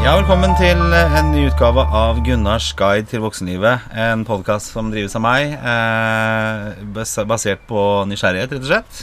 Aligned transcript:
Ja, 0.00 0.14
velkommen 0.16 0.54
til 0.56 0.78
en 0.96 1.26
ny 1.28 1.42
utgave 1.50 1.82
av 1.84 2.22
Gunnars 2.24 2.70
guide 2.72 3.04
til 3.10 3.20
voksenlivet. 3.20 3.82
En 3.92 4.22
podkast 4.24 4.72
som 4.72 4.88
drives 4.88 5.12
av 5.18 5.20
meg, 5.20 5.52
eh, 5.52 6.78
basert 7.28 7.66
på 7.68 7.82
nysgjerrighet, 8.08 8.54
rett 8.54 8.64
og 8.64 8.70
slett. 8.70 9.02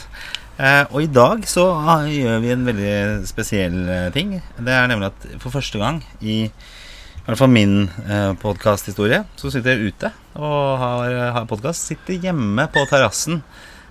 Eh, 0.57 0.85
og 0.89 1.03
i 1.03 1.05
dag 1.05 1.45
så 1.45 1.67
gjør 2.09 2.41
vi 2.41 2.49
en 2.49 2.65
veldig 2.65 3.27
spesiell 3.29 3.77
eh, 3.87 4.09
ting. 4.09 4.41
Det 4.57 4.73
er 4.73 4.89
nemlig 4.89 5.11
at 5.11 5.27
for 5.37 5.53
første 5.53 5.77
gang 5.77 6.01
i 6.19 6.49
i 6.49 7.29
hvert 7.29 7.37
fall 7.43 7.53
min 7.53 7.89
eh, 8.09 8.33
podkasthistorie, 8.41 9.23
så 9.35 9.51
sitter 9.51 9.75
jeg 9.75 9.93
ute 9.93 10.11
og 10.33 10.77
har, 10.81 11.15
har 11.35 11.45
podkast. 11.45 11.91
Sitter 11.91 12.17
hjemme 12.23 12.65
på 12.73 12.85
terrassen 12.89 13.43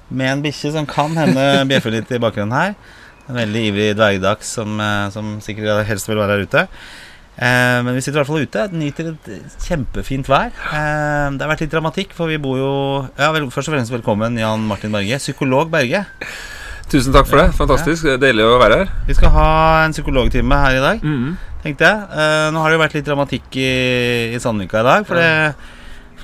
med 0.09 0.33
en 0.33 0.43
bikkje 0.43 0.73
som 0.73 0.87
kan 0.91 1.15
hende 1.15 1.67
bjeffer 1.71 1.95
litt 1.95 2.11
i 2.11 2.19
bakgrunnen 2.19 2.57
her. 2.57 2.75
En 3.29 3.35
veldig 3.41 3.63
ivrig 3.73 3.89
dvergdags 3.99 4.53
som, 4.59 4.79
eh, 4.81 5.09
som 5.11 5.37
sikkert 5.43 5.85
helst 5.89 6.09
vil 6.09 6.17
være 6.21 6.37
her 6.37 6.47
ute. 6.47 6.69
Eh, 7.37 7.83
men 7.85 7.93
vi 7.95 8.01
sitter 8.01 8.21
i 8.21 8.23
hvert 8.23 8.31
fall 8.31 8.47
ute. 8.47 8.67
Nyter 8.73 9.09
et 9.13 9.27
kjempefint 9.67 10.29
vær. 10.31 10.53
Eh, 10.73 11.31
det 11.35 11.43
har 11.43 11.51
vært 11.53 11.65
litt 11.67 11.73
dramatikk, 11.75 12.15
for 12.17 12.31
vi 12.31 12.39
bor 12.41 12.57
jo 12.57 12.71
ja, 13.19 13.33
vel, 13.35 13.51
Først 13.51 13.69
og 13.69 13.75
fremst 13.77 13.93
velkommen, 13.93 14.39
Jan 14.41 14.63
Martin 14.69 14.95
Berge. 14.95 15.19
Psykolog 15.21 15.69
Berge. 15.71 16.05
Tusen 16.89 17.13
takk 17.13 17.27
for 17.27 17.43
det. 17.43 17.49
Fantastisk. 17.59 18.07
Er 18.07 18.17
Deilig 18.23 18.47
å 18.47 18.61
være 18.63 18.79
her. 18.85 18.91
Vi 19.09 19.15
skal 19.19 19.33
ha 19.35 19.49
en 19.85 19.93
psykologtime 19.93 20.55
her 20.63 20.77
i 20.79 20.85
dag, 20.85 21.01
Mm. 21.03 21.37
tenkte 21.65 21.83
jeg. 21.83 21.99
Eh, 22.15 22.51
nå 22.55 22.63
har 22.63 22.71
det 22.71 22.79
jo 22.79 22.85
vært 22.85 22.95
litt 22.95 23.05
dramatikk 23.11 23.57
i, 23.59 24.35
i 24.35 24.39
Sandvika 24.39 24.81
i 24.81 24.87
dag. 24.87 25.05
For, 25.07 25.17
det, 25.19 25.55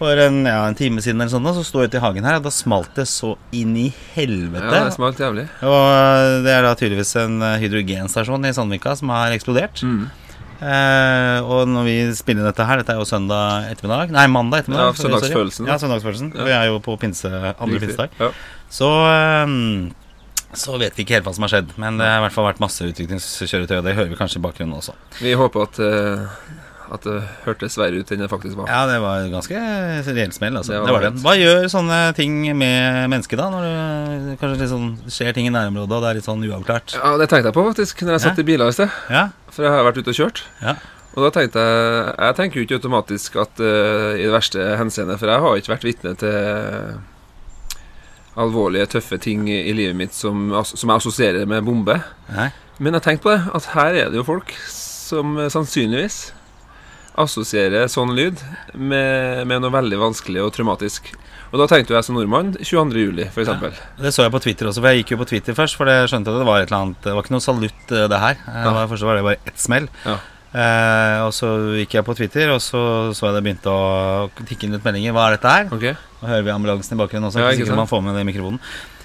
for 0.03 0.23
en, 0.25 0.41
ja, 0.49 0.65
en 0.67 0.79
time 0.79 1.03
siden 1.05 1.23
eller 1.23 1.31
sånn, 1.33 1.47
så 1.55 1.63
sto 1.67 1.83
jeg 1.83 1.93
ute 1.93 2.01
i 2.01 2.03
hagen 2.03 2.27
her, 2.27 2.41
og 2.41 2.47
da 2.47 2.53
smalt 2.55 2.91
det 2.99 3.07
så 3.11 3.37
inn 3.55 3.77
i 3.79 3.87
helvete. 4.17 4.67
Ja, 4.67 4.89
det 4.89 4.97
smalt 4.97 5.23
jævlig. 5.23 5.47
Og 5.63 6.43
det 6.47 6.57
er 6.57 6.67
da 6.67 6.75
tydeligvis 6.79 7.15
en 7.23 7.39
eh, 7.47 7.61
hydrogenstasjon 7.63 8.51
i 8.51 8.53
Sandvika 8.57 8.97
som 8.99 9.15
har 9.15 9.35
eksplodert. 9.37 9.85
Mm. 9.87 10.05
Eh, 10.63 11.39
og 11.43 11.71
når 11.71 11.89
vi 11.89 11.97
spiller 12.19 12.47
dette 12.47 12.67
her, 12.67 12.83
dette 12.83 12.95
er 12.95 13.01
jo 13.01 13.07
søndag 13.09 13.71
ettermiddag 13.73 14.13
Nei, 14.15 14.29
mandag 14.31 14.63
ettermiddag. 14.63 14.93
Ja, 14.93 14.99
søndagsfølelsen. 15.01 15.71
Ja, 15.71 15.79
søndagsfølelsen. 15.83 16.35
Ja. 16.37 16.47
Vi 16.47 16.55
er 16.59 16.69
jo 16.71 16.83
på 16.85 16.99
pinse, 17.03 17.33
andre 17.33 17.79
Riktig. 17.79 17.97
pinsedag. 17.97 18.15
Ja. 18.23 18.31
Så 18.73 18.91
um, 19.47 19.91
så 20.53 20.77
vet 20.77 20.97
vi 20.97 21.07
ikke 21.07 21.17
helt 21.17 21.27
hva 21.27 21.33
som 21.33 21.47
har 21.47 21.53
skjedd. 21.55 21.73
Men 21.81 21.97
det 22.01 22.09
har 22.09 22.21
i 22.21 22.25
hvert 22.27 22.35
fall 22.35 22.47
vært 22.51 22.61
masse 22.63 22.85
utviklingskjøretøy, 22.85 23.79
og 23.79 23.87
det 23.87 23.97
hører 23.97 24.11
vi 24.13 24.19
kanskje 24.19 24.41
i 24.41 24.45
bakgrunnen 24.45 24.77
også. 24.77 24.95
Vi 25.23 25.33
håper 25.39 25.65
at, 25.65 25.81
eh, 25.81 26.27
at 26.93 27.05
det 27.07 27.19
hørtes 27.45 27.77
verre 27.79 28.01
ut 28.03 28.11
enn 28.13 28.23
det 28.25 28.29
faktisk 28.33 28.57
var. 28.59 28.71
Ja, 28.73 28.81
det 28.91 28.99
var 29.03 29.27
ganske 29.33 29.61
reell 30.09 30.33
smell, 30.35 30.57
altså. 30.59 30.73
Det 30.73 30.81
Det 30.81 30.93
var 30.93 30.99
var 30.99 31.07
det. 31.11 31.23
Hva 31.23 31.35
gjør 31.39 31.69
sånne 31.73 32.01
ting 32.19 32.41
med 32.57 33.11
mennesket, 33.13 33.39
da? 33.39 33.51
Når 33.53 33.69
det 34.27 34.39
kanskje 34.41 34.69
sånn, 34.73 34.89
skjer 35.07 35.33
ting 35.37 35.47
i 35.47 35.55
nærområdet, 35.55 35.93
og 35.99 36.03
det 36.03 36.11
er 36.11 36.19
litt 36.21 36.29
sånn 36.29 36.43
uavklart? 36.49 36.97
Ja, 36.99 37.15
Det 37.21 37.29
tenkte 37.31 37.53
jeg 37.53 37.59
på 37.59 37.67
faktisk 37.69 38.03
når 38.03 38.17
jeg 38.19 38.25
satt 38.27 38.43
i 38.43 38.49
biler 38.49 38.69
i 38.69 38.77
sted. 38.77 38.91
Ja? 39.11 39.29
For 39.53 39.63
jeg 39.69 39.73
har 39.77 39.87
vært 39.87 40.03
ute 40.03 40.11
og 40.11 40.19
kjørt. 40.19 40.43
Ja. 40.63 40.77
Og 41.13 41.27
da 41.27 41.31
tenkte 41.35 41.61
jeg 41.61 42.15
Jeg 42.17 42.37
tenker 42.39 42.57
jo 42.57 42.65
ikke 42.65 42.79
automatisk 42.81 43.35
at 43.37 43.61
uh, 43.61 44.15
i 44.17 44.25
det 44.25 44.33
verste 44.33 44.77
henseende, 44.81 45.19
for 45.21 45.29
jeg 45.29 45.41
har 45.45 45.57
ikke 45.61 45.75
vært 45.75 45.85
vitne 45.85 46.15
til 46.17 47.01
alvorlige, 48.41 48.87
tøffe 48.97 49.19
ting 49.21 49.45
i 49.51 49.59
i 49.69 49.75
livet 49.77 49.97
mitt 49.97 50.15
som, 50.17 50.49
som 50.65 50.89
jeg 50.89 50.97
assosierer 51.03 51.49
med 51.49 51.65
bombe. 51.67 51.99
Nei? 52.33 52.49
Men 52.81 52.97
jeg 52.97 53.05
tenkte 53.05 53.27
på 53.27 53.35
det, 53.35 53.43
at 53.55 53.67
her 53.75 53.93
er 53.93 54.09
det 54.13 54.17
jo 54.17 54.25
folk 54.25 54.55
som 54.73 55.37
eh, 55.39 55.51
sannsynligvis 55.53 56.33
assosierer 57.21 57.91
sånn 57.93 58.15
lyd 58.17 58.41
med, 58.75 59.43
med 59.49 59.63
noe 59.63 59.73
veldig 59.75 59.99
vanskelig 60.01 60.43
og 60.45 60.53
traumatisk. 60.57 61.13
Og 61.53 61.61
da 61.61 61.67
tenkte 61.69 61.93
jeg 61.93 62.07
som 62.07 62.17
nordmann 62.17 62.55
22. 62.57 62.97
juli, 62.97 63.27
for 63.33 63.45
eksempel. 63.45 63.75
Det 64.01 64.13
så 64.17 64.25
jeg 64.25 64.33
på 64.33 64.41
Twitter 64.41 64.71
også, 64.71 64.81
for 64.81 64.89
jeg 64.89 65.03
gikk 65.03 65.13
jo 65.13 65.19
på 65.21 65.29
Twitter 65.29 65.57
først. 65.57 65.77
For 65.77 65.91
jeg 65.93 66.09
skjønte 66.09 66.33
at 66.33 66.41
det 66.41 66.49
var 66.49 66.63
et 66.63 66.71
eller 66.71 66.79
annet 66.79 67.03
Det 67.05 67.13
var 67.13 67.27
ikke 67.27 67.35
noe 67.35 67.45
salutt, 67.45 67.83
eh, 67.93 68.07
det 68.09 68.21
her. 68.23 68.39
Ja. 68.47 68.63
Det 68.65 68.77
var, 68.79 68.87
først 68.95 69.09
var 69.09 69.19
det 69.19 69.27
bare 69.27 69.51
ett 69.51 69.61
smell. 69.61 69.89
Ja. 70.07 70.17
Eh, 70.53 71.19
og 71.27 71.33
så 71.37 71.51
gikk 71.81 71.99
jeg 71.99 72.07
på 72.09 72.17
Twitter, 72.17 72.55
og 72.55 72.61
så 72.65 72.81
så 73.17 73.29
jeg 73.29 73.37
det 73.37 73.45
begynte 73.45 73.73
å 73.73 74.31
tikke 74.49 74.69
inn 74.69 74.77
litt 74.79 74.89
meldinger. 74.89 75.13
Hva 75.17 75.29
er 75.29 75.37
dette 75.37 75.53
her? 75.53 75.69
Okay. 75.77 75.95
Nå 76.23 76.31
hører 76.31 76.49
vi 76.49 76.55
ambulansen 76.55 76.97
i 76.97 77.01
bakgrunnen 77.03 77.29
også. 77.29 77.41
Ja, 77.41 77.53
ikke 77.53 77.61
ikke 77.61 77.69
sikkert 77.69 77.83
man 77.85 77.93
får 77.93 78.03
med 78.07 78.17
det 78.17 78.25
i 78.25 78.29
mikrofonen. 78.29 78.61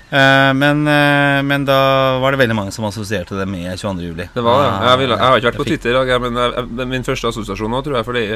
Eh, 0.07 0.53
men, 0.55 0.85
eh, 0.87 1.41
men 1.43 1.65
da 1.67 1.79
var 2.23 2.31
det 2.31 2.39
veldig 2.39 2.55
mange 2.55 2.71
som 2.75 2.87
assosierte 2.87 3.35
det 3.35 3.47
med 3.49 3.67
22. 3.73 4.07
juli. 4.07 4.29
Det 4.33 4.43
var 4.45 4.63
det. 4.63 4.71
Jeg, 4.87 4.99
ville, 5.03 5.19
jeg 5.19 5.27
har 5.27 5.41
ikke 5.41 5.51
vært 5.51 5.61
på 5.61 5.67
Twitter 5.67 5.91
i 5.91 5.99
Twitter, 5.99 6.23
men 6.23 6.41
jeg, 6.43 6.67
jeg, 6.79 6.89
min 6.95 7.07
første 7.07 7.31
assosiasjon 7.33 7.73
nå, 7.75 7.83
tror 7.83 7.99
jeg. 7.99 8.07
For 8.07 8.19
det 8.19 8.27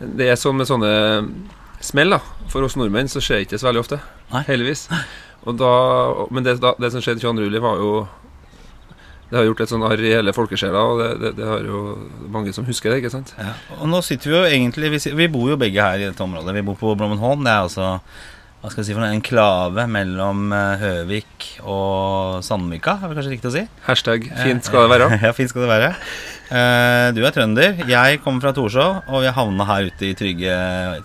det 0.00 0.30
er 0.32 0.38
sånn 0.40 0.56
med 0.56 0.68
sånne 0.68 0.92
smell, 1.84 2.16
da. 2.16 2.20
For 2.50 2.64
oss 2.64 2.76
nordmenn 2.80 3.10
så 3.12 3.20
skjer 3.20 3.44
ikke 3.44 3.56
det 3.56 3.60
så 3.62 3.68
veldig 3.68 3.82
ofte. 3.82 4.00
Nei. 4.32 4.42
Heldigvis. 4.48 4.86
Da, 5.60 5.74
men 6.32 6.44
det, 6.44 6.56
da, 6.60 6.72
det 6.80 6.90
som 6.92 7.04
skjedde 7.04 7.22
22. 7.22 7.46
juli, 7.48 7.60
var 7.64 7.78
jo 7.80 7.92
Det 9.30 9.38
har 9.38 9.46
gjort 9.46 9.60
et 9.62 9.70
sånn 9.70 9.84
arr 9.86 10.00
i 10.02 10.10
hele 10.10 10.32
folkesjela, 10.34 10.80
og 10.90 10.98
det, 11.00 11.10
det, 11.20 11.30
det 11.38 11.46
har 11.46 11.62
jo 11.62 11.82
mange 12.34 12.52
som 12.52 12.66
husker 12.66 12.90
det, 12.90 12.98
ikke 13.04 13.12
sant? 13.12 13.30
Ja. 13.38 13.52
Og 13.78 13.86
nå 13.88 14.00
sitter 14.02 14.32
vi 14.32 14.36
jo 14.36 14.42
egentlig 14.48 14.90
Vi, 14.96 14.98
vi 15.20 15.28
bor 15.30 15.52
jo 15.52 15.60
begge 15.60 15.84
her 15.84 16.00
i 16.00 16.08
dette 16.08 16.24
området. 16.24 16.56
Vi 16.56 16.64
bor 16.66 16.80
på 16.80 16.96
Blommenholm. 16.98 17.44
Det 17.46 17.52
er 17.52 17.68
altså 17.68 17.92
hva 18.60 18.68
skal 18.68 18.82
jeg 18.82 18.90
si 18.90 18.92
for 18.92 19.00
noe, 19.00 19.14
en 19.16 19.22
klave 19.24 19.86
mellom 19.88 20.50
eh, 20.52 20.82
Høvik 20.82 21.46
og 21.64 22.42
Sandvika, 22.44 22.98
er 22.98 23.08
det 23.08 23.16
kanskje 23.16 23.32
riktig 23.32 23.48
å 23.48 23.54
si? 23.54 23.62
Hashtag 23.86 24.26
fint 24.36 24.68
skal 24.68 24.84
det 24.84 24.90
være. 24.92 25.06
ja, 25.24 25.30
fint 25.32 25.48
skal 25.48 25.64
det 25.64 25.70
være. 25.70 25.88
Eh, 26.52 27.06
du 27.16 27.22
er 27.24 27.32
trønder. 27.32 27.80
Jeg 27.88 28.20
kommer 28.20 28.44
fra 28.44 28.52
Torshov, 28.52 29.00
og 29.08 29.24
vi 29.24 29.32
havna 29.32 29.64
her 29.64 29.88
ute 29.88 30.10
i 30.10 30.12
trygge, 30.18 30.52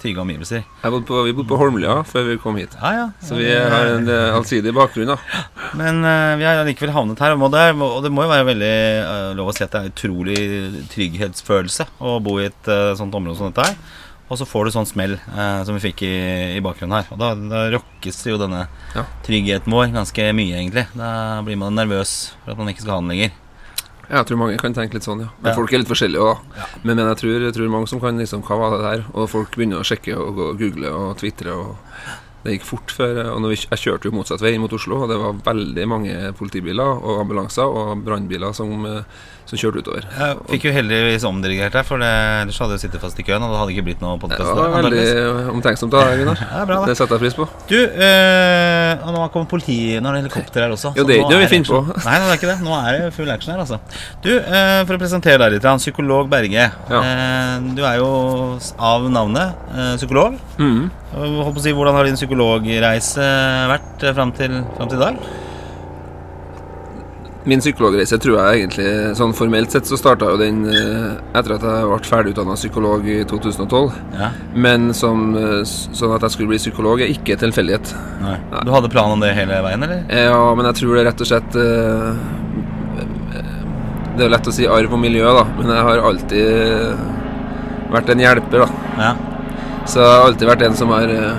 trygge 0.04 0.24
omgivelser. 0.26 0.68
Bodde 0.84 1.08
på, 1.08 1.24
vi 1.24 1.38
bodde 1.38 1.54
på 1.54 1.62
Holmlia 1.64 2.02
før 2.10 2.28
vi 2.34 2.38
kom 2.44 2.60
hit. 2.60 2.76
Ja, 2.76 2.92
ja. 2.98 3.10
Så 3.24 3.40
vi 3.40 3.48
har 3.56 3.94
en 3.94 4.12
eh, 4.12 4.36
allsidig 4.36 4.76
bakgrunn, 4.76 5.16
da. 5.16 5.46
Men 5.80 6.04
vi 6.42 6.50
har 6.50 6.60
likevel 6.68 6.92
havnet 6.92 7.24
her, 7.24 7.40
og, 7.40 7.48
det, 7.56 7.70
og 7.80 8.02
det 8.04 8.12
må 8.12 8.28
jo 8.28 8.34
være 8.36 8.50
veldig 8.52 8.76
lov 9.40 9.54
å 9.54 9.56
si 9.56 9.64
at 9.64 9.72
det 9.72 9.80
er 9.80 9.94
utrolig 9.96 10.42
trygghetsfølelse 10.92 11.88
å 12.04 12.20
bo 12.24 12.42
i 12.42 12.50
et 12.50 12.76
sånt 13.00 13.16
område 13.16 13.40
som 13.40 13.56
dette 13.56 13.72
her. 13.72 14.04
Og 14.30 14.40
så 14.40 14.46
får 14.50 14.66
du 14.66 14.72
sånn 14.74 14.88
smell 14.90 15.14
eh, 15.20 15.64
som 15.68 15.76
vi 15.78 15.84
fikk 15.84 16.02
i, 16.08 16.14
i 16.58 16.62
bakgrunnen 16.66 16.98
her. 16.98 17.10
Og 17.14 17.20
da, 17.22 17.34
da 17.38 17.66
rokkes 17.76 18.24
jo 18.26 18.40
denne 18.42 18.64
Ja. 18.96 19.04
tryggheten 19.28 19.70
vår 19.72 19.92
ganske 19.94 20.30
mye, 20.34 20.56
egentlig. 20.58 20.88
Da 20.98 21.42
blir 21.46 21.60
man 21.62 21.76
nervøs 21.78 22.32
for 22.44 22.56
at 22.56 22.58
man 22.58 22.72
ikke 22.74 22.82
skal 22.82 22.96
ha 22.98 23.02
den 23.04 23.12
lenger. 23.14 23.36
Jeg 24.06 24.26
tror 24.30 24.38
mange 24.38 24.58
kan 24.62 24.74
tenke 24.74 24.94
litt 24.98 25.06
sånn, 25.06 25.22
ja. 25.26 25.30
Men 25.42 25.52
Ja. 25.52 25.56
folk 25.58 25.72
er 25.74 25.80
litt 25.82 25.90
forskjellige 25.90 26.22
òg, 26.22 26.38
da. 26.58 26.66
Men, 26.84 26.98
men 26.98 27.08
jeg, 27.10 27.18
tror, 27.22 27.40
jeg 27.42 27.54
tror 27.54 27.70
mange 27.74 27.88
som 27.90 28.00
kan 28.02 28.18
liksom 28.18 28.44
Hva 28.46 28.58
var 28.58 28.76
det 28.78 28.84
der? 28.86 29.06
Og 29.14 29.30
folk 29.30 29.52
begynner 29.58 29.82
å 29.82 29.86
sjekke 29.88 30.14
og 30.18 30.38
og 30.40 30.60
google 30.62 30.90
og 30.94 31.18
tvitre 31.18 31.54
Og 31.54 31.76
det 32.46 32.60
gikk 32.60 32.66
fort 32.70 32.92
før. 32.94 33.22
Og 33.34 33.40
når 33.42 33.50
vi, 33.56 33.56
jeg 33.72 33.82
kjørte 33.82 34.06
jo 34.06 34.14
motsatt 34.14 34.42
vei 34.46 34.52
mot 34.62 34.70
Oslo, 34.78 35.00
og 35.02 35.10
det 35.10 35.18
var 35.18 35.34
veldig 35.48 35.86
mange 35.90 36.34
politibiler 36.38 36.86
og 37.02 37.24
ambulanser 37.24 37.66
og 37.66 38.04
brannbiler 38.06 38.54
som, 38.54 38.86
eh, 38.86 39.02
som 39.56 39.62
kjørte 39.64 39.82
utover. 39.84 40.06
Jeg 40.12 40.38
fikk 40.52 40.68
jo 40.68 40.74
heldigvis 40.76 41.26
omdirigert 41.28 41.76
deg, 41.76 41.86
for 41.88 42.02
det, 42.02 42.10
ellers 42.44 42.60
hadde 42.62 42.76
jeg 42.76 42.84
sittet 42.86 43.04
fast 43.04 43.20
i 43.22 43.26
køen. 43.26 43.44
Og 43.46 43.54
det 43.54 43.60
hadde 43.62 43.76
ikke 43.76 43.86
blitt 43.88 44.04
noe 44.04 44.18
Det 44.20 44.40
var 44.46 44.74
veldig 44.76 45.06
omtenksomt 45.54 45.96
da, 45.96 46.04
Gunnar. 46.20 46.42
Ja, 46.44 46.64
bra, 46.68 46.80
da. 46.82 46.90
Det 46.92 46.98
setter 47.00 47.16
jeg 47.18 47.24
pris 47.24 47.38
på. 47.38 47.48
Du, 47.70 47.78
øh, 47.80 49.06
nå 49.16 49.24
kommer 49.34 49.50
politiet 49.50 50.04
Nå 50.04 50.12
er 50.12 50.18
det 50.18 50.24
helikopter 50.26 50.66
her 50.66 50.76
også. 50.76 50.92
Jo, 50.98 51.06
så 51.06 51.08
det 51.10 51.16
er 51.16 51.24
ikke 51.24 51.34
noe 51.34 51.46
vi 51.46 51.52
finner 51.54 51.72
på. 51.72 52.02
Nei, 52.06 52.18
det 52.20 52.28
er 52.28 52.40
ikke 52.40 52.52
det. 52.52 52.58
Nå 52.66 52.76
er 52.82 53.00
det 53.00 53.14
full 53.16 53.32
action 53.34 53.56
her, 53.56 53.64
altså. 53.64 53.80
Du, 54.26 54.32
øh, 54.36 54.82
for 54.84 54.98
å 54.98 55.02
presentere 55.02 55.40
deg 55.46 55.56
litt, 55.58 55.70
psykolog 55.86 56.30
Berge. 56.32 56.68
Ja. 56.92 57.00
Eh, 57.00 57.72
du 57.78 57.82
er 57.86 58.00
jo 58.02 58.12
av 58.92 59.10
navnet 59.12 59.66
psykolog. 60.00 60.38
Mm. 60.60 60.86
Si, 61.64 61.72
Hvordan 61.72 61.96
har 61.96 62.08
din 62.08 62.18
psykologreise 62.20 63.26
vært 63.72 64.08
fram 64.16 64.36
til, 64.36 64.62
frem 64.76 64.92
til 64.92 65.00
i 65.00 65.04
dag? 65.06 65.26
Min 67.46 67.62
psykologreise 67.62 68.18
tror 68.18 68.40
jeg 68.40 68.64
egentlig 68.64 68.88
Sånn 69.20 69.34
formelt 69.38 69.70
sett 69.70 69.86
så 69.86 69.98
starta 70.00 70.32
jo 70.32 70.38
den 70.40 70.64
eh, 70.66 71.12
etter 71.38 71.54
at 71.60 71.66
jeg 71.68 71.90
ble 71.92 72.00
ferdigutdanna 72.10 72.56
psykolog 72.58 73.06
i 73.06 73.20
2012. 73.30 73.92
Ja, 74.18 74.30
Men 74.66 74.88
som, 74.98 75.28
eh, 75.38 75.60
sånn 75.68 76.16
at 76.16 76.26
jeg 76.26 76.34
skulle 76.34 76.50
bli 76.56 76.58
psykolog, 76.62 77.04
er 77.06 77.14
ikke 77.14 77.38
tilfeldighet. 77.44 77.94
nei. 78.24 78.40
Du 78.66 78.72
hadde 78.74 78.90
planen 78.90 79.14
om 79.20 79.22
det 79.22 79.36
hele 79.38 79.60
veien, 79.62 79.84
eller? 79.86 80.02
Ja, 80.10 80.40
men 80.58 80.66
jeg 80.72 80.80
tror 80.82 80.96
det 80.98 81.06
rett 81.06 81.22
og 81.22 81.30
slett 81.30 81.60
eh, 81.62 82.10
Det 84.16 84.24
er 84.24 84.30
jo 84.30 84.34
lett 84.34 84.48
å 84.50 84.56
si 84.56 84.66
arv 84.66 84.94
og 84.96 85.00
miljø, 85.04 85.28
da, 85.36 85.44
men 85.60 85.70
jeg 85.76 85.86
har 85.90 86.02
alltid 86.10 86.98
vært 87.92 88.10
en 88.14 88.22
hjelper, 88.24 88.64
da. 88.64 88.70
Ja. 88.98 89.14
Så 89.86 90.00
jeg 90.02 90.08
har 90.16 90.26
alltid 90.32 90.48
vært 90.50 90.64
en 90.66 90.78
som 90.80 90.90
har 90.96 91.12
eh, 91.12 91.36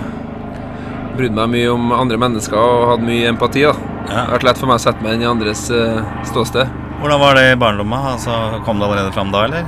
brydd 1.17 1.35
meg 1.35 1.51
mye 1.55 1.71
om 1.73 1.91
andre 1.97 2.19
mennesker 2.21 2.61
og 2.61 2.91
hatt 2.93 3.03
mye 3.07 3.31
empati, 3.33 3.65
da. 3.67 3.75
Det 4.07 4.15
har 4.15 4.29
vært 4.37 4.45
lett 4.47 4.59
for 4.61 4.71
meg 4.71 4.79
å 4.79 4.83
sette 4.85 5.03
meg 5.03 5.17
inn 5.17 5.25
i 5.25 5.27
andres 5.27 5.67
eh, 5.75 6.03
ståsted. 6.29 6.71
Hvordan 7.01 7.21
var 7.21 7.37
det 7.37 7.45
i 7.51 7.59
barndommen? 7.59 8.09
Altså, 8.15 8.33
kom 8.65 8.79
det 8.79 8.87
allerede 8.87 9.13
fram 9.15 9.33
da, 9.35 9.43
eller? 9.49 9.67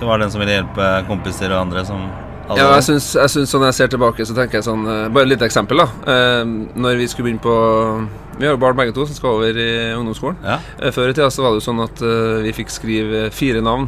Du 0.00 0.04
var 0.08 0.18
den 0.20 0.32
som 0.32 0.42
ville 0.42 0.56
hjelpe 0.56 0.88
kompiser 1.06 1.52
og 1.54 1.60
andre 1.62 1.84
som 1.86 2.02
hadde 2.48 2.58
Ja, 2.60 2.72
jeg 2.74 2.86
syns, 2.88 3.06
jeg 3.16 3.32
syns 3.32 3.52
sånn 3.54 3.64
jeg 3.68 3.76
ser 3.78 3.92
tilbake, 3.94 4.26
så 4.26 4.34
tenker 4.36 4.58
jeg 4.58 4.66
sånn 4.66 4.82
eh, 4.90 5.04
Bare 5.14 5.28
et 5.28 5.32
lite 5.36 5.46
eksempel, 5.46 5.84
da. 5.84 5.86
Eh, 6.12 6.42
når 6.74 6.98
vi 6.98 7.06
skulle 7.12 7.28
begynne 7.28 7.44
på 7.44 7.54
Vi 8.40 8.48
har 8.48 8.56
jo 8.56 8.62
barn 8.64 8.78
begge 8.80 8.94
to 8.96 9.06
som 9.06 9.18
skal 9.18 9.38
over 9.38 9.60
i 9.62 9.70
ungdomsskolen. 9.94 10.42
Ja. 10.42 10.58
Før 10.92 11.12
i 11.12 11.14
tida 11.14 11.30
så 11.30 11.46
var 11.46 11.54
det 11.54 11.62
jo 11.62 11.68
sånn 11.70 11.84
at 11.86 12.02
vi 12.44 12.52
fikk 12.58 12.74
skrive 12.74 13.28
fire 13.32 13.62
navn 13.64 13.86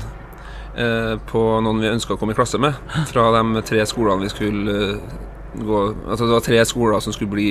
på 1.29 1.41
noen 1.67 1.83
vi 1.83 1.91
ønska 1.91 2.15
å 2.15 2.21
komme 2.21 2.33
i 2.33 2.39
klasse 2.39 2.57
med. 2.63 2.77
Fra 3.11 3.27
de 3.35 3.63
tre 3.67 3.83
skolene 3.91 4.23
vi 4.23 4.31
skulle 4.31 4.77
gå 5.59 5.81
Altså 6.07 6.29
det 6.29 6.33
var 6.37 6.45
tre 6.47 6.63
skoler 6.71 7.03
som 7.03 7.13
skulle 7.13 7.35
bli 7.35 7.49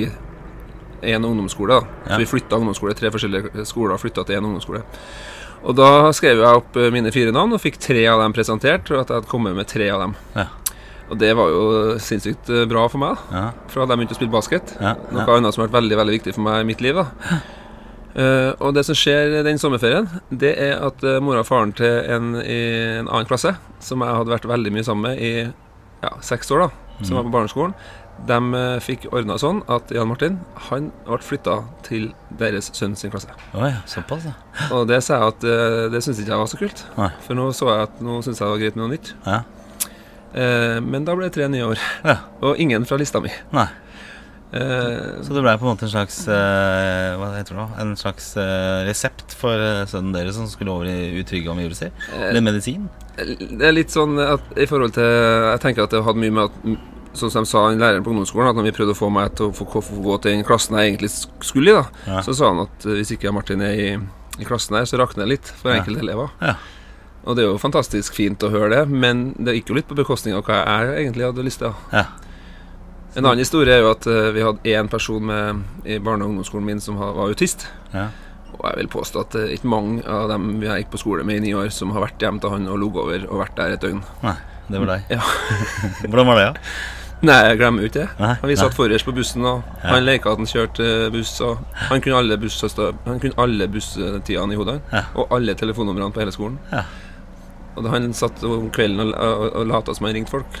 én 1.02 1.24
ungdomsskole. 1.24 1.80
da 1.80 1.86
Ja. 2.06 2.14
Så 2.14 2.18
vi 2.18 2.26
flytta 2.26 2.56
ungdomsskole, 2.56 2.94
tre 2.94 3.10
forskjellige 3.10 3.66
skoler 3.66 3.98
flytta 3.98 4.24
til 4.24 4.36
én 4.36 4.44
ungdomsskole. 4.44 4.82
Og 5.64 5.74
da 5.74 6.12
skrev 6.14 6.38
jeg 6.38 6.60
opp 6.60 6.76
eh, 6.76 6.90
mine 6.94 7.10
fire 7.12 7.32
navn 7.34 7.52
og 7.52 7.60
fikk 7.60 7.78
tre 7.82 8.06
av 8.06 8.20
dem 8.22 8.32
presentert. 8.32 8.90
Og 8.90 9.00
at 9.00 9.08
jeg 9.08 9.20
hadde 9.20 9.30
kommet 9.30 9.56
med 9.56 9.66
tre 9.66 9.90
av 9.90 10.00
dem. 10.00 10.14
Ja. 10.36 10.46
Og 11.08 11.18
det 11.18 11.30
var 11.36 11.48
jo 11.48 11.98
sinnssykt 11.98 12.50
eh, 12.50 12.66
bra 12.68 12.86
for 12.88 12.98
meg. 13.02 13.16
da 13.30 13.38
Ja, 13.38 13.52
Fra 13.68 13.86
da 13.86 13.94
jeg 13.94 14.02
begynte 14.02 14.16
å 14.16 14.20
spille 14.20 14.34
basket. 14.34 14.76
ja, 14.80 14.94
Noe 15.10 15.38
annet 15.38 15.54
som 15.54 15.62
har 15.62 15.68
vært 15.68 15.80
veldig 15.82 15.96
veldig 15.96 16.18
viktig 16.18 16.34
for 16.34 16.42
meg 16.42 16.60
i 16.60 16.68
mitt 16.72 16.80
liv. 16.80 16.94
da 16.94 17.06
Uh, 18.18 18.56
Og 18.64 18.74
det 18.74 18.82
som 18.88 18.96
skjer 18.96 19.44
den 19.44 19.60
sommerferien, 19.60 20.08
det 20.32 20.54
er 20.58 20.80
at 20.82 21.04
uh, 21.04 21.20
mora 21.22 21.44
og 21.44 21.46
faren 21.46 21.70
til 21.76 21.86
en 21.86 22.32
i 22.40 22.56
en 22.98 23.06
annen 23.06 23.28
klasse, 23.28 23.52
som 23.84 24.00
jeg 24.02 24.16
hadde 24.16 24.32
vært 24.32 24.48
veldig 24.48 24.72
mye 24.74 24.82
sammen 24.82 25.12
med 25.12 25.20
i 25.22 25.32
ja, 26.02 26.10
seks 26.24 26.50
år, 26.50 26.64
da 26.66 27.04
som 27.04 27.14
var 27.14 27.28
på 27.28 27.30
barneskolen, 27.30 27.74
de 28.26 28.38
eh, 28.58 28.78
fikk 28.82 29.06
ordna 29.14 29.36
sånn 29.40 29.60
at 29.70 29.92
Jan 29.94 30.08
Martin 30.10 30.38
han 30.68 30.90
ble 31.06 31.18
flytta 31.22 31.60
til 31.86 32.10
deres 32.40 32.70
sønn 32.74 32.96
sin 32.98 33.12
klasse. 33.14 33.30
Oi, 33.54 33.70
såpass, 33.86 34.26
ja. 34.28 34.34
Og 34.74 34.88
det 34.90 34.98
sa 35.06 35.20
jeg 35.20 35.34
at 35.36 35.46
eh, 35.48 35.84
det 35.94 36.02
syntes 36.04 36.20
ikke 36.24 36.34
jeg 36.34 36.42
var 36.42 36.50
så 36.50 36.58
kult. 36.60 36.84
Nei. 36.98 37.10
For 37.24 37.38
nå 37.38 37.48
så 37.56 37.70
jeg 37.70 37.86
at 37.88 38.00
nå 38.04 38.18
syntes 38.24 38.40
jeg 38.40 38.46
det 38.48 38.52
var 38.54 38.62
greit 38.64 38.76
med 38.80 38.84
noe 38.84 38.94
nytt. 38.96 39.12
Ja. 39.28 39.42
Eh, 40.34 40.78
men 40.84 41.06
da 41.08 41.14
ble 41.16 41.28
det 41.30 41.36
tre 41.38 41.46
nye 41.52 41.68
år. 41.70 41.84
Ja. 42.04 42.18
Og 42.42 42.58
ingen 42.60 42.84
fra 42.88 42.98
lista 43.00 43.22
mi. 43.24 43.30
Nei. 43.54 43.68
Eh, 44.48 45.20
Så 45.24 45.34
det 45.36 45.42
ble 45.44 45.52
på 45.60 45.66
en 45.66 45.74
måte 45.74 45.84
en 45.84 45.90
slags 45.92 46.22
eh, 46.24 47.16
Hva 47.20 47.34
heter 47.34 47.52
det 47.52 47.58
nå? 47.58 47.66
En 47.82 47.90
slags 48.00 48.30
eh, 48.40 48.78
resept 48.88 49.34
for 49.36 49.60
sønnen 49.90 50.14
deres 50.14 50.38
som 50.40 50.46
skulle 50.48 50.72
over 50.72 50.88
i 50.88 51.18
utrygge 51.20 51.50
omgivelser? 51.52 51.92
Eller 52.16 52.40
medisin? 52.40 52.86
Det 53.18 53.60
er 53.68 53.74
litt 53.76 53.92
sånn 53.92 54.16
at 54.24 54.54
i 54.56 54.64
forhold 54.70 54.94
til 54.96 55.04
Jeg 55.04 55.60
tenker 55.66 55.84
at 55.84 55.92
det 55.92 56.00
hadde 56.06 56.22
mye 56.24 56.32
med 56.38 56.48
at 56.48 56.97
Sånn 57.18 57.32
som 57.34 57.42
de 57.46 57.50
sa 57.50 57.64
en 57.72 57.80
læreren 57.82 58.04
på 58.06 58.12
ungdomsskolen, 58.12 58.50
at 58.52 58.58
når 58.58 58.68
vi 58.68 58.74
prøvde 58.76 58.94
å 58.94 58.98
få 58.98 59.08
meg 59.10 59.32
til 59.38 59.48
å 59.50 59.54
få, 59.56 59.66
få, 59.82 59.82
gå 60.04 60.18
til 60.22 60.36
den 60.36 60.44
klassen 60.46 60.76
jeg 60.78 60.92
egentlig 60.92 61.10
skulle 61.44 61.72
i, 61.72 61.74
da, 61.74 61.84
Ja. 62.06 62.20
så 62.22 62.34
sa 62.38 62.52
han 62.52 62.60
at 62.66 62.86
eh, 62.86 62.94
hvis 63.00 63.10
ikke 63.16 63.32
Martin 63.34 63.60
er 63.66 63.74
i, 63.74 63.88
i 64.38 64.46
klassen 64.46 64.76
her, 64.78 64.86
så 64.86 65.00
rakner 65.00 65.24
det 65.26 65.32
litt 65.36 65.50
for 65.58 65.72
Ja. 65.72 65.80
enkelte 65.82 66.04
elever. 66.06 66.30
Ja. 66.40 66.54
Og 67.26 67.34
det 67.36 67.42
er 67.44 67.50
jo 67.50 67.58
fantastisk 67.60 68.14
fint 68.14 68.40
å 68.46 68.50
høre 68.54 68.70
det, 68.70 68.84
men 68.88 69.32
det 69.36 69.56
gikk 69.58 69.72
jo 69.72 69.74
litt 69.80 69.88
på 69.90 69.96
bekostning 69.98 70.36
av 70.38 70.44
hva 70.46 70.62
jeg 70.64 71.02
egentlig 71.08 71.26
hadde 71.26 71.44
lyst 71.44 71.58
til. 71.64 71.74
Ja. 71.92 72.04
En 73.16 73.24
annen 73.26 73.40
historie 73.42 73.72
er 73.74 73.82
jo 73.82 73.90
at 73.90 74.06
eh, 74.06 74.30
vi 74.36 74.44
hadde 74.46 74.62
én 74.78 74.88
person 74.88 75.24
med, 75.26 75.64
i 75.84 75.98
barne- 75.98 76.22
og 76.24 76.30
ungdomsskolen 76.30 76.64
min 76.70 76.80
som 76.80 76.96
var 77.00 77.16
autist. 77.26 77.66
Ja. 77.92 78.06
Og 78.58 78.62
jeg 78.70 78.78
vil 78.84 78.88
påstå 78.94 79.20
at 79.24 79.34
det 79.34 79.42
er 79.44 79.54
ikke 79.56 79.68
mange 79.70 80.04
av 80.08 80.28
dem 80.30 80.46
jeg 80.62 80.84
gikk 80.84 80.92
på 80.94 81.00
skole 81.02 81.24
med 81.26 81.36
i 81.40 81.48
ni 81.48 81.52
år, 81.54 81.68
som 81.74 81.90
har 81.94 82.06
vært 82.06 82.22
hjemme 82.22 82.40
til 82.42 82.50
han 82.54 82.68
og 82.70 82.78
ligget 82.80 83.02
over 83.02 83.26
og 83.28 83.42
vært 83.42 83.56
der 83.58 83.74
et 83.74 83.82
døgn. 83.84 84.00
Nei, 84.24 84.36
det 84.70 84.80
var 84.82 84.92
deg. 84.94 85.12
Ja. 85.18 85.20
Hvordan 86.08 86.30
var 86.30 86.40
det, 86.40 86.46
da? 86.46 86.62
Nei, 87.22 87.38
jeg 87.48 87.58
glemmer 87.58 87.82
ikke 87.88 88.04
det. 88.04 88.28
Vi 88.46 88.56
satt 88.60 88.74
forrest 88.76 89.04
på 89.08 89.12
bussen, 89.16 89.42
og 89.44 89.62
Ja. 89.82 89.88
han 89.96 90.04
leka 90.06 90.30
at 90.30 90.38
han 90.38 90.46
kjørte 90.46 91.10
buss. 91.10 91.40
Og 91.42 91.58
han 91.88 92.00
kunne 92.00 92.16
alle 92.20 92.36
buss- 92.38 92.62
Han 93.06 93.18
kunne 93.20 93.34
alle 93.38 93.66
busstidene 93.68 94.52
i 94.52 94.56
hodet. 94.56 94.80
Ja. 94.92 95.02
Og 95.16 95.26
alle 95.32 95.54
telefonnumrene 95.54 96.12
på 96.14 96.20
hele 96.20 96.32
skolen. 96.32 96.58
Ja. 96.72 96.84
Og 97.78 97.84
da 97.84 97.90
han 97.90 98.12
satt 98.12 98.42
om 98.42 98.70
kvelden 98.74 99.00
og, 99.00 99.12
og, 99.14 99.52
og 99.60 99.66
lata 99.70 99.94
som 99.94 100.06
han 100.06 100.14
ringte 100.16 100.30
folk. 100.32 100.56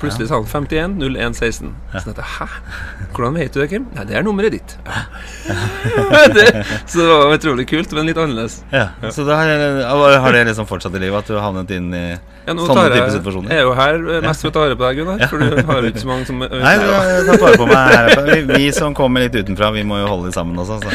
Plutselig 0.00 0.28
sa 0.28 0.34
han 0.36 0.44
51 0.44 0.98
01 1.00 1.36
16. 1.38 1.74
Ja. 1.94 1.98
Så 2.00 2.04
tenkte 2.10 2.24
jeg, 2.24 2.32
hæ? 2.38 3.06
Hvordan 3.16 3.34
vet 3.40 3.54
du 3.54 3.60
det, 3.62 3.68
Kim? 3.70 3.86
Nei, 3.96 4.04
det 4.04 4.16
er 4.18 4.22
nummeret 4.26 4.52
ditt. 4.52 4.76
Det, 6.34 6.64
så 6.86 6.98
det 6.98 7.06
var 7.08 7.34
utrolig 7.34 7.64
kult, 7.70 7.92
men 7.96 8.06
litt 8.10 8.18
annerledes. 8.20 8.58
Ja. 8.72 8.88
Så 9.12 9.24
da 9.24 9.36
har, 9.40 10.18
har 10.20 10.32
det 10.36 10.44
liksom 10.50 10.66
fortsatt 10.68 10.94
i 10.98 11.00
livet, 11.02 11.18
at 11.22 11.30
du 11.30 11.36
har 11.38 11.46
havnet 11.48 11.70
inn 11.74 11.88
i 11.96 12.04
Ja, 12.48 12.54
nå 12.56 12.64
Sånne 12.64 12.80
tar 12.80 12.94
type 12.94 13.04
jeg, 13.04 13.14
situasjoner. 13.18 13.50
jeg 13.52 13.60
er 13.60 13.66
jo 13.68 13.72
her 13.76 13.96
eh, 14.16 14.20
mest 14.24 14.40
for 14.44 14.48
å 14.48 14.54
ta 14.56 14.62
vare 14.64 14.76
på 14.80 14.86
deg, 14.88 14.98
Gunnar. 15.02 15.24
For 15.28 15.42
du 15.42 15.58
har 15.68 15.82
jo 15.84 15.90
ikke 15.92 16.00
så 16.02 16.08
mange 16.08 16.24
som 16.28 16.38
Nei, 16.66 16.72
du 16.80 17.28
tar 17.28 17.42
vare 17.44 17.58
på 17.60 17.66
meg 17.68 17.92
her. 17.92 18.22
Vi, 18.28 18.38
vi 18.54 18.68
som 18.72 18.94
kommer 18.96 19.26
litt 19.26 19.36
utenfra, 19.36 19.68
vi 19.76 19.84
må 19.86 19.98
jo 20.00 20.08
holde 20.08 20.32
sammen 20.34 20.56
også. 20.64 20.78
Så 20.82 20.94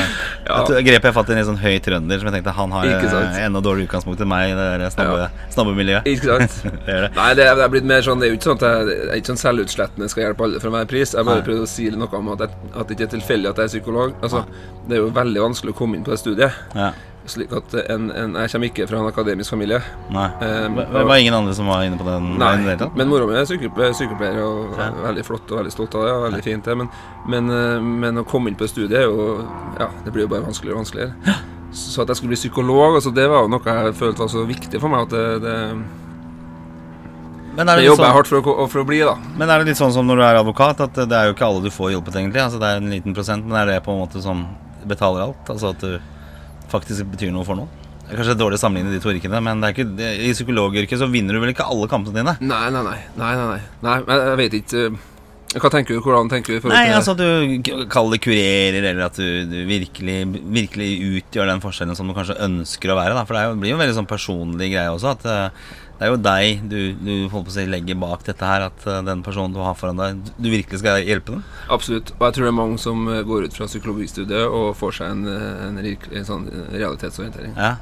Ja. 0.49 0.57
jeg 0.73 0.85
grep 0.89 1.05
jeg 1.07 1.15
fatt 1.15 1.29
i 1.31 1.37
en 1.37 1.45
sånn 1.47 1.59
høy 1.61 1.77
trønder 1.85 2.19
som 2.19 2.27
jeg 2.31 2.35
tenkte 2.39 2.55
han 2.57 2.73
har 2.75 2.89
eh, 2.89 3.37
enda 3.45 3.61
dårligere 3.63 3.87
utgangspunkt 3.91 4.25
enn 4.25 4.31
meg 4.33 4.51
i 4.51 4.57
det 4.57 4.89
snabbemiljøet. 4.95 4.97
snabbe, 4.97 5.53
snabbemiljøet. 5.55 6.09
Ikke 6.13 6.31
sant? 6.33 6.57
Det 6.89 6.97
det. 7.05 7.09
Nei, 7.15 7.29
det 7.37 7.45
er, 7.47 7.55
det 7.61 7.63
er 7.63 7.71
blitt 7.71 7.85
mer 7.87 8.01
sånn 8.03 8.19
Det 8.19 8.27
er 8.27 8.33
jo 8.33 8.37
ikke 8.39 8.49
sånn 8.49 8.59
at 8.59 8.65
jeg, 8.67 8.97
er 9.13 9.21
ikke 9.21 9.31
sånn 9.33 9.41
selvutslettende 9.43 10.09
skal 10.11 10.25
hjelpe 10.25 10.43
alle 10.49 10.59
for 10.59 10.71
enhver 10.73 10.89
pris. 10.89 11.13
Jeg 11.15 11.27
bare 11.29 11.45
prøvde 11.45 11.63
å 11.63 11.69
si 11.69 11.87
noe 11.93 12.19
om 12.19 12.33
at, 12.33 12.43
jeg, 12.43 12.73
at 12.73 12.89
det 12.89 12.97
ikke 12.97 13.07
er 13.07 13.13
tilfeldig 13.15 13.49
at 13.53 13.61
jeg 13.61 13.69
er 13.69 13.73
psykolog. 13.77 14.17
Altså, 14.25 14.43
Det 14.89 14.97
er 14.97 15.03
jo 15.05 15.09
veldig 15.15 15.43
vanskelig 15.47 15.73
å 15.75 15.77
komme 15.77 15.95
inn 15.99 16.03
på 16.07 16.11
det 16.15 16.19
studiet. 16.23 16.57
Ja. 16.75 16.91
Slik 17.25 17.53
at 17.55 17.71
en, 17.87 18.09
en, 18.11 18.33
Jeg 18.35 18.51
kommer 18.51 18.67
ikke 18.67 18.85
fra 18.89 18.99
en 18.99 19.07
akademisk 19.07 19.53
familie. 19.53 19.79
Nei. 20.11 20.25
Um, 20.43 20.75
Det 20.75 21.03
var 21.07 21.21
ingen 21.21 21.37
andre 21.37 21.53
som 21.55 21.69
var 21.71 21.85
inne 21.87 21.95
på 21.99 22.03
den 22.03 22.33
Nei, 22.41 22.51
den 22.75 22.91
men 22.99 23.07
mora 23.07 23.27
mi 23.29 23.37
er 23.39 23.47
sykepleier, 23.47 23.95
sykepleier 23.95 24.41
og 24.43 24.75
Ja. 24.79 24.89
veldig 25.05 25.23
flott 25.23 25.51
og 25.51 25.61
veldig 25.61 25.71
stolt 25.71 25.95
av 25.95 26.03
det. 26.03 26.11
Og 26.11 26.25
veldig 26.27 26.43
fint 26.43 26.67
det 26.67 26.75
men, 26.77 26.89
men, 27.31 27.49
eh, 27.49 27.79
men 27.79 28.19
å 28.19 28.25
komme 28.27 28.51
inn 28.51 28.59
på 28.59 28.67
studiet 28.67 29.07
jo 29.07 29.39
Ja, 29.79 29.87
det 30.03 30.11
blir 30.11 30.27
jo 30.27 30.33
bare 30.35 30.43
vanskeligere 30.43 30.75
og 30.75 30.83
vanskeligere. 30.83 31.39
Så 31.73 32.03
at 32.03 32.07
jeg 32.11 32.17
skulle 32.17 32.35
bli 32.35 32.41
psykolog, 32.43 32.95
altså 32.99 33.13
det 33.15 33.29
var 33.29 33.47
jo 33.47 33.53
noe 33.55 33.63
jeg 33.65 33.95
følte 33.97 34.19
var 34.19 34.27
så 34.29 34.43
viktig 34.45 34.81
for 34.81 34.89
meg 34.93 35.07
at 35.07 35.09
det, 35.15 35.41
det, 35.41 35.55
Men 37.55 37.69
er 37.69 37.75
det 37.77 37.83
det, 37.83 37.87
jobber 37.87 38.03
jeg 38.03 38.11
sånn, 38.11 38.17
hardt 38.17 38.27
for 38.27 38.51
å, 38.51 38.67
for 38.69 38.83
å 38.83 38.85
bli, 38.85 38.99
da. 38.99 39.15
men 39.37 39.49
er 39.49 39.61
det 39.61 39.71
litt 39.71 39.79
sånn 39.79 39.93
som 39.93 40.05
når 40.05 40.19
du 40.19 40.23
er 40.27 40.39
advokat, 40.41 40.83
at 40.85 40.93
det 41.09 41.17
er 41.17 41.29
jo 41.29 41.33
ikke 41.33 41.47
alle 41.47 41.63
du 41.63 41.71
får 41.73 41.95
hjulpet, 41.95 42.15
egentlig? 42.19 42.41
Altså 42.43 42.59
Det 42.61 42.69
er 42.69 42.77
en 42.81 42.93
liten 42.93 43.15
prosent, 43.17 43.45
men 43.47 43.57
er 43.57 43.71
det 43.71 43.83
på 43.85 43.93
en 43.93 44.03
måte 44.03 44.21
som 44.21 44.45
betaler 44.85 45.25
alt? 45.29 45.49
Altså 45.49 45.71
at 45.73 45.81
du 45.81 46.12
faktisk 46.71 47.07
betyr 47.13 47.33
noe 47.33 47.47
for 47.47 47.59
noen? 47.59 47.71
Det 48.03 48.11
er 48.11 48.19
kanskje 48.19 48.35
dårlig 48.35 48.57
å 48.59 48.61
sammenligne 48.61 48.91
de 48.91 48.99
to 49.01 49.13
yrkene, 49.13 49.39
men 49.41 49.63
det 49.63 49.69
er 49.69 49.77
ikke, 49.77 50.11
i 50.27 50.33
psykologyrket 50.35 50.99
så 50.99 51.07
vinner 51.11 51.35
du 51.35 51.39
vel 51.39 51.53
ikke 51.53 51.65
alle 51.71 51.87
kampene 51.91 52.19
dine? 52.19 52.35
Nei, 52.43 52.65
nei, 52.75 52.83
nei. 52.83 52.99
nei, 53.15 53.31
nei, 53.39 53.45
nei. 53.53 53.61
nei 53.85 54.17
jeg, 54.19 54.33
vet 54.41 54.57
ikke 54.59 54.81
eh, 54.89 54.97
Hva 55.63 55.71
tenker 55.71 55.95
du? 55.95 56.01
Hvordan 56.03 56.31
tenker 56.33 56.57
du? 56.57 56.67
Nei, 56.73 56.83
altså 56.91 57.15
at 57.15 57.21
du 57.23 57.71
kaller 57.93 58.17
det 58.17 58.21
kurerer, 58.25 58.79
eller 58.81 59.05
at 59.07 59.17
du, 59.21 59.47
du 59.47 59.55
virkelig, 59.69 60.17
virkelig 60.59 60.89
utgjør 61.21 61.53
den 61.53 61.63
forskjellen 61.63 61.97
som 61.97 62.11
du 62.11 62.15
kanskje 62.17 62.37
ønsker 62.43 62.91
å 62.91 62.99
være. 62.99 63.15
Da. 63.15 63.23
For 63.29 63.39
det 63.39 63.45
jo, 63.45 63.55
blir 63.63 63.71
jo 63.71 63.79
en 63.79 63.83
veldig 63.85 63.97
sånn 64.01 64.11
personlig 64.11 64.73
greie 64.75 64.91
også. 64.91 65.15
At 65.15 65.27
eh, 65.29 65.71
det 65.99 66.07
er 66.07 66.11
jo 66.11 66.17
deg 66.25 66.63
du, 66.67 66.77
du 66.99 67.11
holdt 67.31 67.45
på 67.47 67.51
å 67.51 67.55
si, 67.55 67.63
legger 67.69 67.95
bak 68.01 68.25
dette 68.27 68.47
her. 68.47 68.65
At 68.67 68.85
eh, 68.89 69.01
den 69.05 69.21
personen 69.25 69.53
du 69.55 69.61
har 69.63 69.77
foran 69.79 69.99
deg, 70.01 70.23
du 70.35 70.49
virkelig 70.51 70.81
skal 70.81 71.03
hjelpe 71.05 71.35
dem. 71.37 71.43
Absolutt. 71.71 72.11
Og 72.17 72.25
jeg 72.27 72.35
tror 72.37 72.47
det 72.47 72.51
er 72.51 72.57
mange 72.57 72.81
som 72.81 73.05
eh, 73.13 73.21
går 73.27 73.47
ut 73.47 73.55
fra 73.55 73.69
psykologistudiet 73.69 74.43
og 74.49 74.73
får 74.79 74.97
seg 74.99 75.13
en, 75.13 75.23
eh, 75.29 75.63
en, 75.69 75.79
en 76.19 76.27
sånn 76.27 76.49
realitetsorientering. 76.73 77.55
Ja, 77.55 77.75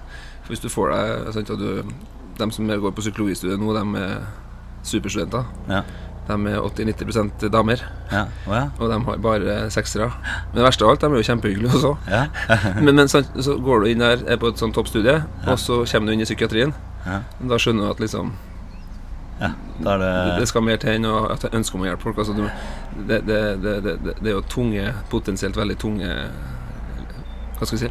For 0.43 0.53
hvis 0.53 0.63
du 0.65 0.69
får 0.73 0.93
deg 0.93 1.33
sant, 1.39 1.55
du, 1.57 1.97
De 2.41 2.51
som 2.53 2.69
går 2.69 2.93
på 2.97 3.03
psykologistudiet 3.07 3.59
nå, 3.61 3.73
de 3.79 4.03
er 4.03 4.21
superstudenter. 4.87 5.47
ja, 5.71 5.81
De 6.27 6.37
er 6.51 6.61
80-90% 6.61 7.47
damer, 7.53 7.81
ja. 8.11 8.25
Oh, 8.45 8.53
ja. 8.53 8.67
og 8.77 8.89
de 8.91 8.99
har 9.07 9.17
bare 9.23 9.57
seksere. 9.73 10.11
Men 10.51 10.59
det 10.61 10.67
verste 10.67 10.85
av 10.85 10.93
alt, 10.93 11.01
de 11.01 11.09
er 11.09 11.17
jo 11.23 11.27
kjempehyggelige 11.31 11.73
også. 11.79 11.95
ja. 12.11 12.23
Men, 12.85 12.95
men 12.95 13.09
så, 13.11 13.23
så 13.41 13.57
går 13.61 13.81
du 13.83 13.91
inn 13.91 14.03
der, 14.05 14.21
er 14.29 14.39
på 14.41 14.51
et 14.51 14.61
sånt 14.61 14.77
toppstudie, 14.77 15.19
og 15.47 15.59
så 15.61 15.81
kommer 15.89 16.11
du 16.11 16.17
inn 16.19 16.25
i 16.25 16.29
psykiatrien. 16.29 16.73
Ja. 17.05 17.19
Da 17.49 17.57
skjønner 17.57 17.87
du 17.87 17.91
at 17.95 17.99
liksom 18.03 18.33
ja. 19.41 19.49
Det, 19.81 20.39
det 20.39 20.47
skal 20.51 20.61
mer 20.61 20.77
til 20.77 20.91
enn 20.93 21.05
å- 21.09 21.31
at 21.33 21.41
jeg 21.47 21.55
ønsker 21.57 21.75
om 21.79 21.81
å 21.81 21.87
hjelpe 21.89 22.03
folk. 22.05 22.17
Altså, 22.21 22.33
du, 22.37 22.43
det, 23.09 23.21
det, 23.25 23.37
det, 23.63 23.71
det, 23.87 23.93
det, 24.05 24.13
det 24.21 24.29
er 24.29 24.35
jo 24.35 24.41
tunge, 24.45 24.83
potensielt 25.09 25.57
veldig 25.57 25.77
tunge 25.81 26.09
Hva 27.57 27.65
skal 27.65 27.77
vi 27.77 27.81
si 27.87 27.89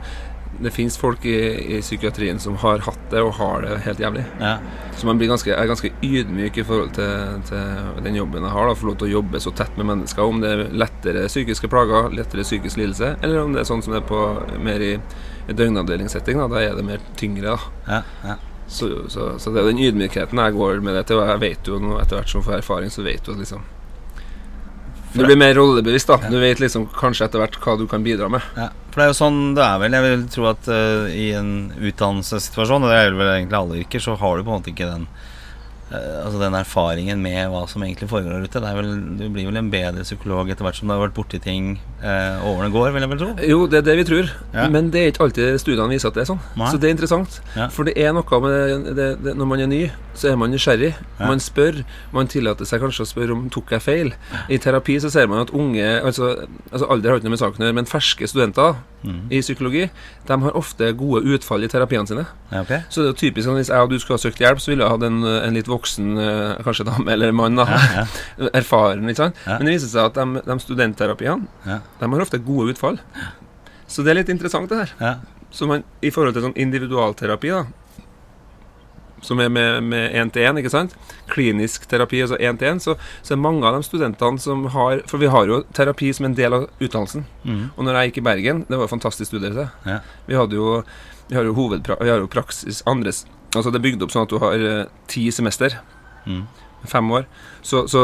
Det 0.61 0.71
fins 0.75 0.97
folk 1.01 1.25
i, 1.27 1.35
i 1.77 1.81
psykiatrien 1.81 2.39
som 2.43 2.57
har 2.61 2.83
hatt 2.85 3.03
det 3.11 3.23
og 3.25 3.33
har 3.39 3.63
det 3.65 3.79
helt 3.87 4.01
jævlig. 4.03 4.25
ja. 4.43 4.59
Så 5.01 5.07
man 5.09 5.17
blir 5.17 5.31
ganske, 5.31 5.49
er 5.57 5.67
ganske 5.71 5.89
ydmyk 6.05 6.59
i 6.61 6.65
forhold 6.69 6.91
til, 6.93 7.39
til 7.49 8.03
den 8.05 8.19
jobben 8.19 8.45
jeg 8.45 8.53
har. 8.53 8.67
Da, 8.69 8.75
Få 8.77 8.91
lov 8.91 8.99
til 9.01 9.09
å 9.09 9.13
jobbe 9.15 9.41
så 9.41 9.51
tett 9.57 9.79
med 9.81 9.87
mennesker. 9.89 10.21
Om 10.29 10.43
det 10.43 10.51
er 10.53 10.63
lettere 10.77 11.23
psykiske 11.31 11.71
plager, 11.73 12.11
lettere 12.13 12.45
psykisk 12.45 12.77
lidelse, 12.77 13.15
eller 13.25 13.41
om 13.47 13.55
det 13.57 13.63
er 13.63 13.69
sånn 13.71 13.81
som 13.87 13.95
det 13.97 14.03
er 14.03 14.09
på 14.11 14.21
mer 14.61 14.85
i, 14.85 14.91
i 15.49 15.57
døgnavdelingssetting. 15.57 16.37
Da, 16.43 16.51
da 16.53 16.61
er 16.67 16.77
det 16.77 16.85
mer 16.85 17.01
tyngre. 17.17 17.57
da 17.57 17.95
ja, 17.95 18.03
ja. 18.29 18.37
Så, 18.71 18.89
så, 19.11 19.39
så 19.39 19.51
det 19.51 19.61
er 19.61 19.69
den 19.73 19.83
ydmykheten 19.83 20.39
jeg 20.39 20.55
går 20.55 20.81
med 20.85 20.95
det 20.95 21.09
til. 21.11 21.19
Og 21.19 21.29
jeg 21.33 21.43
vet 21.43 21.71
jo 21.71 21.81
nå 21.83 21.99
etter 21.99 22.21
hvert 22.21 22.33
som 22.33 22.45
får 22.47 22.61
erfaring, 22.61 22.93
så 22.93 23.03
vet 23.07 23.25
du 23.27 23.33
at 23.35 23.43
liksom 23.43 23.65
Du 25.11 25.25
blir 25.25 25.39
mer 25.39 25.57
rollebevisst, 25.59 26.07
da. 26.07 26.31
Du 26.31 26.39
vet 26.39 26.63
liksom 26.63 26.87
kanskje 26.95 27.27
etter 27.27 27.43
hvert 27.43 27.59
hva 27.65 27.75
du 27.81 27.89
kan 27.91 28.05
bidra 28.07 28.29
med. 28.31 28.47
Ja, 28.55 28.69
for 28.93 29.03
det 29.03 29.09
er 29.09 29.11
jo 29.11 29.19
sånn 29.19 29.41
det 29.59 29.65
er 29.67 29.83
vel. 29.83 29.97
Jeg 29.99 30.07
vil 30.07 30.23
tro 30.37 30.47
at 30.53 30.71
uh, 30.71 31.11
i 31.11 31.33
en 31.35 31.51
utdannelsessituasjon, 31.75 32.87
og 32.87 32.93
det 32.93 33.01
er 33.01 33.19
vel 33.19 33.33
egentlig 33.35 33.59
alle 33.59 33.81
yrker, 33.83 34.05
så 34.07 34.15
har 34.21 34.39
du 34.39 34.47
på 34.47 34.53
en 34.53 34.61
måte 34.61 34.71
ikke 34.71 34.93
den 34.93 35.11
Altså 35.91 36.39
den 36.39 36.55
erfaringen 36.55 37.19
med 37.23 37.49
hva 37.51 37.65
som 37.71 37.83
egentlig 37.83 38.09
foregår 38.11 38.37
der 38.39 38.45
ute. 38.47 38.61
Det 38.63 38.69
er 38.71 38.77
vel, 38.79 38.91
du 39.19 39.25
blir 39.35 39.49
vel 39.49 39.59
en 39.59 39.71
bedre 39.73 40.05
psykolog 40.07 40.51
etter 40.53 40.63
hvert 40.67 40.79
som 40.79 40.87
du 40.91 40.95
har 40.95 41.01
vært 41.03 41.17
borti 41.17 41.41
ting 41.43 41.73
eh, 42.03 42.45
årene 42.47 42.71
går, 42.75 42.93
vil 42.95 43.03
jeg 43.07 43.11
vel 43.11 43.23
tro. 43.25 43.31
Jo, 43.51 43.59
det 43.71 43.81
er 43.81 43.87
det 43.89 43.97
vi 44.01 44.07
tror, 44.11 44.31
Ja. 44.55 44.69
men 44.71 44.91
det 44.95 45.01
er 45.03 45.11
ikke 45.13 45.25
alltid 45.27 45.59
studiene 45.63 45.91
viser 45.91 46.13
at 46.13 46.19
det 46.19 46.23
er 46.25 46.31
sånn. 46.31 46.43
Nei. 46.61 46.71
Så 46.71 46.79
det 46.79 46.91
er 46.91 46.95
interessant. 46.95 47.41
Ja. 47.57 47.67
For 47.75 47.89
det 47.89 47.97
er 47.99 48.15
noe 48.15 48.41
med 48.45 48.55
det, 48.55 48.95
det, 49.01 49.09
det 49.25 49.35
Når 49.41 49.51
man 49.51 49.61
er 49.65 49.71
ny, 49.71 49.83
så 50.15 50.31
er 50.33 50.37
man 50.39 50.51
nysgjerrig. 50.55 50.93
Ja. 51.19 51.27
Man 51.27 51.41
spør. 51.43 51.83
Man 52.15 52.31
tillater 52.31 52.69
seg 52.69 52.83
kanskje 52.83 53.07
å 53.07 53.11
spørre 53.11 53.35
om 53.35 53.49
tok 53.51 53.73
jeg 53.75 53.83
feil. 53.85 54.13
I 54.51 54.59
terapi 54.63 54.99
så 55.03 55.11
ser 55.11 55.27
man 55.31 55.43
at 55.43 55.51
unge 55.57 55.87
Altså, 56.01 56.47
altså 56.71 56.87
alder 56.91 57.11
har 57.11 57.19
ikke 57.21 57.29
noe 57.29 57.35
med 57.37 57.43
saken 57.43 57.63
å 57.63 57.67
gjøre, 57.69 57.79
men 57.81 57.89
ferske 57.91 58.29
studenter 58.31 58.79
i 59.33 59.41
psykologi, 59.41 59.87
de 60.29 60.37
har 60.43 60.57
ofte 60.59 60.91
gode 60.99 61.23
utfall 61.35 61.65
i 61.65 61.71
terapiene 61.73 62.07
sine. 62.07 62.27
Okay. 62.53 62.83
Så 62.93 63.05
det 63.07 63.15
er 63.15 63.19
typisk 63.23 63.49
at 63.49 63.57
hvis 63.57 63.73
jeg 63.73 63.87
og 63.87 63.91
du 63.93 63.99
skulle 63.99 64.19
ha 64.19 64.23
søkt 64.23 64.43
hjelp, 64.43 64.61
så 64.61 64.73
ville 64.73 64.85
jeg 64.85 64.93
hatt 64.93 65.07
en, 65.09 65.21
en 65.25 65.57
litt 65.57 65.71
voksen 65.71 66.21
eh, 66.21 66.61
kanskje 66.67 66.89
dame 66.91 67.13
eller 67.17 67.33
mann. 67.33 67.57
da 67.57 67.67
Erfaren, 68.61 69.09
ikke 69.09 69.25
sant? 69.25 69.43
Ja. 69.47 69.57
Men 69.59 69.71
det 69.71 69.77
viser 69.79 69.93
seg 69.95 70.11
at 70.11 70.21
de, 70.21 70.45
de 70.47 70.59
studentterapiene 70.67 71.49
Ja. 71.67 71.81
De 72.01 72.13
har 72.13 72.25
ofte 72.27 72.43
gode 72.45 72.75
utfall. 72.75 73.01
Så 73.91 74.05
det 74.07 74.13
er 74.13 74.21
litt 74.21 74.33
interessant, 74.33 74.71
det 74.71 74.85
her. 74.85 74.97
Ja. 75.01 75.15
Så 75.51 75.67
man, 75.67 75.83
I 76.05 76.13
forhold 76.15 76.37
til 76.37 76.45
sånn 76.45 76.59
individualterapi, 76.61 77.51
da 77.51 77.65
som 79.23 79.41
er 79.41 79.51
med 79.53 79.83
med 79.85 80.15
én-til-én, 80.17 80.59
ikke 80.61 80.73
sant? 80.73 80.95
Klinisk 81.31 81.87
terapi, 81.91 82.23
altså 82.25 82.39
én-til-én, 82.41 82.81
så, 82.83 82.97
så 83.23 83.35
er 83.35 83.43
mange 83.43 83.67
av 83.67 83.77
de 83.77 83.87
studentene 83.87 84.41
som 84.41 84.67
har 84.75 85.05
For 85.11 85.23
vi 85.23 85.31
har 85.31 85.47
jo 85.47 85.63
terapi 85.77 86.13
som 86.17 86.29
en 86.29 86.37
del 86.39 86.57
av 86.57 86.69
utdannelsen. 86.81 87.27
Mm. 87.45 87.65
Og 87.77 87.85
når 87.85 87.99
jeg 87.99 88.11
gikk 88.11 88.23
i 88.23 88.27
Bergen, 88.31 88.65
det 88.69 88.77
var 88.77 88.87
jo 88.87 88.95
fantastisk 88.95 89.31
studie. 89.31 89.53
det. 89.55 89.69
Ja. 89.87 90.01
Vi 90.27 90.39
hadde 90.39 90.57
jo 90.57 90.83
Vi 91.29 91.37
har 91.37 91.45
jo 91.47 91.55
hovedpra 91.55 91.97
vi 92.01 92.11
har 92.11 92.19
jo 92.19 92.27
praksis 92.27 92.83
andres 92.87 93.25
Altså 93.55 93.71
det 93.71 93.81
er 93.81 93.87
bygd 93.87 94.03
opp 94.03 94.13
sånn 94.15 94.27
at 94.27 94.31
du 94.31 94.39
har 94.39 94.63
eh, 94.63 94.91
ti 95.11 95.25
semester. 95.35 95.75
Mm. 96.27 96.45
Fem 96.87 97.09
år. 97.11 97.25
Så, 97.67 97.87
så 97.91 98.03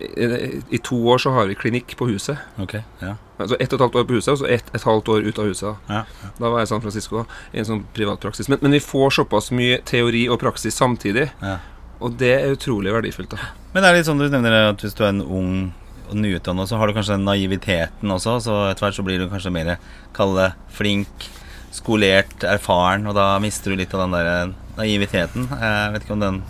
i, 0.00 0.78
to 0.82 0.96
år 1.08 1.18
så 1.18 1.32
har 1.34 1.46
vi 1.50 1.54
klinikk 1.58 1.96
på 1.98 2.06
huset. 2.10 2.38
Okay, 2.58 2.82
Ja. 3.00 3.16
Altså 3.40 3.56
ett 3.58 3.72
og 3.72 3.78
et 3.78 3.84
halvt 3.86 3.94
år 3.96 4.04
på 4.04 4.16
huset, 4.18 4.32
og 4.34 4.38
så 4.42 4.48
ett 4.52 4.66
et 4.74 4.82
halvt 4.84 5.08
år 5.08 5.22
ut 5.24 5.38
av 5.40 5.46
huset. 5.48 5.76
Ja. 5.88 6.02
Da 6.38 6.50
var 6.52 6.58
jeg 6.60 6.66
i 6.68 6.70
San 6.74 6.82
Francisco 6.84 7.22
i 7.54 7.58
en 7.62 7.64
sånn 7.64 7.84
privatpraksis. 7.96 8.48
Men, 8.52 8.58
men 8.60 8.72
vi 8.76 8.80
får 8.84 9.14
såpass 9.16 9.48
mye 9.56 9.78
teori 9.88 10.26
og 10.28 10.38
praksis 10.42 10.76
samtidig, 10.76 11.30
Ja. 11.40 11.56
og 12.00 12.18
det 12.20 12.34
er 12.42 12.52
utrolig 12.52 12.92
verdifullt. 12.92 13.30
da 13.30 13.38
Men 13.72 13.82
det 13.82 13.88
er 13.90 13.96
litt 13.96 14.06
sånn 14.10 14.18
du 14.20 14.28
nevner 14.28 14.68
at 14.70 14.80
hvis 14.84 14.94
du 14.94 15.04
er 15.04 15.08
en 15.14 15.22
ung 15.22 15.72
og 16.10 16.16
nyutdannet, 16.20 16.68
så 16.68 16.76
har 16.76 16.86
du 16.86 16.92
kanskje 16.92 17.16
den 17.16 17.24
naiviteten 17.24 18.10
også, 18.12 18.36
så 18.44 18.54
etter 18.70 18.84
hvert 18.86 18.98
så 18.98 19.04
blir 19.06 19.18
du 19.18 19.28
kanskje 19.30 19.52
mer 19.54 19.76
kalle 20.12 20.52
flink, 20.68 21.28
skolert, 21.72 22.42
erfaren, 22.44 23.06
og 23.06 23.14
da 23.14 23.38
mister 23.38 23.70
du 23.70 23.76
litt 23.80 23.94
av 23.94 24.00
den 24.04 24.16
der 24.18 24.52
naiviteten. 24.76 25.48
Jeg 25.48 25.92
vet 25.94 26.02
ikke 26.04 26.16
om 26.18 26.20
den 26.24 26.42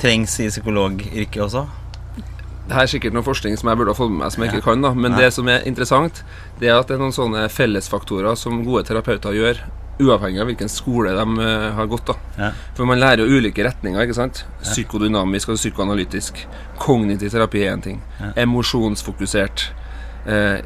trengs 0.00 0.34
i 0.40 0.48
psykologyrket 0.48 1.42
også. 1.46 1.66
Det 2.68 2.76
her 2.76 2.84
er 2.84 2.90
sikkert 2.92 3.14
noe 3.16 3.24
forskning 3.24 3.56
som 3.56 3.70
jeg 3.70 3.78
burde 3.80 3.94
ha 3.94 3.96
fått 3.96 4.10
med 4.12 4.20
meg, 4.20 4.32
som 4.34 4.42
jeg 4.44 4.52
ikke 4.52 4.64
kan. 4.66 4.82
da 4.84 4.90
Men 4.94 5.14
Nei. 5.14 5.22
det 5.24 5.32
som 5.32 5.48
er 5.48 5.64
interessant, 5.68 6.22
det 6.60 6.68
er 6.68 6.76
at 6.78 6.88
det 6.90 6.98
er 6.98 7.00
noen 7.00 7.14
sånne 7.16 7.46
fellesfaktorer 7.48 8.36
som 8.36 8.60
gode 8.66 8.84
terapeuter 8.84 9.32
gjør, 9.32 9.62
uavhengig 9.98 10.38
av 10.42 10.46
hvilken 10.50 10.68
skole 10.70 11.10
de 11.16 11.24
eh, 11.42 11.72
har 11.74 11.88
gått. 11.90 12.06
da 12.12 12.14
Ja. 12.38 12.50
For 12.76 12.84
man 12.86 13.00
lærer 13.00 13.24
jo 13.24 13.38
ulike 13.40 13.64
retninger. 13.64 14.04
ikke 14.04 14.14
sant? 14.14 14.44
Psykodynamisk 14.62 15.48
og 15.48 15.56
psykoanalytisk. 15.56 16.44
Kognitiv 16.78 17.32
terapi 17.32 17.64
er 17.64 17.72
én 17.76 17.82
ting. 17.82 18.02
Ja. 18.20 18.32
Emosjonsfokusert. 18.44 19.70
Eh, 20.26 20.60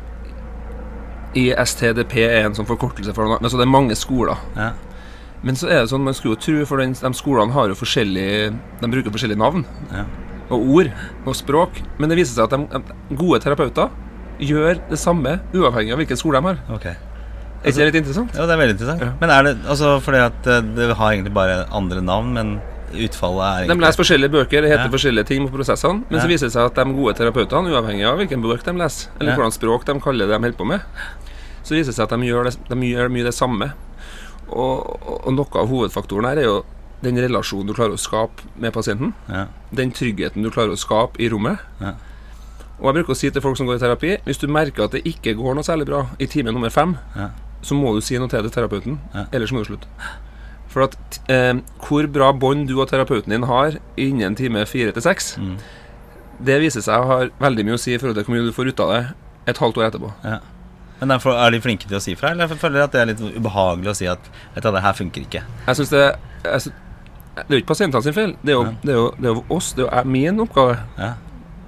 ISTDP 1.34 2.16
er 2.26 2.44
en 2.48 2.54
sånn 2.58 2.68
forkortelse 2.68 3.14
for 3.16 3.24
noe. 3.30 3.38
Men 3.40 3.48
så 3.50 3.56
det 3.60 3.64
er 3.64 3.72
mange 3.72 3.94
skoler. 3.96 4.36
Ja. 4.56 4.72
Men 5.42 5.56
så 5.58 5.70
er 5.70 5.80
det 5.82 5.90
sånn, 5.90 6.04
man 6.04 6.14
skulle 6.14 6.36
jo 6.36 6.42
tro, 6.44 6.64
for 6.68 6.82
den, 6.82 6.92
de 6.94 7.12
skolene 7.18 7.50
har 7.54 7.66
jo 7.72 7.74
forskjellige 7.74 8.52
De 8.78 8.90
bruker 8.92 9.10
forskjellige 9.10 9.40
navn 9.40 9.64
Ja. 9.90 10.04
Og 10.50 10.66
ord 10.76 10.90
og 11.26 11.36
språk. 11.38 11.80
Men 11.98 12.08
det 12.12 12.18
viser 12.18 12.34
seg 12.40 12.48
at 12.48 12.56
de, 12.56 12.82
de 13.10 13.16
gode 13.20 13.40
terapeuter 13.44 13.90
gjør 14.42 14.80
det 14.90 14.98
samme 14.98 15.38
uavhengig 15.54 15.92
av 15.94 16.00
hvilken 16.02 16.18
skole 16.18 16.40
de 16.40 16.50
har. 16.50 16.60
Ok. 16.74 16.86
Er 17.62 17.70
ikke 17.70 17.78
det 17.78 17.86
litt 17.92 18.00
interessant? 18.02 18.34
Ja, 18.34 18.46
det 18.48 18.56
er 18.56 18.58
veldig 18.64 18.74
interessant. 18.74 19.02
Ja. 19.06 19.12
Men 19.20 19.30
er 19.30 19.42
det 19.46 19.52
altså 19.70 19.92
fordi 20.02 20.18
at 20.24 20.46
eh, 20.50 20.62
det 20.74 20.88
har 20.98 21.12
egentlig 21.12 21.32
bare 21.36 21.60
andre 21.70 22.02
navn, 22.02 22.32
men 22.34 22.54
utfallet 22.92 23.62
er 23.62 23.68
De 23.70 23.76
leser 23.80 24.00
forskjellige 24.02 24.32
bøker, 24.34 24.64
det 24.66 24.72
heter 24.72 24.88
Ja. 24.88 24.92
forskjellige 24.92 25.28
ting 25.30 25.46
på 25.48 25.54
prosessene. 25.54 26.02
Men 26.10 26.18
Ja. 26.18 26.24
så 26.24 26.28
viser 26.28 26.50
det 26.50 26.56
seg 26.56 26.66
at 26.66 26.74
de 26.74 26.92
gode 26.92 27.14
terapeutene, 27.16 27.70
uavhengig 27.70 28.04
av 28.08 28.18
hvilken 28.18 28.42
bok 28.42 28.64
de 28.66 28.72
leser, 28.76 29.08
eller 29.20 29.30
Ja. 29.32 29.36
hvordan 29.38 29.54
språk 29.54 29.84
de 29.86 29.94
kaller 30.00 30.26
det 30.26 30.34
de 30.34 30.42
holder 30.42 30.58
på 30.58 30.66
med, 30.66 30.80
så 31.62 31.76
viser 31.78 31.92
det 31.92 31.94
seg 31.94 32.02
at 32.10 32.10
de 32.18 32.26
gjør, 32.26 32.44
det, 32.50 32.56
de 32.68 32.76
gjør 32.90 33.08
mye 33.14 33.24
det 33.30 33.34
samme. 33.34 33.72
Og, 34.50 34.98
og, 35.08 35.26
og 35.26 35.32
noe 35.32 35.62
av 35.62 35.68
hovedfaktoren 35.70 36.26
her 36.28 36.36
er 36.42 36.44
jo 36.50 36.64
den 37.02 37.18
relasjonen 37.18 37.66
du 37.66 37.74
klarer 37.74 37.96
å 37.96 38.00
skape 38.00 38.42
med 38.56 38.72
pasienten. 38.72 39.12
ja. 39.28 39.46
Den 39.74 39.90
tryggheten 39.92 40.42
du 40.42 40.50
klarer 40.50 40.72
å 40.74 40.78
skape 40.78 41.18
i 41.22 41.28
rommet. 41.32 41.58
Ja. 41.80 41.94
Og 42.80 42.88
jeg 42.90 42.94
bruker 43.04 43.12
å 43.14 43.16
si 43.16 43.30
til 43.30 43.42
folk 43.42 43.56
som 43.56 43.66
går 43.68 43.76
i 43.76 43.82
terapi 43.82 44.16
Hvis 44.26 44.38
du 44.42 44.48
merker 44.50 44.84
at 44.84 44.90
det 44.96 45.04
ikke 45.06 45.36
går 45.38 45.54
noe 45.54 45.62
særlig 45.62 45.86
bra 45.86 46.06
i 46.18 46.26
time 46.26 46.50
nummer 46.52 46.70
fem, 46.70 46.96
Ja. 47.16 47.28
så 47.62 47.74
må 47.78 47.94
du 47.94 48.00
si 48.00 48.18
noe 48.18 48.28
til 48.28 48.48
terapeuten. 48.50 48.98
Ellers 49.32 49.52
må 49.52 49.62
du 49.62 49.70
slutte. 49.70 49.86
For 50.68 50.82
at 50.88 51.20
eh, 51.28 51.52
hvor 51.86 52.06
bra 52.10 52.32
bånd 52.32 52.66
du 52.68 52.78
og 52.80 52.88
terapeuten 52.88 53.30
din 53.30 53.42
har 53.44 53.76
innen 53.96 54.34
time 54.34 54.64
fire 54.66 54.90
til 54.92 55.02
seks, 55.02 55.36
Mm. 55.38 55.58
det 56.44 56.60
viser 56.60 56.80
seg 56.82 56.96
å 56.98 57.06
ha 57.06 57.18
veldig 57.40 57.64
mye 57.64 57.74
å 57.76 57.78
si 57.78 57.92
i 57.94 57.98
forhold 57.98 58.16
til 58.16 58.24
hvor 58.24 58.34
mye 58.34 58.46
du 58.48 58.52
får 58.52 58.68
ut 58.72 58.80
av 58.80 58.88
det 58.94 59.14
et 59.46 59.58
halvt 59.58 59.76
år 59.78 59.90
etterpå. 59.90 60.12
Ja. 60.24 60.38
Men 61.00 61.08
derfor 61.08 61.34
er 61.34 61.50
de 61.50 61.60
flinke 61.60 61.86
til 61.88 61.96
å 61.98 62.00
si 62.02 62.14
fra, 62.14 62.30
eller 62.30 62.46
føler 62.48 62.78
de 62.78 62.82
at 62.84 62.92
det 62.92 63.00
er 63.00 63.06
litt 63.12 63.36
ubehagelig 63.36 63.90
å 63.90 63.94
si 63.96 64.06
at 64.06 64.18
Vet 64.54 64.62
du, 64.64 64.70
det 64.72 64.82
her 64.82 64.92
funker 64.92 65.20
ikke? 65.26 65.42
Jeg 65.66 65.76
synes 65.76 65.90
det 65.90 66.16
jeg 66.44 66.60
synes, 66.60 66.74
Det 67.34 67.46
er 67.48 67.56
jo 67.56 67.60
ikke 67.62 67.72
pasientene 67.72 68.04
sin 68.04 68.16
feil. 68.16 68.36
Det 68.42 68.52
er 68.52 68.56
jo, 68.58 68.64
Ja. 68.64 68.72
det 68.82 68.92
er 68.92 68.98
jo, 68.98 69.08
det 69.18 69.28
er 69.30 69.34
jo 69.34 69.44
oss. 69.56 69.72
Det 69.72 69.86
er 69.86 70.04
jo 70.04 70.10
min 70.10 70.40
oppgave. 70.40 70.78
Ja. 70.98 71.14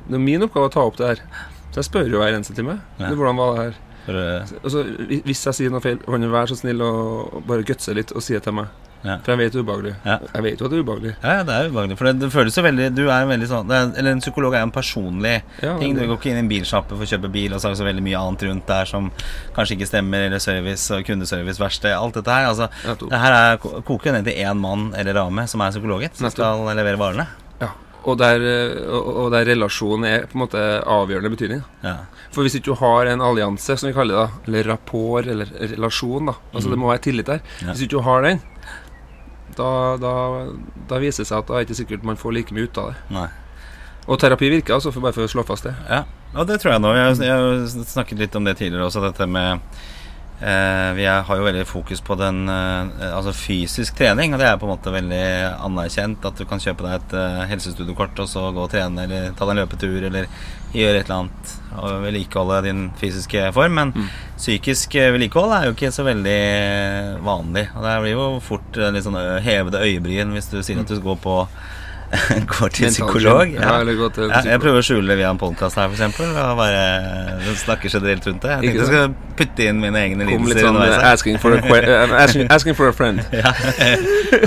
Det 0.09 0.14
er 0.18 0.25
min 0.26 0.42
oppgave 0.44 0.68
å 0.68 0.73
ta 0.73 0.85
opp 0.85 0.97
det 1.00 1.06
her. 1.06 1.23
Så 1.73 1.80
jeg 1.80 1.85
spør 1.88 2.11
jo 2.11 2.21
hver 2.21 2.35
eneste 2.37 2.54
time. 2.54 2.80
Ja. 3.00 3.14
Hvordan 3.14 3.37
var 3.40 3.54
det 3.54 3.62
her? 3.64 3.78
For, 4.04 4.12
uh... 4.21 4.59
Altså, 4.62 4.83
hvis 5.25 5.44
jeg 5.47 5.54
sier 5.54 5.71
noe 5.73 5.80
feil, 5.80 5.99
kan 6.04 6.21
du 6.21 6.28
være 6.28 6.52
så 6.52 6.59
snill 6.61 6.83
å 6.85 6.90
bare 7.49 7.64
gutse 7.64 7.94
litt 7.97 8.12
og 8.12 8.23
si 8.23 8.37
det 8.37 8.42
til 8.44 8.52
meg? 8.61 8.68
Ja. 9.04 9.18
For 9.20 9.34
jeg 9.34 9.38
vet 9.42 9.52
det 9.52 9.58
er 9.61 9.64
ubehagelig. 9.66 9.90
Ja. 10.08 10.14
Jeg 10.32 10.44
vet 10.46 10.61
jo 10.62 10.66
at 10.66 10.73
det 10.73 10.78
er 10.78 10.84
ubehagelig. 10.87 11.11
ja, 11.23 11.42
det 11.44 11.54
er 11.58 11.66
ubehagelig. 11.68 11.96
For 12.00 12.08
det, 12.08 12.14
det 12.23 12.30
føles 12.32 12.56
jo 12.56 12.62
veldig 12.64 12.87
Du 12.96 13.02
er 13.12 13.26
veldig 13.28 13.49
sånn 13.50 13.73
er, 13.76 13.90
Eller 14.00 14.14
en 14.16 14.23
psykolog 14.25 14.54
er 14.56 14.62
jo 14.62 14.68
en 14.70 14.73
personlig 14.73 15.34
Ja, 15.61 15.75
ting. 15.78 15.92
Du 15.99 16.00
går 16.06 16.16
ikke 16.16 16.30
inn 16.32 16.40
i 16.40 16.44
en 16.46 16.49
bilsjappe 16.49 16.96
for 16.96 17.04
å 17.04 17.11
kjøpe 17.12 17.28
bil, 17.34 17.52
og 17.52 17.61
så 17.61 17.68
er 17.68 17.76
det 17.76 17.82
så 17.82 17.88
veldig 17.90 18.04
mye 18.08 18.23
annet 18.25 18.46
rundt 18.49 18.66
der 18.73 18.88
som 18.88 19.11
kanskje 19.56 19.76
ikke 19.76 19.90
stemmer, 19.92 20.25
eller 20.30 20.40
service 20.42 20.88
og 20.96 21.04
kundeservice, 21.04 21.61
verksted, 21.61 21.92
alt 21.92 22.16
dette 22.16 22.32
her. 22.32 22.49
Altså, 22.49 22.70
det 23.04 23.20
her 23.26 23.38
er, 23.42 23.58
koker 23.84 24.16
ned 24.16 24.25
til 24.30 24.40
én 24.40 24.56
mann 24.64 24.90
eller 24.96 25.16
dame 25.20 25.44
som 25.52 25.61
er 25.61 25.75
psykologet, 25.76 26.16
som 26.16 26.32
skal 26.32 26.64
levere 26.78 27.00
varene. 27.00 27.28
Ja. 27.61 27.70
Og 28.04 28.18
der, 28.20 28.40
eh, 28.44 28.80
og, 28.88 29.06
og 29.23 29.28
der 29.32 29.46
relasjonen 29.49 30.04
er 30.08 30.26
på 30.28 30.37
en 30.37 30.42
måte 30.46 30.64
avgjørende 30.96 31.30
betydning. 31.32 31.62
Ja. 31.84 31.94
For 32.34 32.44
hvis 32.44 32.56
ikke 32.58 32.73
du 32.73 32.80
har 32.80 33.08
en 33.12 33.23
allianse, 33.25 33.76
som 33.80 33.88
vi 33.88 33.94
kaller 33.96 34.16
det, 34.16 34.25
da, 34.25 34.49
eller 34.49 34.68
rapport, 34.75 35.28
eller 35.30 35.52
relasjon, 35.76 36.28
da 36.32 36.34
Altså 36.52 36.73
det 36.73 36.80
må 36.80 36.90
være 36.90 37.04
tillit 37.06 37.30
der. 37.30 37.40
Mm. 37.62 37.70
Hvis 37.70 37.84
ikke 37.87 37.96
du 37.96 38.04
har 38.08 38.26
den, 38.26 38.42
da, 39.58 39.70
da, 40.00 40.12
da 40.90 41.00
viser 41.02 41.25
det 41.25 41.30
seg 41.30 41.40
at 41.40 41.50
da 41.50 41.58
er 41.58 41.66
ikke 41.66 41.78
sikkert 41.78 42.06
man 42.06 42.20
får 42.20 42.37
like 42.37 42.56
mye 42.56 42.68
ut 42.68 42.80
av 42.82 42.92
det. 42.92 43.00
Nei. 43.14 43.28
Og 44.04 44.20
terapi 44.20 44.50
virker, 44.52 44.76
altså, 44.76 44.92
for 44.92 45.04
bare 45.04 45.16
for 45.16 45.25
å 45.25 45.32
slå 45.32 45.44
fast 45.49 45.64
det. 45.68 45.73
Ja, 45.88 46.02
og 46.34 46.49
det 46.50 46.58
tror 46.61 46.75
jeg 46.75 46.84
nå. 46.84 46.90
Jeg, 46.99 47.20
jeg 47.25 47.87
snakket 47.88 48.20
litt 48.20 48.37
om 48.37 48.44
det 48.44 48.58
tidligere 48.61 48.90
også, 48.90 49.04
dette 49.06 49.28
med 49.30 49.64
Vi 50.41 51.05
er, 51.07 51.23
har 51.25 51.38
jo 51.38 51.45
veldig 51.47 51.62
fokus 51.67 52.00
på 52.05 52.17
den 52.19 52.43
eh, 52.50 53.05
altså 53.14 53.33
fysisk 53.33 53.95
trening, 53.97 54.35
og 54.35 54.41
det 54.43 54.49
er 54.49 54.59
på 54.61 54.67
en 54.67 54.73
måte 54.75 54.93
veldig 54.93 55.21
anerkjent. 55.64 56.25
At 56.26 56.37
du 56.41 56.45
kan 56.50 56.61
kjøpe 56.61 56.85
deg 56.85 56.97
et 56.99 57.14
eh, 57.21 57.45
helsestudiokort 57.53 58.19
og 58.25 58.29
så 58.29 58.49
gå 58.53 58.64
og 58.67 58.73
trene, 58.73 59.07
eller 59.07 59.31
ta 59.38 59.47
deg 59.47 59.55
en 59.55 59.62
løpetur, 59.62 60.09
eller 60.11 60.26
gjøre 60.75 60.99
et 61.00 61.07
eller 61.07 61.21
annet 61.23 61.53
og 61.79 62.03
vedlikeholde 62.03 62.59
din 62.67 62.83
fysiske 62.99 63.47
form. 63.55 63.75
Men 63.79 63.93
Mm. 63.95 64.09
psykisk 64.37 64.95
eh, 64.99 65.12
vedlikehold 65.14 65.53
er 65.55 65.69
jo 65.69 65.76
ikke 65.76 65.93
så 65.95 66.05
veldig 66.07 66.38
vanlig. 67.25 67.69
Og 67.76 67.85
det 67.87 67.95
blir 68.03 68.17
jo 68.17 68.26
fort 68.43 68.76
eh, 68.83 68.91
litt 68.95 69.07
sånn 69.07 69.19
hevede 69.45 69.81
øyebryn 69.87 70.35
hvis 70.35 70.50
du 70.53 70.59
sier 70.62 70.81
at 70.83 70.91
du 70.91 70.99
går 71.05 71.19
på 71.23 71.38
Går 72.52 72.73
til 72.75 72.88
psykolog. 72.92 73.52
Ja, 73.54 73.76
til 73.85 74.28
Ja, 74.30 74.40
jeg 74.47 74.61
prøver 74.62 74.80
å 74.80 74.85
skjule 74.85 75.11
det 75.11 75.16
via 75.21 75.30
en 75.33 75.40
podkast 75.40 75.78
her, 75.78 75.92
f.eks. 75.92 76.21
Og 76.21 76.59
bare 76.59 77.54
snakker 77.61 77.92
generelt 77.92 78.26
rundt 78.28 78.44
det. 78.44 78.50
Jeg 78.54 78.61
tenkte 78.61 78.83
jeg 78.83 78.90
skal 78.90 79.14
putte 79.38 79.68
inn 79.68 79.80
mine 79.83 80.00
egne 80.00 80.28
lidelser 80.28 80.68
sånn 80.68 80.78
eh, 80.85 81.06
asking 81.11 81.40
for 81.42 81.56
a, 81.56 81.61
eh, 81.80 82.14
asking, 82.23 82.50
asking 82.54 82.78
for 82.78 82.90
a 82.90 82.97
friend. 82.97 83.23
Ja. 83.35 83.50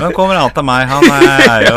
Han 0.02 0.12
kommer 0.16 0.38
alt 0.38 0.56
av 0.58 0.64
meg. 0.66 0.88
Han 0.88 1.04
er 1.12 1.64
jo 1.66 1.74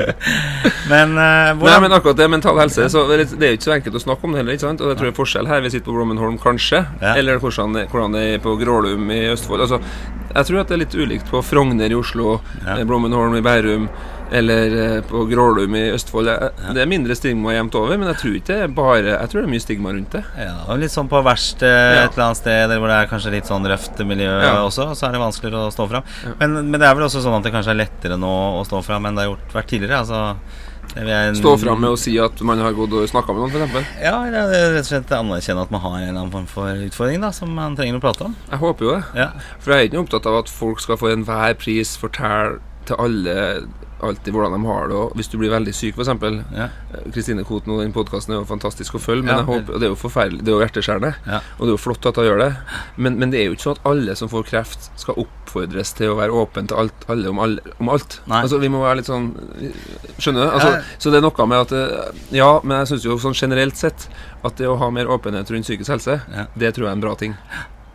Men 0.90 1.12
uh, 1.18 1.58
Nei, 1.58 1.74
men 1.82 1.94
akkurat 1.94 2.18
det 2.18 2.28
mental 2.30 2.58
helse 2.58 2.86
så 2.90 3.02
det 3.08 3.16
er 3.16 3.32
Det 3.38 3.50
jo 3.50 3.58
ikke 3.58 3.66
så 3.68 3.74
enkelt 3.76 3.98
å 3.98 4.02
snakke 4.02 4.26
om 4.26 4.34
det 4.34 4.40
heller. 4.40 4.56
ikke 4.56 4.66
sant? 4.66 4.82
Og 4.82 4.92
jeg 4.92 4.98
tror 4.98 5.08
det 5.08 5.12
er 5.12 5.18
forskjell 5.18 5.50
her. 5.50 5.62
Vi 5.64 5.72
sitter 5.74 5.86
på 5.90 5.96
Brommenholm, 5.98 6.38
kanskje. 6.42 6.84
Eller 7.12 7.42
hvordan 7.42 7.76
det, 7.76 7.84
hvordan 7.92 8.16
det 8.16 8.24
er 8.34 8.42
på 8.42 8.54
Grålum 8.60 9.10
i 9.14 9.20
Østfold. 9.34 9.66
Altså, 9.66 9.80
jeg 10.30 10.48
tror 10.48 10.62
at 10.62 10.70
det 10.70 10.76
er 10.76 10.82
litt 10.84 10.96
ulikt 10.96 11.30
på 11.30 11.42
Frogner 11.44 11.90
i 11.92 11.98
Oslo, 11.98 12.38
Ja. 12.64 12.78
Blommenholm 12.86 13.10
Brommenholm 13.10 13.36
i 13.36 13.44
Bærum 13.44 13.88
eller 14.32 14.74
eh, 14.96 15.00
på 15.06 15.24
Grålum 15.30 15.74
i 15.74 15.82
Østfold. 15.94 16.28
Det 16.74 16.82
er 16.82 16.86
mindre 16.90 17.16
stigma 17.18 17.52
jevnt 17.56 17.74
over, 17.74 17.96
men 17.98 18.08
jeg 18.12 18.18
tror 18.22 18.36
ikke 18.38 18.46
det 18.50 18.58
er 18.62 18.74
bare 18.76 19.02
Jeg 19.16 19.28
tror 19.32 19.40
det 19.40 19.46
er 19.48 19.52
mye 19.54 19.64
stigma 19.64 19.92
rundt 19.96 20.12
det. 20.14 20.22
ja, 20.38 20.54
og 20.68 20.78
Litt 20.78 20.94
sånn 20.94 21.08
på 21.10 21.20
verksted 21.26 21.66
Ja. 21.66 22.04
et 22.06 22.14
eller 22.14 22.26
annet 22.28 22.40
sted 22.40 22.74
hvor 22.78 22.88
det 22.92 22.96
er 23.00 23.10
kanskje 23.10 23.34
litt 23.34 23.50
sånn 23.50 23.66
røft 23.66 23.98
miljø 24.06 24.30
Ja. 24.42 24.54
også, 24.64 24.90
så 24.94 25.08
er 25.08 25.12
det 25.12 25.20
vanskeligere 25.26 25.66
å 25.66 25.74
stå 25.74 25.88
fram. 25.90 26.02
Ja. 26.24 26.34
Men, 26.40 26.70
men 26.70 26.78
det 26.80 26.86
er 26.88 26.94
vel 26.94 27.04
også 27.08 27.22
sånn 27.24 27.36
at 27.40 27.42
det 27.48 27.52
kanskje 27.52 27.74
er 27.74 27.80
lettere 27.82 28.16
nå 28.18 28.34
å 28.60 28.64
stå 28.66 28.82
fram 28.86 29.06
enn 29.06 29.14
det 29.18 29.26
har 29.26 29.32
gjort, 29.34 29.54
vært 29.54 29.70
tidligere. 29.74 30.02
Altså, 30.04 30.34
Stå 30.90 31.52
fram 31.60 31.78
med 31.84 31.90
å 31.92 31.98
si 32.00 32.16
at 32.18 32.40
man 32.42 32.58
har 32.58 32.72
gått 32.74 32.90
og 32.98 33.04
snakka 33.06 33.30
med 33.36 33.44
noen, 33.54 33.68
f.eks. 33.70 33.90
Ja, 34.02 34.16
det 34.26 34.40
er 34.40 34.72
rett 34.74 34.80
og 34.82 34.88
slett 34.88 35.12
anerkjenne 35.14 35.62
at 35.62 35.70
man 35.70 35.80
har 35.84 35.92
en 36.00 36.08
eller 36.08 36.20
annen 36.24 36.32
form 36.34 36.48
for 36.50 36.66
utfordring 36.88 37.20
da 37.22 37.30
som 37.30 37.52
man 37.54 37.76
trenger 37.78 38.00
å 38.00 38.02
prate 38.02 38.24
om. 38.26 38.34
Jeg 38.50 38.58
håper 38.58 38.84
jo 38.88 38.96
det. 38.96 39.04
Ja, 39.20 39.28
For 39.62 39.70
jeg 39.70 39.78
er 39.84 39.90
ikke 39.92 40.00
opptatt 40.02 40.26
av 40.26 40.40
at 40.40 40.50
folk 40.50 40.82
skal 40.82 40.98
for 40.98 41.14
enhver 41.14 41.54
pris 41.62 41.92
fortelle 42.00 42.58
til 42.90 42.98
alle 42.98 43.36
alltid 44.06 44.34
hvordan 44.34 44.54
de 44.56 44.66
har 44.68 44.88
det. 44.90 44.96
Og 44.96 45.12
hvis 45.18 45.28
du 45.32 45.36
blir 45.40 45.50
veldig 45.52 45.72
syk, 45.76 45.96
f.eks. 45.98 46.10
Ja. 46.56 46.68
Kristine 47.12 47.44
og 47.46 47.66
den 47.80 47.92
podkasten 47.94 48.34
er 48.34 48.40
jo 48.40 48.46
fantastisk 48.48 48.94
å 48.96 49.00
følge, 49.02 49.24
men 49.26 49.34
Ja. 49.34 49.38
jeg 49.42 49.48
håper, 49.50 49.78
det 49.78 49.88
er 49.88 49.92
jo 49.92 49.98
forferdelig, 50.00 50.42
det 50.44 50.52
er 50.52 50.56
jo 50.56 50.62
hjerteskjærende. 50.64 51.12
Ja. 51.26 51.40
Og 51.58 51.62
det 51.66 51.70
er 51.70 51.76
jo 51.76 51.82
flott 51.84 52.06
at 52.10 52.16
hun 52.20 52.24
gjør 52.28 52.38
det, 52.44 52.50
men, 52.96 53.18
men 53.18 53.30
det 53.34 53.40
er 53.40 53.46
jo 53.50 53.56
ikke 53.56 53.66
sånn 53.68 53.78
at 53.78 53.86
alle 53.92 54.16
som 54.16 54.28
får 54.32 54.46
kreft, 54.50 54.90
skal 55.00 55.18
oppfordres 55.24 55.92
til 55.98 56.10
å 56.12 56.18
være 56.20 56.32
åpen 56.32 56.68
til 56.70 56.76
alt, 56.76 57.06
alle 57.08 57.28
om, 57.32 57.38
alle, 57.40 57.60
om 57.78 57.88
alt. 57.92 58.20
Nei. 58.30 58.42
Altså, 58.44 58.58
vi 58.62 58.68
må 58.72 58.82
være 58.84 59.00
litt 59.00 59.10
sånn 59.10 59.30
Skjønner 60.20 60.46
du? 60.46 60.50
Altså. 60.50 60.72
Så 60.98 61.10
det 61.12 61.18
er 61.20 61.24
noe 61.26 61.46
med 61.50 61.58
at 61.64 61.72
eh, 61.72 62.22
Ja, 62.36 62.50
men 62.62 62.78
jeg 62.82 62.90
syns 62.92 63.04
jo 63.08 63.18
sånn 63.22 63.34
generelt 63.36 63.76
sett 63.80 64.08
at 64.44 64.56
det 64.56 64.68
å 64.70 64.76
ha 64.80 64.88
mer 64.94 65.08
åpenhet 65.10 65.50
rundt 65.52 65.66
psykisk 65.68 65.90
helse, 65.92 66.20
det 66.56 66.74
tror 66.74 66.86
jeg 66.86 66.90
er 66.92 66.96
en 66.98 67.04
bra 67.04 67.14
ting. 67.20 67.34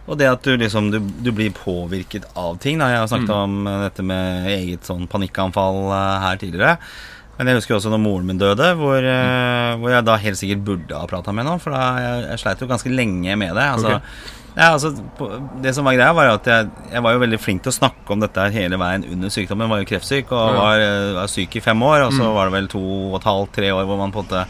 Og 0.07 0.17
det 0.19 0.27
at 0.29 0.43
du 0.45 0.51
liksom 0.61 0.91
du, 0.93 0.99
du 1.25 1.31
blir 1.33 1.49
påvirket 1.55 2.27
av 2.37 2.59
ting. 2.61 2.77
Da. 2.77 2.91
Jeg 2.93 2.99
har 3.03 3.07
snakket 3.09 3.31
Mm. 3.33 3.43
om 3.43 3.67
eh, 3.67 3.79
dette 3.89 4.03
med 4.05 4.47
eget 4.53 4.85
sånn 4.85 5.07
panikkanfall 5.09 5.79
eh, 5.89 6.19
her 6.21 6.37
tidligere. 6.37 6.77
Men 7.37 7.47
jeg 7.51 7.57
husker 7.57 7.75
også 7.75 7.89
når 7.91 7.99
moren 7.99 8.25
min 8.29 8.37
døde, 8.39 8.67
hvor, 8.79 8.95
mm. 9.03 9.81
hvor 9.81 9.91
jeg 9.91 10.05
da 10.07 10.13
helt 10.23 10.37
sikkert 10.39 10.61
burde 10.63 10.95
ha 11.01 11.07
prata 11.09 11.33
med 11.35 11.43
noen. 11.49 11.59
For 11.59 11.73
da 11.75 11.81
jeg, 11.99 12.21
jeg 12.29 12.39
sleit 12.45 12.61
jo 12.63 12.67
ganske 12.69 12.93
lenge 12.93 13.35
med 13.41 13.51
det. 13.57 13.65
Altså, 13.73 13.97
okay. 13.97 14.45
ja, 14.55 14.69
altså, 14.69 14.93
det 15.65 15.73
som 15.75 15.83
var 15.89 15.97
greia, 15.97 16.13
var 16.15 16.31
at 16.37 16.47
jeg, 16.47 16.69
jeg 16.93 17.03
var 17.03 17.17
jo 17.17 17.23
veldig 17.25 17.41
flink 17.43 17.65
til 17.65 17.73
å 17.73 17.75
snakke 17.81 18.15
om 18.15 18.23
dette 18.23 18.39
her 18.45 18.55
hele 18.55 18.79
veien 18.79 19.03
under 19.17 19.33
sykdommen. 19.35 19.65
Jeg 19.67 19.73
var 19.73 19.83
jo 19.83 19.89
kreftsyk 19.91 20.31
og 20.31 20.55
var, 20.61 20.85
eh, 20.85 21.11
var 21.17 21.33
syk 21.33 21.59
i 21.59 21.65
fem 21.65 21.83
år. 21.89 22.05
Og 22.07 22.13
så 22.15 22.23
Mm. 22.23 22.33
var 22.37 22.45
det 22.47 22.55
vel 22.55 22.71
to 22.77 22.85
og 23.11 23.19
et 23.19 23.27
halvt, 23.33 23.51
tre 23.59 23.73
år 23.75 23.83
hvor 23.89 23.99
man 24.05 24.13
på 24.15 24.23
en 24.23 24.29
måte 24.29 24.45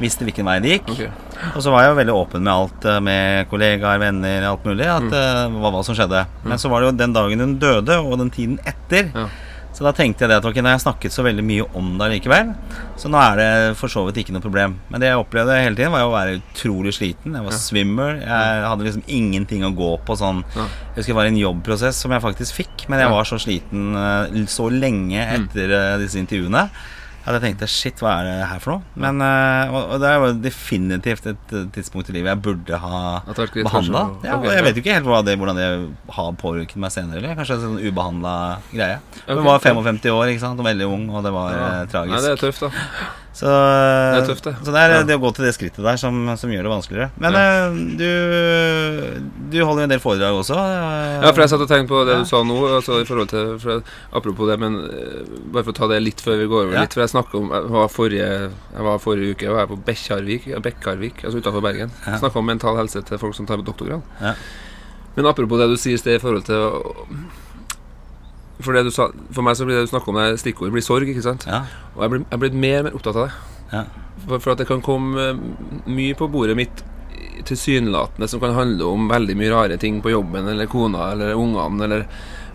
visste 0.00 0.24
hvilken 0.26 0.44
vei 0.44 0.58
det 0.60 0.70
gikk. 0.80 0.90
Okay. 0.92 1.10
Og 1.54 1.62
så 1.64 1.70
var 1.72 1.82
jeg 1.84 1.92
jo 1.94 1.98
veldig 2.02 2.14
åpen 2.16 2.42
med 2.42 2.52
alt, 2.52 2.84
eh, 2.84 3.00
med 3.00 3.48
kollegaer, 3.50 3.98
venner, 3.98 4.42
alt 4.50 4.64
mulig, 4.64 4.86
at, 4.86 5.02
Mm. 5.02 5.12
eh, 5.12 5.58
hva, 5.60 5.70
hva 5.72 5.84
som 5.84 5.94
skjedde. 5.94 6.26
Men 6.44 6.58
så 6.58 6.68
var 6.70 6.80
det 6.80 6.92
jo 6.92 6.96
den 6.98 7.12
dagen 7.12 7.38
hun 7.40 7.58
døde, 7.58 7.98
og 8.04 8.18
den 8.18 8.30
tiden 8.30 8.58
etter. 8.66 9.10
Ja. 9.14 9.28
Så 9.76 9.84
da 9.84 9.92
tenkte 9.92 10.20
jeg 10.24 10.30
det 10.30 10.36
at 10.38 10.44
ok, 10.48 10.54
nå 10.56 10.70
har 10.70 10.78
jeg 10.78 10.86
snakket 10.88 11.12
så 11.12 11.22
veldig 11.22 11.44
mye 11.44 11.64
om 11.76 11.98
det 11.98 12.06
likevel, 12.22 12.54
så 12.96 13.10
nå 13.12 13.18
er 13.20 13.36
det 13.36 13.76
for 13.76 13.88
så 13.92 14.06
vidt 14.06 14.16
ikke 14.24 14.32
noe 14.32 14.40
problem. 14.40 14.78
Men 14.88 15.00
det 15.02 15.10
jeg 15.10 15.18
opplevde 15.20 15.52
hele 15.60 15.76
tiden, 15.76 15.92
var 15.92 16.00
jo 16.00 16.08
å 16.08 16.16
være 16.16 16.40
utrolig 16.40 16.94
sliten. 16.96 17.34
Jeg 17.36 17.44
var 17.44 17.52
Ja. 17.52 17.58
svimmel. 17.60 18.20
Jeg 18.24 18.64
hadde 18.64 18.84
liksom 18.86 19.02
ingenting 19.06 19.62
å 19.68 19.76
gå 19.76 20.00
på 20.02 20.16
sånn 20.16 20.44
Ja. 20.56 20.62
Jeg 20.64 21.04
husker 21.04 21.12
det 21.12 21.14
var 21.20 21.26
en 21.26 21.36
jobbprosess 21.36 21.92
som 21.96 22.10
jeg 22.10 22.22
faktisk 22.22 22.54
fikk, 22.56 22.88
men 22.88 23.00
jeg 23.00 23.10
var 23.10 23.24
så 23.24 23.36
sliten 23.36 23.94
eh, 23.94 24.46
så 24.46 24.70
lenge 24.72 25.20
Mm. 25.20 25.44
etter 25.44 25.98
disse 25.98 26.16
intervjuene. 26.16 26.70
At 27.26 27.34
jeg 27.34 27.42
tenkte 27.42 27.66
shit, 27.66 27.98
hva 27.98 28.12
er 28.20 28.26
det 28.28 28.34
her 28.52 28.60
for 28.62 28.76
noe? 28.76 28.82
Men, 29.02 29.18
eh, 29.24 29.72
og, 29.74 29.96
og 29.96 30.02
det 30.02 30.10
er 30.12 30.20
jo 30.22 30.28
definitivt 30.44 31.26
et 31.32 31.54
eh, 31.58 31.64
tidspunkt 31.74 32.12
i 32.12 32.14
livet 32.14 32.30
jeg 32.30 32.42
burde 32.44 32.78
ha 32.78 33.00
behandla. 33.26 34.02
Ja, 34.22 34.36
okay, 34.38 34.54
jeg 34.54 34.66
vet 34.68 34.78
jo 34.78 34.84
ikke 34.84 34.94
helt 35.00 35.26
det, 35.26 35.34
hvordan 35.40 35.58
det 35.58 35.68
har 36.14 36.32
påvirket 36.38 36.78
meg 36.78 36.94
senere. 36.94 37.18
Eller? 37.18 37.34
Kanskje 37.34 37.58
en 37.58 37.64
sånn 37.66 37.82
ubehandla 37.82 38.34
greie. 38.70 39.00
Men 39.26 39.42
jeg 39.42 39.48
var 39.50 39.64
55 39.66 40.10
år 40.14 40.32
ikke 40.32 40.44
sant? 40.46 40.62
og 40.62 40.68
veldig 40.70 40.86
ung, 40.86 41.08
og 41.10 41.26
det 41.26 41.34
var 41.34 41.50
Ja. 41.56 41.66
eh, 41.82 41.86
tragisk. 41.90 42.14
Nei, 42.14 42.22
det 42.22 42.34
er 42.36 42.42
tøft, 42.46 42.62
da. 42.62 42.70
Så 43.36 43.44
det 43.52 44.22
er 44.22 44.26
tøft, 44.30 44.44
det. 44.48 44.52
Så 44.64 44.72
det 44.72 44.80
er 44.80 44.92
Ja. 44.94 45.02
det 45.04 45.16
å 45.18 45.20
gå 45.20 45.30
til 45.36 45.44
det 45.44 45.52
skrittet 45.52 45.84
der 45.84 45.96
som, 46.00 46.14
som 46.40 46.48
gjør 46.48 46.62
det 46.64 46.70
vanskeligere. 46.72 47.10
Men 47.20 47.34
Ja. 47.36 47.42
eh, 47.68 47.74
du, 48.00 48.08
du 49.52 49.58
holder 49.60 49.82
jo 49.82 49.84
en 49.84 49.92
del 49.92 50.00
foredrag 50.00 50.38
også. 50.40 50.56
eh, 50.56 51.20
Ja, 51.20 51.32
for 51.32 51.42
jeg 51.44 51.50
satt 51.52 51.60
og 51.60 51.68
tenkte 51.68 51.92
på 51.92 52.00
det 52.08 52.14
Ja. 52.16 52.22
du 52.22 52.24
sa 52.30 52.40
nå, 52.42 52.56
altså 52.78 53.00
i 53.02 53.04
til 53.04 53.82
Apropos 54.16 54.48
det, 54.48 54.58
men 54.58 54.78
eh, 54.88 55.28
bare 55.52 55.64
for 55.64 55.72
å 55.72 55.76
ta 55.76 55.86
det 55.92 56.00
litt 56.02 56.20
før 56.24 56.38
vi 56.40 56.46
går 56.48 56.64
over 56.70 56.80
litt 56.80 56.94
For 56.96 57.04
jeg 57.04 57.12
snakka 57.12 57.34
om 57.36 57.50
Jeg 57.52 57.70
var 57.76 57.88
forrige, 57.92 58.50
jeg 58.72 58.82
var 58.88 58.98
forrige 59.04 59.30
uke 59.36 59.52
var 59.52 59.66
jeg 59.66 59.68
på 59.68 59.84
Bekkjarvik, 59.84 60.62
Bekkarvik, 60.62 61.24
altså 61.24 61.36
utenfor 61.42 61.60
Bergen. 61.62 61.90
Ja. 62.06 62.16
Snakka 62.16 62.36
om 62.40 62.46
mental 62.46 62.76
helse 62.80 63.04
til 63.04 63.18
folk 63.18 63.34
som 63.36 63.44
tar 63.46 63.58
doktorgrad. 63.60 64.00
Ja. 64.22 64.32
Men 65.14 65.26
apropos 65.26 65.58
det 65.60 65.68
du 65.68 65.76
sier 65.76 65.94
i 65.94 66.00
sted 66.00 66.16
i 66.16 66.18
forhold 66.24 66.44
til 66.48 66.56
For 68.60 68.72
det 68.72 68.86
du 68.86 68.90
sa 68.94 69.10
For 69.34 69.44
meg 69.44 69.58
så 69.58 69.66
blir 69.68 69.76
det 69.76 69.86
du 69.86 69.92
snakker 69.92 70.12
om 70.12 70.18
det 70.20 70.40
stikkordet 70.40 70.72
blir 70.72 70.84
sorg, 70.84 71.08
ikke 71.12 71.24
sant? 71.24 71.46
Ja. 71.48 71.64
Og 71.94 72.04
jeg 72.06 72.12
blir, 72.14 72.26
jeg 72.30 72.42
blir 72.42 72.60
mer 72.64 72.78
og 72.80 72.88
mer 72.88 72.98
opptatt 72.98 73.18
av 73.20 73.28
det. 73.28 73.34
Ja. 73.72 73.82
For, 74.26 74.38
for 74.38 74.54
at 74.54 74.62
det 74.62 74.68
kan 74.70 74.84
komme 74.84 75.30
eh, 75.30 75.42
mye 75.90 76.16
på 76.16 76.28
bordet 76.32 76.56
mitt 76.58 76.84
tilsynelatende 77.46 78.28
som 78.28 78.40
kan 78.40 78.54
handle 78.56 78.88
om 78.90 79.08
veldig 79.10 79.36
mye 79.38 79.52
rare 79.52 79.76
ting 79.80 80.00
på 80.02 80.10
jobben 80.10 80.48
eller 80.48 80.66
kona 80.70 81.10
eller 81.12 81.34
ungene 81.34 81.84
eller 81.84 82.06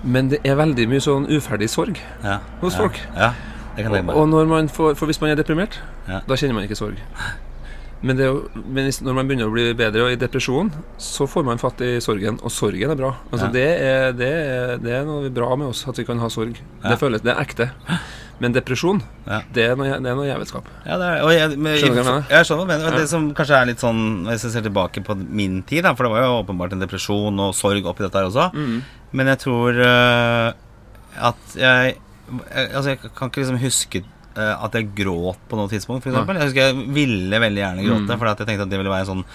Men 0.02 0.32
det 0.32 0.40
er 0.44 0.58
veldig 0.58 0.88
mye 0.90 1.02
sånn 1.04 1.28
uferdig 1.30 1.70
sorg. 1.70 2.00
ja. 2.24 2.40
Hos 2.62 2.74
ja. 2.74 2.80
folk. 2.80 2.98
Ja, 3.16 3.34
det 3.76 3.86
kan 3.86 4.10
Og, 4.10 4.16
og 4.16 4.30
når 4.30 4.46
man 4.50 4.70
får, 4.70 4.96
For 4.96 5.06
hvis 5.06 5.22
man 5.22 5.30
er 5.30 5.36
deprimert, 5.36 5.78
da 6.08 6.36
kjenner 6.36 6.58
man 6.58 6.66
ikke 6.66 6.80
sorg. 6.80 6.98
Men, 8.04 8.18
det 8.18 8.28
men 8.66 8.88
når 9.06 9.14
man 9.14 9.28
begynner 9.30 9.46
å 9.50 9.54
bli 9.54 9.68
bedre 9.78 10.08
og 10.08 10.12
i 10.12 10.16
depresjon, 10.18 10.72
så 10.98 11.28
får 11.30 11.44
man 11.46 11.60
fatt 11.62 11.82
i 11.86 12.00
sorgen, 12.02 12.40
og 12.42 12.50
sorgen 12.50 12.90
er 12.90 12.98
bra. 12.98 13.12
Altså 13.32 13.46
Ja. 13.46 13.52
det, 13.54 13.68
er, 13.78 14.12
det, 14.18 14.30
er, 14.32 14.78
det 14.82 14.96
er 14.98 15.06
noe 15.06 15.30
bra 15.30 15.52
med 15.56 15.68
oss, 15.68 15.84
at 15.88 15.98
vi 16.02 16.06
kan 16.08 16.18
ha 16.20 16.30
sorg. 16.34 16.58
Ja. 16.82 16.90
Det 16.90 16.98
føles, 17.00 17.22
det 17.22 17.36
er 17.36 17.42
ekte. 17.44 17.70
Men 18.42 18.56
depresjon, 18.56 19.04
Ja. 19.28 19.42
det 19.54 19.68
er 19.70 19.76
noe, 19.78 20.00
det 20.02 20.10
er 20.10 20.16
noe 20.18 20.26
jævelskap. 20.26 20.66
Ja, 20.88 20.98
det 20.98 21.10
jeg, 21.38 21.58
men, 21.62 21.78
Skjønner 21.78 21.94
du 21.94 22.02
hva 22.02 22.02
jeg 22.02 22.06
mener? 22.10 22.26
Jeg 22.34 22.46
skjønner 22.50 22.64
hva 22.66 22.66
du 22.66 22.72
mener. 22.74 22.98
Det 22.98 23.10
som 23.12 23.28
kanskje 23.38 23.60
er 23.62 23.66
litt 23.70 23.84
sånn 23.84 24.02
Hvis 24.26 24.44
jeg 24.48 24.52
ser 24.56 24.66
tilbake 24.66 25.04
på 25.06 25.16
min 25.22 25.60
tid, 25.70 25.84
da, 25.86 25.94
for 25.94 26.08
det 26.10 26.12
var 26.16 26.26
jo 26.26 26.40
åpenbart 26.42 26.74
en 26.74 26.82
depresjon 26.82 27.38
og 27.46 27.54
sorg 27.54 27.86
oppi 27.86 28.02
dette 28.08 28.18
her 28.18 28.32
også, 28.32 28.48
Mm. 28.58 28.82
men 29.14 29.28
jeg 29.28 29.38
tror 29.46 29.78
uh, 29.78 30.54
at 31.30 31.38
jeg 31.56 31.98
jeg- 32.56 32.72
Altså, 32.74 32.88
jeg 32.96 33.00
kan 33.14 33.30
ikke 33.30 33.42
liksom 33.44 33.60
huske 33.60 34.04
at 34.38 34.74
jeg 34.74 34.90
gråt 34.96 35.38
på 35.50 35.58
noe 35.60 35.68
tidspunkt, 35.68 36.04
f.eks. 36.06 36.16
Jeg 36.16 36.48
husker 36.48 36.62
jeg 36.62 36.88
ville 36.96 37.40
veldig 37.40 37.62
gjerne 37.64 37.84
gråte, 37.88 38.08
Mm. 38.14 38.18
for 38.20 38.28
at 38.28 38.40
jeg 38.40 38.48
tenkte 38.48 38.64
at 38.64 38.70
det 38.70 38.78
ville 38.80 38.92
være 38.94 39.06
en 39.08 39.12
sånn 39.12 39.26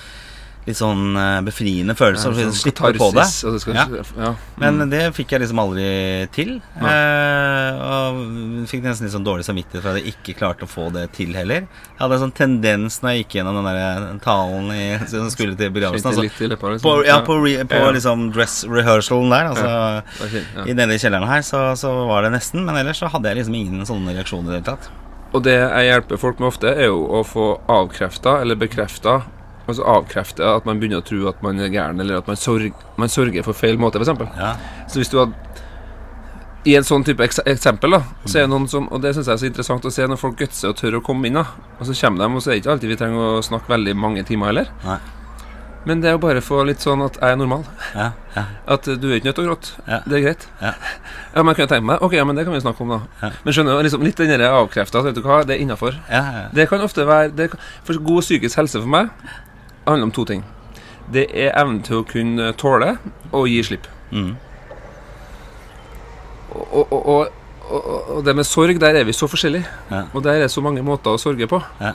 litt 0.66 0.76
sånn 0.78 1.14
eh, 1.16 1.40
befriende 1.46 1.94
følelse. 1.94 2.30
Ja, 2.32 2.46
sånn 2.48 2.56
slippe 2.58 2.90
på 2.98 3.10
det. 3.14 3.26
det 3.54 3.60
skal, 3.62 3.74
Ja. 3.76 3.86
ja. 4.18 4.30
Men 4.58 4.80
Mm. 4.80 4.90
det 4.90 5.02
fikk 5.14 5.30
jeg 5.30 5.40
liksom 5.44 5.60
aldri 5.62 5.86
til. 6.34 6.56
Eh, 6.82 7.70
og 7.86 8.18
fikk 8.66 8.82
nesten 8.82 9.06
litt 9.06 9.14
sånn 9.14 9.24
dårlig 9.26 9.46
samvittighet 9.46 9.82
for 9.84 9.92
at 9.94 10.00
jeg 10.02 10.14
ikke 10.16 10.34
klarte 10.40 10.66
å 10.66 10.70
få 10.70 10.88
det 10.92 11.04
til 11.16 11.32
heller. 11.38 11.66
Jeg 11.70 12.00
hadde 12.02 12.18
en 12.18 12.24
sånn 12.26 12.34
tendens 12.34 12.98
når 13.02 13.14
jeg 13.14 13.22
gikk 13.24 13.38
gjennom 13.38 13.60
den 13.60 13.70
der 13.70 14.18
talen 14.24 14.70
i, 14.74 14.98
som 15.12 15.30
skulle 15.30 15.56
til 15.58 15.70
begravelsen. 15.70 16.10
Altså, 16.10 16.26
liksom. 16.26 16.82
på, 16.82 16.96
ja, 17.06 17.20
på, 17.26 17.38
re, 17.44 17.56
på 17.70 17.82
liksom 17.94 18.32
dress 18.34 18.64
rehearsalen 18.68 19.30
der, 19.30 19.50
altså 19.54 20.66
i 20.66 20.74
denne 20.76 20.98
kjelleren 20.98 21.28
her, 21.30 21.42
så, 21.46 21.76
så 21.78 21.92
var 22.10 22.26
det 22.26 22.32
nesten. 22.34 22.64
Men 22.66 22.76
ellers 22.82 22.98
så 23.02 23.10
hadde 23.12 23.30
jeg 23.30 23.42
liksom 23.44 23.54
ingen 23.54 23.86
sånne 23.86 24.16
reaksjoner 24.18 24.50
i 24.50 24.56
det 24.58 24.62
hele 24.64 24.70
tatt. 24.76 24.90
Og 25.34 25.42
det 25.44 25.56
jeg 25.58 25.88
hjelper 25.90 26.20
folk 26.22 26.38
med 26.40 26.48
ofte, 26.48 26.70
er 26.74 26.86
jo 26.88 27.02
å 27.18 27.22
få 27.26 27.46
avkrefta 27.68 28.40
eller 28.40 28.56
bekrefta 28.58 29.20
Altså 29.66 29.82
avkrefte 29.82 30.46
at 30.46 30.64
man 30.68 30.78
begynner 30.78 31.00
å 31.02 31.06
tro 31.06 31.24
at 31.28 31.40
man 31.42 31.58
er 31.60 31.68
gæren, 31.74 31.98
eller 32.00 32.20
at 32.20 32.28
man, 32.30 32.36
sorg, 32.38 32.72
man 32.96 33.08
sørger 33.10 33.42
for 33.42 33.52
feil 33.58 33.78
måte, 33.82 33.98
f.eks. 33.98 34.14
Ja. 34.38 34.52
Så 34.86 35.00
hvis 35.02 35.10
du 35.10 35.18
hadde 35.18 35.34
I 36.66 36.74
en 36.78 36.86
sånn 36.86 37.04
type 37.06 37.22
eksempel, 37.22 37.90
da, 37.94 38.00
så 38.26 38.38
er 38.40 38.46
det 38.46 38.50
noen 38.50 38.64
som 38.70 38.88
Og 38.90 38.98
det 39.02 39.12
syns 39.14 39.28
jeg 39.30 39.34
er 39.36 39.42
så 39.42 39.46
interessant 39.50 39.84
å 39.86 39.92
se 39.94 40.06
når 40.10 40.18
folk 40.18 40.38
gutser 40.40 40.72
og 40.72 40.78
tør 40.80 40.96
å 40.98 41.02
komme 41.06 41.28
inn, 41.28 41.38
da. 41.38 41.44
Og 41.78 41.86
så 41.86 41.94
kommer 42.00 42.24
de, 42.24 42.30
og 42.34 42.42
så 42.42 42.50
er 42.50 42.56
det 42.56 42.62
ikke 42.64 42.72
alltid 42.74 42.90
vi 42.94 42.96
trenger 43.02 43.36
å 43.36 43.44
snakke 43.46 43.70
veldig 43.70 43.94
mange 43.98 44.24
timer 44.26 44.50
heller. 44.52 44.72
Nei. 44.86 44.98
Men 45.86 46.00
det 46.02 46.08
er 46.10 46.16
jo 46.16 46.18
bare 46.24 46.40
for 46.42 46.66
litt 46.66 46.82
sånn 46.82 47.04
at 47.04 47.14
jeg 47.22 47.30
er 47.30 47.36
normal. 47.38 47.60
Ja, 47.94 48.08
ja, 48.34 48.42
At 48.74 48.88
du 48.90 49.04
er 49.06 49.20
ikke 49.20 49.28
nødt 49.28 49.36
til 49.38 49.44
å 49.46 49.52
gråte. 49.52 49.76
Ja. 49.86 50.00
Det 50.02 50.16
er 50.18 50.24
greit. 50.24 50.46
Ja. 50.58 50.72
Ja, 51.36 51.44
men 51.44 51.52
jeg 51.52 51.60
kunne 51.60 51.70
tenke 51.70 51.86
meg 51.92 52.02
Ok, 52.02 52.16
ja, 52.18 52.24
men 52.26 52.34
det 52.34 52.42
kan 52.48 52.56
vi 52.56 52.58
snakke 52.64 52.82
om, 52.82 52.90
da. 52.96 52.98
Ja. 53.22 53.30
Men 53.44 53.54
skjønner 53.54 53.78
du, 53.78 53.84
liksom 53.86 54.02
litt 54.02 54.18
den 54.18 54.32
der 54.34 54.48
avkrefta, 54.50 55.04
vet 55.06 55.14
du 55.14 55.22
hva, 55.22 55.44
det 55.46 55.54
er 55.54 55.62
innafor. 55.62 55.94
ja, 56.10 56.24
ja. 56.40 56.42
Det 56.58 56.66
kan 56.72 56.82
ofte 56.82 57.06
være 57.06 57.30
det, 57.38 57.52
kan- 57.54 57.62
For 57.86 58.02
god 58.02 58.26
psykisk 58.26 58.58
helse 58.58 58.82
for 58.82 58.90
meg 58.90 59.14
handler 59.86 60.10
om 60.10 60.14
to 60.14 60.24
ting. 60.24 60.44
Det 61.12 61.28
er 61.30 61.54
evnen 61.54 61.82
til 61.86 62.00
å 62.00 62.06
kunne 62.06 62.50
tåle 62.58 62.96
og 63.30 63.46
gi 63.50 63.62
slipp. 63.66 63.86
Mm. 64.10 64.34
Og, 66.56 66.92
og, 66.92 66.92
og, 66.96 67.28
og, 67.68 67.86
og 68.16 68.20
det 68.26 68.34
med 68.36 68.46
sorg, 68.48 68.80
der 68.80 68.98
er 68.98 69.06
vi 69.06 69.14
så 69.14 69.28
forskjellige. 69.30 69.66
Ja. 69.90 70.06
Og 70.12 70.24
der 70.24 70.42
er 70.42 70.50
så 70.52 70.62
mange 70.64 70.82
måter 70.86 71.14
å 71.14 71.20
sorge 71.20 71.48
på. 71.50 71.60
Ja. 71.82 71.94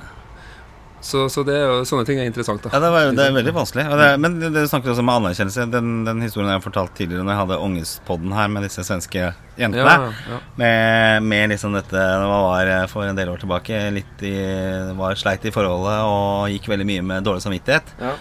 Så, 1.02 1.26
så 1.34 1.42
det 1.46 1.58
sånne 1.90 2.06
ting 2.06 2.20
er 2.22 2.28
interessant. 2.30 2.62
da 2.64 2.72
Ja, 2.74 2.80
det, 2.84 2.90
var, 2.94 3.12
det 3.18 3.26
er 3.26 3.34
veldig 3.34 3.54
vanskelig. 3.56 3.86
Det, 4.02 4.10
men 4.22 4.38
det, 4.42 4.52
det 4.54 4.68
snakker 4.70 4.94
også 4.94 5.02
om 5.02 5.14
anerkjennelse. 5.16 5.66
Den, 5.74 5.94
den 6.06 6.22
historien 6.22 6.52
jeg 6.52 6.60
har 6.60 6.66
fortalt 6.66 6.94
tidligere 6.98 7.26
når 7.26 7.34
jeg 7.34 7.42
hadde 7.42 7.62
Ungespodden 7.66 8.36
her 8.38 8.52
med 8.54 8.68
disse 8.68 8.86
svenske 8.86 9.32
jentene. 9.58 9.96
Ja, 9.98 10.12
ja. 10.30 10.42
Med, 10.62 11.30
med 11.32 11.56
liksom 11.56 11.74
dette 11.78 11.98
det 11.98 12.30
var 12.30 12.70
eh, 12.70 12.86
for 12.92 13.10
en 13.10 13.18
del 13.18 13.34
år 13.34 13.42
tilbake 13.42 13.82
litt 13.98 14.26
i, 14.28 14.36
var 14.98 15.18
sleit 15.20 15.46
i 15.50 15.54
forholdet 15.54 16.04
og 16.06 16.52
gikk 16.54 16.70
veldig 16.72 16.88
mye 16.94 17.08
med 17.14 17.26
dårlig 17.26 17.46
samvittighet. 17.48 17.96
Ja. 18.02 18.16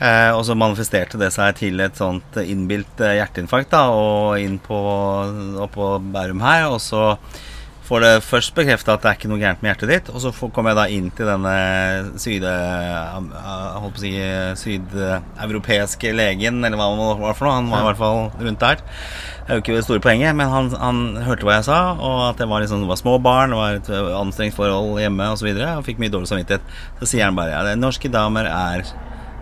Eh, 0.00 0.30
og 0.32 0.46
så 0.48 0.56
manifesterte 0.56 1.18
det 1.20 1.28
seg 1.34 1.58
til 1.58 1.82
et 1.84 1.98
sånt 1.98 2.38
innbilt 2.40 3.02
eh, 3.04 3.18
hjerteinfarkt 3.18 3.74
da, 3.74 3.82
og 3.92 4.38
inn 4.40 4.56
på, 4.62 4.78
på 5.74 5.88
Bærum 6.14 6.40
her. 6.46 6.70
Og 6.70 6.80
så 6.80 7.10
får 7.90 8.04
det 8.04 8.12
først 8.22 8.54
bekrefta 8.54 8.94
at 8.94 9.02
det 9.02 9.10
er 9.10 9.18
ikke 9.18 9.30
noe 9.32 9.40
gærent 9.40 9.62
med 9.64 9.72
hjertet 9.72 9.90
ditt. 9.90 10.10
Og 10.14 10.22
så 10.22 10.30
kommer 10.54 10.72
jeg 10.72 10.78
da 10.78 10.86
inn 10.94 11.08
til 11.18 11.26
denne 11.26 11.54
syde, 12.22 12.52
holdt 13.82 13.96
på 13.96 14.00
å 14.00 14.04
si, 14.04 14.12
sydeuropeiske 14.62 16.14
legen, 16.14 16.62
eller 16.62 16.78
hva 16.78 16.88
det 16.92 17.18
var 17.24 17.34
for 17.38 17.48
noe. 17.48 17.56
Han 17.58 17.72
var 17.72 17.82
i 17.82 17.88
hvert 17.88 18.00
fall 18.00 18.22
rundt 18.46 18.62
der. 18.62 18.84
Det 18.84 19.50
er 19.50 19.58
jo 19.58 19.64
ikke 19.64 19.76
det 19.80 19.84
store 19.88 20.04
poenget, 20.04 20.36
men 20.38 20.52
han, 20.52 20.70
han 20.78 21.02
hørte 21.26 21.48
hva 21.48 21.58
jeg 21.58 21.66
sa, 21.66 21.80
og 21.98 22.18
at 22.28 22.38
det 22.38 22.46
var, 22.50 22.62
liksom, 22.62 22.84
det 22.84 22.92
var 22.92 23.00
små 23.00 23.18
barn, 23.24 23.50
det 23.50 23.58
var 23.58 23.80
et 23.80 23.92
anstrengt 24.20 24.54
forhold 24.54 25.00
hjemme 25.02 25.26
osv. 25.26 25.34
Og, 25.34 25.42
så 25.42 25.48
videre, 25.48 25.76
og 25.80 25.86
fikk 25.88 26.02
mye 26.02 26.12
dårlig 26.14 26.30
samvittighet. 26.30 26.74
Så 27.00 27.10
sier 27.10 27.26
han 27.26 27.38
bare 27.38 27.56
ja, 27.56 27.64
det, 27.66 27.78
norske 27.80 28.12
damer 28.12 28.46
er 28.46 28.86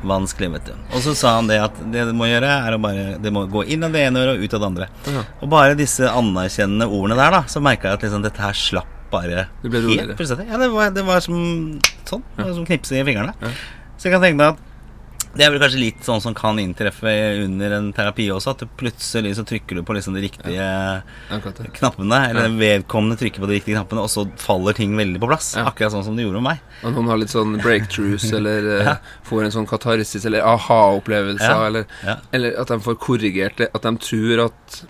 vanskelig, 0.06 0.50
vet 0.56 0.68
du. 0.70 0.74
Og 0.94 1.02
så 1.04 1.14
sa 1.18 1.34
han 1.36 1.48
det 1.50 1.58
at 1.62 1.80
det 1.92 2.06
du 2.10 2.12
må 2.16 2.28
gjøre, 2.28 2.50
er 2.68 2.76
å 2.76 2.80
bare 2.82 3.16
Det 3.22 3.32
må 3.34 3.46
gå 3.50 3.64
inn 3.72 3.86
av 3.86 3.94
det 3.94 4.04
ene 4.06 4.22
øret 4.22 4.38
og 4.38 4.44
ut 4.44 4.54
av 4.54 4.62
det 4.62 4.68
andre. 4.72 4.88
Ja. 5.08 5.24
Og 5.42 5.50
bare 5.52 5.78
disse 5.78 6.10
anerkjennende 6.10 6.86
ordene 6.86 7.18
der, 7.18 7.34
da, 7.38 7.42
så 7.50 7.62
merka 7.64 7.90
jeg 7.90 7.98
at 7.98 8.06
liksom 8.06 8.24
dette 8.26 8.44
her 8.44 8.56
slapp 8.56 8.94
bare 9.08 9.46
det 9.62 9.72
helt 9.72 10.20
Ja, 10.44 10.58
det 10.60 10.68
var, 10.68 10.90
det 10.92 11.04
var 11.06 11.22
som 11.24 11.38
sånn. 12.04 12.24
Det 12.36 12.44
var 12.44 12.54
som 12.56 12.66
knipse 12.68 12.98
i 12.98 13.04
fingrene. 13.08 13.34
Ja. 13.40 13.52
Så 13.98 14.08
jeg 14.08 14.14
kan 14.14 14.24
tenke 14.24 14.38
meg 14.38 14.54
at 14.54 14.67
det 15.36 15.44
er 15.44 15.50
vel 15.52 15.60
kanskje 15.60 15.78
litt 15.80 16.00
sånn 16.06 16.20
som 16.24 16.34
kan 16.34 16.58
inntreffe 16.58 17.10
under 17.44 17.74
en 17.76 17.92
terapi 17.92 18.26
også, 18.32 18.54
at 18.56 18.64
plutselig 18.80 19.34
så 19.36 19.44
trykker 19.46 19.76
du 19.78 19.82
på 19.86 19.94
liksom 19.94 20.14
de 20.16 20.22
riktige 20.24 20.54
ja. 20.56 21.00
knappene, 21.76 22.18
eller 22.30 22.48
Ja. 22.48 22.54
vedkommende 22.58 23.18
trykker 23.20 23.40
på 23.44 23.46
de 23.50 23.58
riktige 23.60 23.76
knappene, 23.76 24.02
og 24.02 24.08
så 24.10 24.24
faller 24.40 24.72
ting 24.74 24.96
veldig 24.96 25.20
på 25.20 25.28
plass. 25.30 25.54
Ja. 25.56 25.66
Akkurat 25.70 25.92
sånn 25.92 26.04
som 26.04 26.16
det 26.16 26.24
gjorde 26.24 26.40
med 26.42 26.56
meg. 26.56 26.60
Og 26.82 26.92
noen 26.96 27.08
har 27.12 27.18
litt 27.20 27.30
sånn 27.34 27.58
breakthroughs, 27.62 28.32
eller 28.38 28.70
eh, 28.80 28.84
Ja. 28.84 28.96
får 29.28 29.44
en 29.44 29.56
sånn 29.60 29.68
katarsis, 29.68 30.24
eller 30.26 30.40
aha-opplevelser, 30.42 31.48
Ja. 31.48 31.66
eller, 31.66 31.86
eller 32.32 32.58
at 32.60 32.68
de 32.68 32.80
får 32.80 32.98
korrigert 32.98 33.56
det. 33.56 33.70
At 33.74 33.82
de 33.82 33.96
tror 33.98 34.46
at 34.46 34.84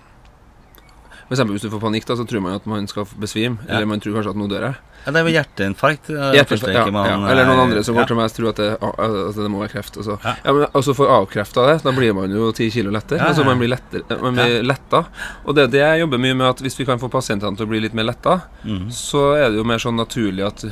For 1.29 1.35
eksempel 1.37 1.53
hvis 1.59 1.61
du 1.61 1.69
får 1.69 1.81
panikk, 1.83 2.05
da, 2.09 2.15
så 2.17 2.25
tror 2.25 2.41
man 2.41 2.55
at 2.57 2.65
man 2.65 2.87
skal 2.89 3.05
besvime. 3.21 3.59
Eller 3.69 3.85
man 3.85 3.99
tror 4.01 4.15
kanskje 4.17 4.31
at 4.33 4.35
nå 4.39 4.47
dør 4.49 4.63
jeg. 4.65 4.75
Ja, 5.09 5.13
det 5.15 5.21
er 5.23 5.25
vel 5.25 5.33
hjerteinfarkt. 5.39 6.09
er 6.13 6.35
Hjertet- 6.37 6.53
første 6.53 6.73
ja, 6.75 6.85
man, 6.93 7.07
ja. 7.09 7.17
Eller 7.33 7.47
noen 7.49 7.57
eh, 7.57 7.63
andre 7.65 7.83
som 7.87 7.97
går 7.97 8.05
til 8.11 8.19
meg 8.19 8.29
og 8.29 8.35
tror 8.37 8.49
at 8.51 8.61
det, 8.61 8.67
at 8.77 9.39
det 9.41 9.49
må 9.49 9.63
være 9.63 9.73
kreft. 9.73 9.97
Og 9.97 10.05
så, 10.05 10.19
Ja. 10.21 10.35
ja. 10.45 10.53
men, 10.53 10.67
og 10.69 10.85
så 10.85 10.93
får 10.93 11.09
avkrefta 11.17 11.65
det. 11.71 11.77
Da 11.83 11.91
blir 11.97 12.13
man 12.13 12.29
jo 12.31 12.51
ti 12.53 12.69
kilo 12.69 12.93
lettere. 12.93 13.25
Altså 13.25 13.43
man 13.47 13.57
blir, 13.57 13.73
lettere, 13.73 14.21
man 14.21 14.37
blir 14.37 14.61
letta. 14.69 15.03
Og 15.45 15.55
det 15.57 15.63
er 15.65 15.73
det 15.73 15.81
jeg 15.83 16.03
jobber 16.05 16.21
mye 16.21 16.37
med, 16.37 16.47
at 16.53 16.61
hvis 16.61 16.77
vi 16.79 16.85
kan 16.85 17.01
få 17.01 17.09
pasientene 17.09 17.57
til 17.57 17.65
å 17.65 17.69
bli 17.73 17.81
litt 17.81 17.97
mer 17.97 18.05
letta, 18.11 18.39
mm. 18.63 18.87
så 18.93 19.31
er 19.41 19.49
det 19.49 19.57
jo 19.57 19.65
mer 19.65 19.81
sånn 19.81 19.97
naturlig 19.97 20.45
at 20.45 20.65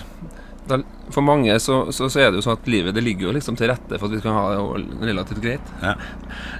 For 1.15 1.23
mange 1.23 1.53
så, 1.63 1.91
så, 1.95 2.09
så 2.11 2.19
er 2.19 2.31
det 2.31 2.41
jo 2.41 2.43
sånn 2.43 2.57
at 2.59 2.65
livet 2.67 2.91
det 2.93 2.99
ligger 3.01 3.29
jo 3.29 3.35
liksom 3.37 3.55
til 3.55 3.69
rette 3.71 3.95
for 3.97 4.09
at 4.09 4.15
vi 4.17 4.19
kan 4.19 4.35
ha 4.35 4.49
det 4.51 5.05
relativt 5.07 5.39
greit. 5.39 5.69
Ja. 5.81 5.93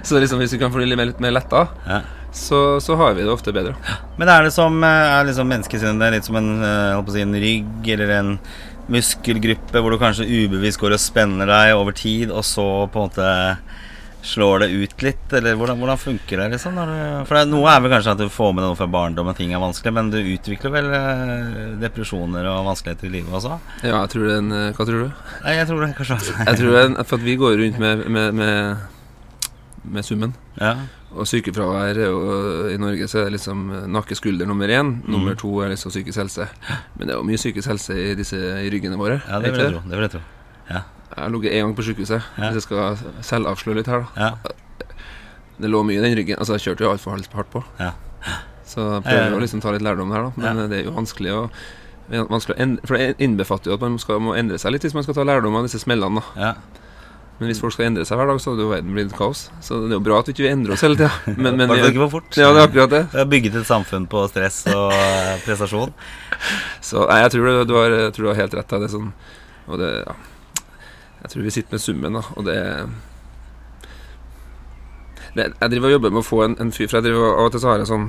Så 0.02 0.16
liksom 0.18 0.40
hvis 0.40 0.54
vi 0.56 0.60
kan 0.62 0.72
få 0.72 0.80
det 0.80 0.86
litt 0.88 0.96
mer, 0.96 1.10
litt 1.10 1.20
mer 1.20 1.34
letta, 1.36 1.66
Ja. 1.84 1.98
Så, 2.32 2.80
så 2.80 2.96
har 3.00 3.14
vi 3.16 3.24
det 3.24 3.32
ofte 3.32 3.54
bedre. 3.56 3.74
Men 4.18 4.30
er 4.32 4.46
det 4.46 4.54
som 4.54 4.82
eh, 4.84 5.12
er 5.18 5.28
liksom 5.28 5.48
menneskesinnet 5.50 6.14
litt 6.14 6.28
som 6.28 6.38
en, 6.40 6.50
eh, 6.64 7.12
si, 7.12 7.22
en 7.24 7.38
rygg 7.44 7.92
eller 7.94 8.14
en 8.18 8.34
muskelgruppe 8.88 9.82
hvor 9.82 9.92
du 9.92 10.00
kanskje 10.00 10.28
ubevisst 10.28 10.80
går 10.80 10.96
og 10.96 11.02
spenner 11.02 11.48
deg 11.50 11.74
over 11.76 11.96
tid, 11.96 12.32
og 12.32 12.44
så 12.46 12.66
på 12.92 13.02
en 13.02 13.10
måte 13.10 13.32
slår 14.28 14.64
det 14.64 14.68
ut 14.74 15.02
litt? 15.02 15.32
Eller 15.32 15.56
hvordan, 15.58 15.78
hvordan 15.78 16.00
funker 16.00 16.42
det? 16.42 16.48
liksom? 16.54 16.78
For 17.28 17.38
det, 17.38 17.44
Noe 17.52 17.70
er 17.70 17.82
vel 17.84 17.92
kanskje 17.94 18.14
at 18.16 18.22
du 18.22 18.26
får 18.32 18.52
med 18.52 18.64
deg 18.64 18.72
noe 18.72 18.80
fra 18.80 18.90
barndommen, 18.90 19.36
ting 19.38 19.54
er 19.54 19.62
vanskelig, 19.62 19.94
men 19.94 20.10
du 20.12 20.18
utvikler 20.20 20.74
vel 20.74 20.90
eh, 20.98 21.56
depresjoner 21.82 22.48
og 22.50 22.68
vanskeligheter 22.68 23.08
i 23.08 23.14
livet 23.18 23.38
også? 23.40 23.58
Ja, 23.84 24.02
jeg 24.02 24.12
tror 24.14 24.28
det 24.28 24.36
en 24.42 24.54
eh, 24.58 24.68
Hva 24.76 24.88
tror 24.88 25.06
du? 25.06 25.24
Nei, 25.44 25.56
jeg 25.60 25.70
tror 25.70 25.84
det 25.84 25.90
kanskje 25.98 26.20
Jeg 26.34 26.60
tror 26.60 26.78
det 26.78 27.08
For 27.08 27.20
at 27.20 27.26
vi 27.26 27.40
går 27.40 27.58
rundt 27.62 27.82
med, 27.82 28.06
med, 28.08 28.40
med, 28.42 28.86
med 29.96 30.06
summen. 30.06 30.34
Ja. 30.58 30.76
Og 31.16 31.24
sykefravær 31.26 31.96
jo 32.02 32.16
I 32.68 32.76
Norge 32.76 33.06
så 33.08 33.20
er 33.22 33.24
det 33.30 33.38
liksom 33.38 33.62
nakke-skulder 33.94 34.46
nummer 34.46 34.68
én. 34.68 34.90
Nummer 35.08 35.34
to 35.40 35.48
er 35.64 35.70
liksom 35.72 35.90
psykisk 35.90 36.18
helse. 36.20 36.48
Men 36.98 37.08
det 37.08 37.14
er 37.14 37.18
jo 37.18 37.24
mye 37.24 37.40
psykisk 37.40 37.68
helse 37.70 37.96
i 37.96 38.14
disse 38.18 38.36
i 38.36 38.68
ryggene 38.70 38.98
våre. 39.00 39.22
ja, 39.26 39.38
det 39.40 39.52
vil 39.54 39.60
jeg 39.64 39.72
tro. 39.72 39.80
Det 39.88 39.96
vil 39.96 40.04
jeg 40.08 40.10
tro. 40.10 40.20
Jeg 40.68 41.24
har 41.24 41.30
ligget 41.32 41.52
én 41.56 41.64
gang 41.64 41.74
på 41.74 41.82
sykehuset. 41.82 42.22
Ja. 42.36 42.50
Hvis 42.52 42.58
jeg 42.60 42.62
skal 42.62 42.98
selvavsløre 43.24 43.76
litt 43.80 43.88
her, 43.90 44.04
da. 44.04 44.28
Ja. 44.28 44.30
Det 45.58 45.70
lå 45.72 45.80
mye 45.82 45.98
i 45.98 46.04
den 46.04 46.14
ryggen. 46.14 46.38
Altså, 46.38 46.54
jeg 46.58 46.68
kjørte 46.68 46.84
jo 46.84 46.90
altfor 46.92 47.16
hardt 47.34 47.50
på. 47.50 47.64
Ja. 47.80 47.92
Så 48.68 48.78
jeg 48.84 48.86
Ja, 48.86 48.94
ja, 48.94 49.00
prøver 49.08 49.30
ja. 49.32 49.36
å 49.36 49.40
liksom 49.42 49.60
ta 49.64 49.72
litt 49.72 49.82
lærdom 49.82 50.12
her, 50.12 50.28
da. 50.28 50.32
Men 50.36 50.58
Ja. 50.60 50.66
det 50.68 50.78
er 50.78 50.84
jo 50.84 50.92
vanskelig 50.92 51.32
å 51.32 51.50
For 52.86 52.96
det 52.96 53.16
innbefatter 53.18 53.70
jo 53.70 53.74
at 53.74 53.80
man 53.80 53.98
skal, 53.98 54.20
må 54.20 54.36
endre 54.36 54.56
seg 54.58 54.72
litt 54.72 54.82
hvis 54.82 54.94
man 54.94 55.02
skal 55.02 55.14
ta 55.14 55.24
lærdom 55.24 55.56
av 55.56 55.64
disse 55.66 55.80
smellene. 55.82 56.22
da 56.36 56.40
Ja. 56.40 56.54
Men 57.38 57.52
hvis 57.52 57.60
folk 57.62 57.74
skal 57.74 57.86
endre 57.86 58.04
seg 58.06 58.18
hver 58.18 58.30
dag, 58.32 58.40
så 58.42 58.50
hadde 58.50 58.64
jo 58.64 58.70
verden 58.72 58.94
blitt 58.96 59.12
kaos. 59.14 59.44
Så 59.62 59.76
det 59.84 59.92
er 59.92 59.98
jo 60.00 60.04
bra 60.08 60.16
at 60.18 60.30
vi 60.30 60.34
ikke 60.34 60.50
endrer 60.50 60.74
oss 60.74 60.82
hele 60.82 60.98
tida. 60.98 61.34
Men, 61.36 61.54
men 61.60 61.68
det 61.70 61.92
ikke 61.92 62.06
for 62.08 62.16
fort. 62.16 62.38
ja, 62.38 62.48
det 62.50 62.64
er 62.64 62.70
akkurat 62.70 62.94
det. 62.94 63.02
Vi 63.12 63.20
har 63.20 63.28
bygget 63.30 63.60
et 63.60 63.68
samfunn 63.68 64.08
på 64.10 64.24
stress 64.32 64.64
og 64.72 64.94
eh, 64.96 65.36
prestasjon. 65.44 65.94
Så 66.82 67.04
nei, 67.06 67.20
jeg 67.22 67.36
tror 67.36 67.62
du, 67.62 67.76
har, 67.78 67.94
jeg 68.06 68.16
tror 68.16 68.26
du 68.26 68.32
har 68.32 68.40
helt 68.42 68.58
rett. 68.58 68.74
Det 68.82 68.90
sånn, 68.90 69.12
og 69.68 69.78
det, 69.82 69.92
ja. 70.02 70.16
Jeg 71.22 71.32
tror 71.32 71.46
vi 71.46 71.54
sitter 71.54 71.74
med 71.74 71.82
summen, 71.82 72.18
da, 72.18 72.24
og 72.38 72.44
det, 72.46 72.58
det 72.58 73.07
Jeg 75.38 75.70
driver 75.72 75.88
og 75.88 75.94
jobber 75.96 76.10
med 76.14 76.20
å 76.22 76.26
få 76.26 76.40
en, 76.44 76.56
en 76.62 76.72
fyr 76.74 76.88
For 76.88 76.98
jeg 76.98 77.06
driver 77.08 77.34
Av 77.34 77.46
og 77.48 77.52
til 77.54 77.62
så 77.62 77.70
har 77.70 77.82
jeg 77.82 77.88
sånn 77.90 78.06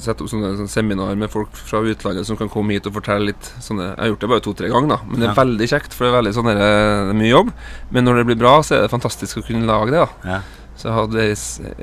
sett 0.00 0.22
opp 0.24 0.30
sånne, 0.32 0.52
sånne 0.60 0.72
seminar 0.72 1.14
med 1.20 1.30
folk 1.32 1.52
fra 1.58 1.82
utlandet 1.84 2.26
som 2.28 2.38
kan 2.40 2.50
komme 2.52 2.76
hit 2.76 2.86
og 2.88 2.96
fortelle 2.96 3.30
litt 3.32 3.50
sånne 3.64 3.90
Jeg 3.92 4.00
har 4.02 4.10
gjort 4.14 4.24
det 4.24 4.30
bare 4.32 4.44
to-tre 4.46 4.70
ganger, 4.72 4.94
da, 4.96 4.98
men 5.08 5.20
det 5.20 5.28
er 5.28 5.32
Ja. 5.34 5.38
veldig 5.42 5.68
kjekt, 5.74 5.92
for 5.96 6.04
det 6.06 6.12
er 6.12 6.18
veldig 6.20 6.34
sånn 6.38 6.50
det 6.52 6.56
er 6.66 7.12
mye 7.18 7.30
jobb. 7.32 7.52
Men 7.90 8.04
når 8.08 8.20
det 8.22 8.26
blir 8.32 8.40
bra, 8.42 8.56
så 8.62 8.76
er 8.76 8.82
det 8.86 8.90
fantastisk 8.92 9.38
å 9.42 9.46
kunne 9.46 9.66
lage 9.68 9.90
det, 9.94 10.02
da. 10.02 10.30
Ja. 10.32 10.40
Så 10.76 10.88
jeg 10.88 10.94
hadde 10.96 11.24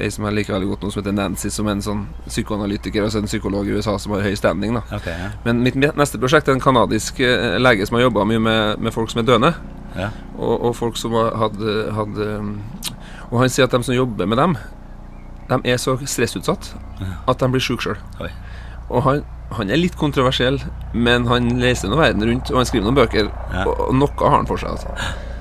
ei, 0.01 0.09
som 0.11 0.25
jeg 0.25 0.33
liker 0.35 0.55
veldig 0.55 0.69
godt 0.71 0.81
nå, 0.83 0.89
som 0.91 1.03
heter 1.03 1.13
Nancy, 1.15 1.49
som 1.53 1.67
er 1.69 1.75
en 1.77 1.83
sånn 1.85 2.01
psykoanalytiker, 2.27 3.03
altså 3.05 3.21
en 3.21 3.29
psykolog 3.29 3.67
i 3.69 3.75
USA 3.77 3.93
som 4.01 4.15
har 4.15 4.25
høy 4.25 4.33
standing, 4.35 4.73
da. 4.79 4.81
okay, 4.97 5.13
ja. 5.13 5.29
Men 5.45 5.61
mitt 5.63 5.77
neste 5.77 6.19
prosjekt 6.19 6.49
er 6.49 6.57
en 6.57 6.63
kanadisk 6.63 7.19
eh, 7.23 7.59
lege 7.61 7.85
som 7.87 7.95
har 7.99 8.07
jobba 8.07 8.25
mye 8.27 8.41
med, 8.41 8.81
med 8.81 8.95
folk 8.95 9.11
som 9.13 9.21
er 9.21 9.29
døende. 9.29 9.53
Ja. 9.95 10.09
Og, 10.37 10.55
og 10.69 10.75
folk 10.77 10.97
som 10.97 11.15
har 11.17 11.31
hadde 11.39 12.25
um, 12.37 12.51
Og 13.31 13.39
han 13.41 13.49
sier 13.49 13.65
at 13.65 13.73
de 13.73 13.79
som 13.85 13.95
jobber 13.95 14.27
med 14.29 14.37
dem, 14.37 14.53
de 15.49 15.59
er 15.73 15.77
så 15.81 15.95
stressutsatt 16.05 16.71
at 17.27 17.39
de 17.41 17.47
blir 17.53 17.63
syke 17.63 17.81
sjøl. 17.85 17.97
Og 18.89 19.03
han, 19.05 19.23
han 19.57 19.69
er 19.69 19.77
litt 19.81 19.95
kontroversiell, 19.97 20.59
men 20.93 21.25
han 21.29 21.49
reiser 21.61 21.89
nå 21.91 21.97
verden 21.99 22.25
rundt, 22.29 22.49
og 22.53 22.57
han 22.61 22.65
skriver 22.69 22.85
noen 22.87 22.97
bøker, 22.97 23.29
Ja. 23.53 23.65
og, 23.65 23.75
og 23.89 23.95
noe 23.97 24.13
har 24.23 24.37
han 24.39 24.47
for 24.49 24.61
seg. 24.61 24.73
Altså. 24.77 24.93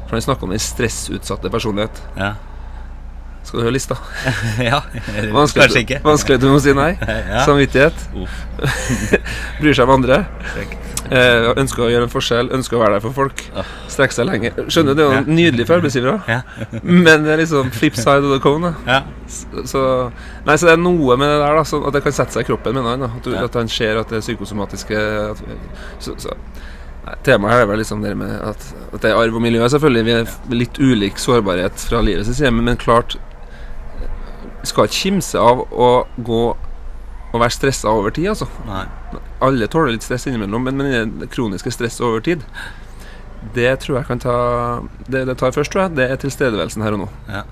For 0.08 0.16
han 0.16 0.24
snakker 0.24 0.48
om 0.48 0.52
den 0.56 0.60
stressutsatte 0.64 1.50
personlighet. 1.52 2.02
Ja. 2.16 2.34
Skal 3.44 3.60
du 3.60 3.64
høre 3.64 3.76
lista? 3.76 3.96
ja. 4.70 4.82
Vanskelig, 5.32 5.62
Kanskje 5.68 5.82
ikke. 5.86 6.00
vanskelig 6.04 6.40
du 6.42 6.48
må 6.52 6.58
si 6.60 6.74
nei. 6.76 6.90
Ja. 7.32 7.44
Samvittighet. 7.48 8.08
Bryr 9.60 9.76
seg 9.76 9.84
om 9.88 9.94
andre. 9.98 10.22
Frekt. 10.54 10.87
Eh, 11.08 11.46
ønsker 11.62 11.84
å 11.86 11.88
gjøre 11.88 12.04
en 12.08 12.12
forskjell, 12.12 12.50
ønsker 12.58 12.76
å 12.76 12.80
være 12.82 12.98
der 12.98 13.04
for 13.06 13.14
folk. 13.16 13.42
Strekke 13.88 14.16
seg 14.16 14.26
lenger. 14.28 14.58
Skjønner 14.68 14.92
du, 14.96 15.00
det 15.00 15.06
er 15.06 15.14
jo 15.22 15.36
nydelig 15.38 15.66
for 15.68 15.78
arbeidsgivere. 15.78 16.16
Ja. 16.28 16.40
Men 16.82 17.24
det 17.24 17.32
er 17.36 17.40
liksom 17.42 17.70
flip 17.72 17.96
side 17.96 18.26
of 18.26 18.34
the 18.34 18.40
cone. 18.44 18.74
ja. 18.86 19.02
Så, 19.28 19.80
nei, 20.46 20.54
så 20.56 20.68
det 20.68 20.74
er 20.74 20.80
noe 20.80 21.16
med 21.20 21.28
det 21.28 21.38
der, 21.42 21.56
da, 21.60 21.62
at 21.88 21.96
det 21.96 22.02
kan 22.04 22.14
sette 22.16 22.32
seg 22.36 22.44
i 22.46 22.48
kroppen. 22.50 22.76
Mener 22.76 22.94
han. 22.96 23.06
At, 23.08 23.22
du, 23.24 23.32
Ja. 23.36 23.44
at 23.48 23.54
han 23.60 23.68
ser 23.72 24.00
at 24.00 24.08
det 24.12 24.20
er 24.20 24.24
psykosomatiske 24.24 25.00
at, 25.32 25.42
så, 26.00 26.14
så, 26.20 26.36
nei, 27.06 27.16
Temaet 27.24 27.52
her 27.54 27.64
er 27.64 27.68
vel 27.72 27.80
liksom 27.82 28.02
det 28.04 28.14
med 28.20 28.32
at, 28.44 28.68
at 28.92 29.00
det 29.04 29.10
er 29.10 29.16
arv 29.20 29.36
og 29.36 29.44
miljø. 29.44 29.64
Selvfølgelig 29.68 30.04
Vi 30.04 30.14
er 30.16 30.32
litt 30.64 30.78
ulik 30.80 31.20
sårbarhet 31.20 31.80
fra 31.88 32.00
livets 32.04 32.28
side, 32.36 32.52
men, 32.52 32.64
men 32.68 32.76
klart 32.80 33.16
Vi 34.62 34.68
skal 34.72 34.88
ikke 34.88 35.00
kimse 35.02 35.38
av 35.40 35.64
å 35.72 35.90
gå 36.24 36.42
og 37.28 37.40
være 37.42 37.52
stressa 37.52 37.92
over 37.92 38.10
tid, 38.16 38.30
altså. 38.32 38.48
Nei. 38.66 38.86
Alle 39.44 39.68
tåler 39.70 39.94
litt 39.94 40.06
stress 40.06 40.26
innimellom, 40.28 40.64
men, 40.68 40.82
men 40.82 41.14
det 41.20 41.30
kroniske 41.32 41.70
stress 41.72 42.00
over 42.04 42.20
tid 42.24 42.42
Det 43.54 43.70
tror 43.84 44.00
jeg 44.00 44.08
kan 44.08 44.20
ta 44.20 44.34
Det 45.06 45.24
det 45.28 45.38
tar 45.38 45.54
først, 45.54 45.72
tror 45.72 45.86
jeg, 45.86 45.96
det 46.00 46.10
er 46.10 46.20
tilstedeværelsen 46.20 46.84
her 46.84 46.96
og 46.98 47.06
nå. 47.06 47.08
Ja. 47.30 47.44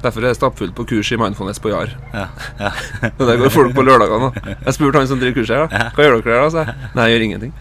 Derfor 0.00 0.24
er 0.24 0.30
det 0.30 0.36
stappfullt 0.38 0.72
på 0.76 0.84
kurs 0.88 1.10
i 1.12 1.16
mindfulness 1.20 1.58
på 1.60 1.68
Jar. 1.68 1.90
Ja. 2.14 2.26
Ja. 2.56 2.70
Og 3.18 3.26
der 3.28 3.36
går 3.36 3.52
folk 3.52 3.74
på 3.76 3.82
lørdagene. 3.84 4.30
da. 4.30 4.54
Jeg 4.64 4.76
spurte 4.78 5.02
han 5.02 5.10
som 5.10 5.20
driver 5.20 5.36
kurset 5.36 5.56
her, 5.58 5.66
da. 5.68 5.90
Hva 5.96 6.06
gjør 6.06 6.22
dere 6.24 6.38
her, 6.38 6.40
da? 6.40 6.48
sa 6.54 6.62
jeg. 6.64 6.76
Nei, 6.96 7.04
jeg 7.04 7.16
gjør 7.16 7.24
ingenting. 7.26 7.52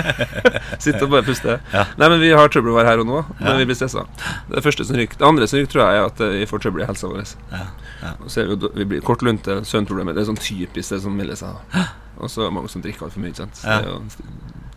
Sitter 0.82 1.06
og 1.06 1.14
bare 1.14 1.26
puster. 1.28 1.62
Ja. 1.70 1.84
Nei, 2.00 2.10
men 2.10 2.24
vi 2.24 2.32
har 2.34 2.50
trøbbel 2.50 2.80
her 2.86 3.04
og 3.04 3.06
nå, 3.06 3.22
men 3.38 3.62
vi 3.62 3.68
blir 3.70 3.78
stressa. 3.78 4.02
Det 4.50 4.64
første 4.66 4.88
som 4.88 4.98
ryker. 4.98 5.20
Det 5.20 5.30
andre 5.30 5.46
som 5.50 5.60
ryker, 5.60 5.72
tror 5.76 5.84
jeg, 5.84 6.00
er 6.00 6.10
at 6.10 6.24
eh, 6.26 6.34
vi 6.40 6.50
får 6.50 6.66
trøbbel 6.66 6.82
i 6.82 6.90
helsa 6.90 7.12
vår. 7.12 7.34
Ja. 7.54 7.62
Ja. 8.02 8.14
Så 8.26 8.42
er 8.42 8.50
vi, 8.50 8.58
vi 8.80 8.90
blir 8.94 9.06
kort 9.06 9.22
lunte, 9.26 9.60
søvnproblemer. 9.70 10.16
Det 10.16 10.24
er 10.24 10.30
sånn 10.32 10.42
typisk 10.42 10.96
det 10.96 11.02
som 11.06 11.14
melder 11.22 11.38
seg. 11.38 11.76
Og 12.20 12.30
så 12.30 12.42
er 12.44 12.50
det 12.50 12.54
mange 12.58 12.68
som 12.72 12.82
drikker 12.84 13.06
altfor 13.08 13.22
mye. 13.24 13.32
ikke 13.32 13.42
sant? 13.44 13.60
Ja. 13.64 13.78
Det, 13.80 13.86
er 13.86 13.90
jo, 13.90 14.00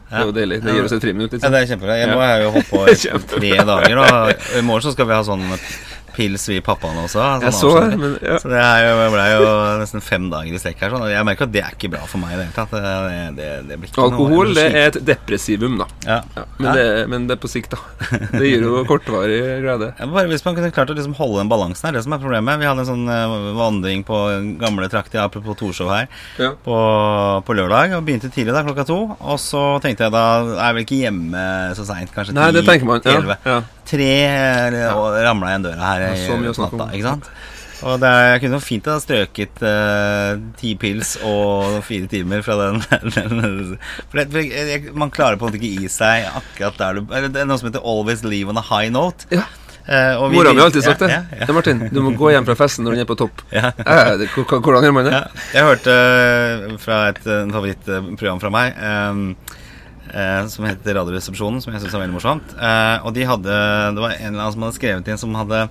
det 0.09 0.19
er 0.19 0.25
jo 0.29 0.33
deilig. 0.37 0.57
Det 0.63 0.73
gir 0.77 0.85
oss 0.87 0.93
et 0.97 1.01
friminutt. 1.03 1.31
Ja, 1.33 1.37
Liksom. 1.37 1.51
det 1.55 1.61
er 1.63 1.69
kjempebra. 1.73 1.95
Jeg, 1.99 2.09
nå 2.13 2.19
har 2.21 2.31
jeg 2.33 2.43
jo 2.45 2.51
holdt 2.57 2.69
på 2.69 2.81
i 2.87 3.25
tre 3.33 3.51
dager, 3.71 3.97
og 4.03 4.57
i 4.59 4.61
morgen 4.67 4.85
så 4.85 4.91
skal 4.95 5.09
vi 5.09 5.17
ha 5.17 5.23
sånn 5.27 5.45
pils 6.15 6.45
vi 6.49 6.59
pappaene 6.65 7.03
også. 7.07 7.19
Sånn 7.19 7.43
Jeg 7.47 7.55
så 7.57 7.71
men 7.99 8.15
ja. 8.23 8.37
Så 8.41 8.51
det 8.51 8.59
er 8.61 8.85
jo, 8.87 9.07
ble 9.13 9.25
jo 9.33 9.51
nesten 9.81 10.03
fem 10.03 10.29
dager 10.31 10.53
i 10.55 10.61
strekk 10.61 10.83
her. 10.85 10.93
Sånn. 10.95 11.05
Jeg 11.11 11.27
merker 11.27 11.47
at 11.47 11.53
det 11.55 11.63
er 11.63 11.75
ikke 11.77 11.91
bra 11.95 12.03
for 12.09 12.21
meg 12.23 12.35
i 12.35 12.39
det 12.39 12.47
hele 12.47 12.55
tatt. 12.57 12.73
Det, 12.73 13.23
det, 13.37 13.49
det 13.69 13.91
Alkohol 14.03 14.53
det 14.57 14.65
er 14.71 14.87
et 14.91 14.99
depresivum, 15.07 15.77
da. 15.81 15.87
ja. 16.07 16.19
Ja, 16.37 16.45
men, 16.57 16.69
det, 16.77 16.85
men 17.11 17.27
det 17.29 17.37
er 17.37 17.41
på 17.43 17.49
sikt, 17.51 17.73
da. 17.75 17.81
Det 18.33 18.47
gir 18.47 18.65
jo 18.65 18.83
kortvarig 18.89 19.39
glede. 19.63 19.91
Bare 20.13 20.25
Hvis 20.31 20.45
man 20.45 20.57
kunne 20.57 20.71
klart 20.73 20.91
å 20.93 20.97
liksom 20.97 21.15
holde 21.17 21.41
den 21.43 21.51
balansen 21.51 21.89
her, 21.89 21.97
det 21.97 22.03
som 22.05 22.15
er 22.15 22.21
problemet. 22.23 22.59
Vi 22.61 22.67
hadde 22.69 22.85
en 22.85 22.89
sånn 22.89 23.05
eh, 23.11 23.35
vandring 23.57 24.03
på 24.07 24.19
gamle 24.61 24.89
trakter, 24.91 25.21
apropos 25.25 25.57
Torshov 25.59 25.91
her, 25.93 26.07
Ja. 26.41 26.53
på, 26.65 26.77
på 27.45 27.57
lørdag. 27.57 27.95
Og 27.97 28.05
begynte 28.07 28.31
tidlig 28.33 28.55
da, 28.55 28.63
klokka 28.65 28.85
to. 28.89 28.99
Og 29.19 29.39
så 29.41 29.63
tenkte 29.83 30.07
jeg 30.07 30.15
da 30.15 30.25
er 30.43 30.73
jeg 30.73 30.77
vel 30.77 30.85
ikke 30.87 30.99
hjemme 31.03 31.45
så 31.77 31.85
seint, 31.87 32.11
kanskje 32.13 32.35
Nei, 32.37 32.49
det 32.55 32.63
ti, 32.63 32.69
tenker 32.71 32.89
man. 32.89 33.01
Ja, 33.05 33.37
ja. 33.45 33.57
Tre 33.89 34.11
ja. 34.73 34.93
og 34.95 35.17
ramla 35.25 35.49
igjen 35.53 35.65
døra 35.67 35.89
her 35.93 36.05
Ja, 36.07 36.13
i 36.13 36.21
så 36.23 36.53
snakke 36.55 36.77
natta, 36.79 36.93
ikke 36.95 37.09
sant? 37.09 37.29
Og 37.83 37.97
det, 37.99 38.07
er- 38.07 38.29
jeg 38.37 38.41
kunne 38.45 38.59
fint 38.63 38.85
ha 38.87 38.93
strøket 39.03 39.63
eh, 39.67 40.37
ti 40.61 40.69
pils 40.79 41.17
og 41.27 41.81
fire 41.83 42.07
timer 42.07 42.39
fra 42.45 42.55
den, 42.61 42.77
For, 44.09 44.21
det, 44.21 44.27
for 44.31 44.39
jeg, 44.39 44.93
man 44.95 45.11
klarer 45.11 45.35
på 45.35 45.45
en 45.47 45.51
måte 45.51 45.59
ikke 45.59 45.83
i 45.83 45.91
seg 45.91 46.29
akkurat 46.31 46.79
der 46.79 47.01
du 47.01 47.01
Det 47.33 47.41
er 47.41 47.49
noe 47.49 47.59
som 47.59 47.67
heter 47.67 47.83
'always 47.83 48.23
leave 48.23 48.47
on 48.49 48.57
a 48.57 48.63
high 48.63 48.87
note'. 48.93 49.27
Ja. 49.35 49.43
Eh, 49.83 50.15
vi- 50.15 50.35
Mora 50.37 50.53
mi 50.53 50.59
har 50.63 50.69
alltid 50.69 50.83
sagt 50.85 50.99
det. 51.03 51.09
Ja, 51.11 51.23
ja, 51.35 51.45
Ja, 51.49 51.53
Martin, 51.53 51.89
du 51.91 51.99
må 52.01 52.13
gå 52.15 52.31
hjem 52.31 52.45
fra 52.47 52.55
festen 52.55 52.85
når 52.87 52.91
den 52.95 53.01
er 53.03 53.09
på 53.09 53.17
topp. 53.19 53.41
ja. 53.51 53.73
Eh, 53.83 54.23
Hvordan 54.47 54.83
gjør 54.87 54.93
man 54.95 55.03
det? 55.09 55.11
Ja, 55.11 55.23
jeg 55.53 55.63
hørte 55.67 55.91
eh, 55.91 56.77
fra 56.79 57.01
et 57.09 57.19
eh, 57.27 57.51
favorittprogram 57.51 58.39
fra 58.39 58.49
meg 58.49 58.79
um, 58.79 59.35
eh, 60.13 60.45
som 60.53 60.67
heter 60.67 60.97
Radioresepsjonen, 60.99 61.61
som 61.63 61.73
jeg 61.73 61.83
syns 61.83 61.97
er 61.97 62.03
veldig 62.05 62.15
morsomt. 62.15 62.55
Eh, 62.55 62.95
og 63.03 63.13
de 63.17 63.27
hadde 63.27 63.59
Det 63.97 64.05
var 64.05 64.15
en 64.15 64.31
eller 64.31 64.45
annen 64.45 64.55
som 64.55 64.65
hadde 64.67 64.79
skrevet 64.79 65.11
inn 65.11 65.21
som 65.21 65.37
hadde 65.39 65.67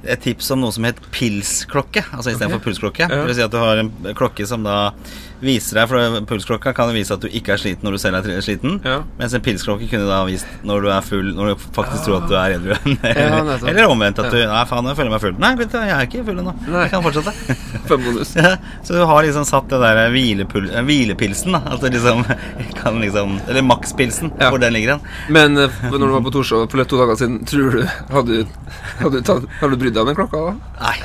et 0.00 0.22
tips 0.24 0.46
om 0.54 0.62
noe 0.62 0.72
som 0.72 0.86
het 0.88 1.00
pilsklokke, 1.12 2.02
altså 2.08 2.32
istedenfor 2.32 2.60
okay. 2.60 2.66
pulsklokke. 2.70 3.04
Ja. 3.04 3.20
Det 3.20 3.26
vil 3.28 3.36
si 3.36 3.44
at 3.44 3.52
du 3.52 3.60
har 3.60 3.82
en 3.82 3.90
klokke 4.16 4.46
som 4.48 4.64
da 4.64 4.94
viser 5.40 5.78
deg 5.80 5.88
For 5.90 6.20
pulsklokka 6.28 6.72
kan 6.76 6.90
vise 6.94 7.14
at 7.16 7.22
du 7.24 7.28
ikke 7.32 7.54
er 7.54 7.60
sliten 7.62 7.86
når 7.86 7.96
du 7.96 8.00
selv 8.02 8.18
er 8.20 8.42
sliten. 8.44 8.78
Ja. 8.84 8.98
Mens 9.18 9.34
en 9.36 9.42
pilsklokke 9.44 9.88
kunne 9.90 10.08
da 10.08 10.18
vist 10.28 10.48
når 10.66 10.84
du 10.84 10.88
er 10.92 11.06
full, 11.06 11.30
når 11.36 11.52
du 11.54 11.64
faktisk 11.76 12.04
tror 12.06 12.18
at 12.20 12.28
du 12.30 12.34
er 12.36 12.56
edru. 12.58 12.74
Ja. 13.04 13.40
Eller 13.70 13.88
omvendt. 13.90 14.20
At 14.20 14.30
du 14.34 14.38
Nei, 14.40 14.62
faen, 14.68 14.88
jeg 14.90 14.98
føler 14.98 15.12
meg 15.14 15.22
full. 15.24 15.36
Nei, 15.40 15.52
vet 15.60 15.72
du, 15.72 15.78
jeg 15.80 15.94
er 15.96 16.06
ikke 16.08 16.24
full 16.28 16.42
ennå. 16.42 16.54
Jeg 16.74 16.92
kan 16.92 17.04
fortsette. 17.06 17.56
Fem 17.90 18.04
bonus. 18.06 18.34
Ja, 18.38 18.54
så 18.86 18.96
du 18.98 19.02
har 19.10 19.22
liksom 19.26 19.46
satt 19.48 19.68
det 19.72 19.80
der 19.82 20.00
hvilepul 20.14 20.68
eh, 20.70 20.82
hvilepilsen, 20.86 21.56
da. 21.56 21.62
At 21.74 21.84
du 21.84 21.88
liksom 21.90 22.24
kan 22.80 23.00
liksom 23.02 23.38
Eller 23.48 23.64
makspilsen, 23.66 24.34
Ja. 24.40 24.50
hvor 24.52 24.60
den 24.62 24.74
ligger 24.76 24.96
hen. 24.96 25.06
Men 25.32 25.56
eh, 25.58 25.80
når 25.90 26.06
du 26.06 26.12
var 26.16 26.24
på 26.26 26.34
Torshov 26.36 26.66
for 26.70 26.84
to 26.84 27.00
dager 27.00 27.18
siden, 27.20 27.40
tror 27.48 27.78
du 27.80 27.82
Hadde 28.10 28.40
du, 28.42 28.58
hadde 29.00 29.22
hadde 29.24 29.70
du 29.74 29.80
brydd 29.80 29.94
deg 29.96 30.02
om 30.04 30.10
den 30.10 30.18
klokka 30.18 30.40
da? 30.50 30.54
Nei. 30.80 30.96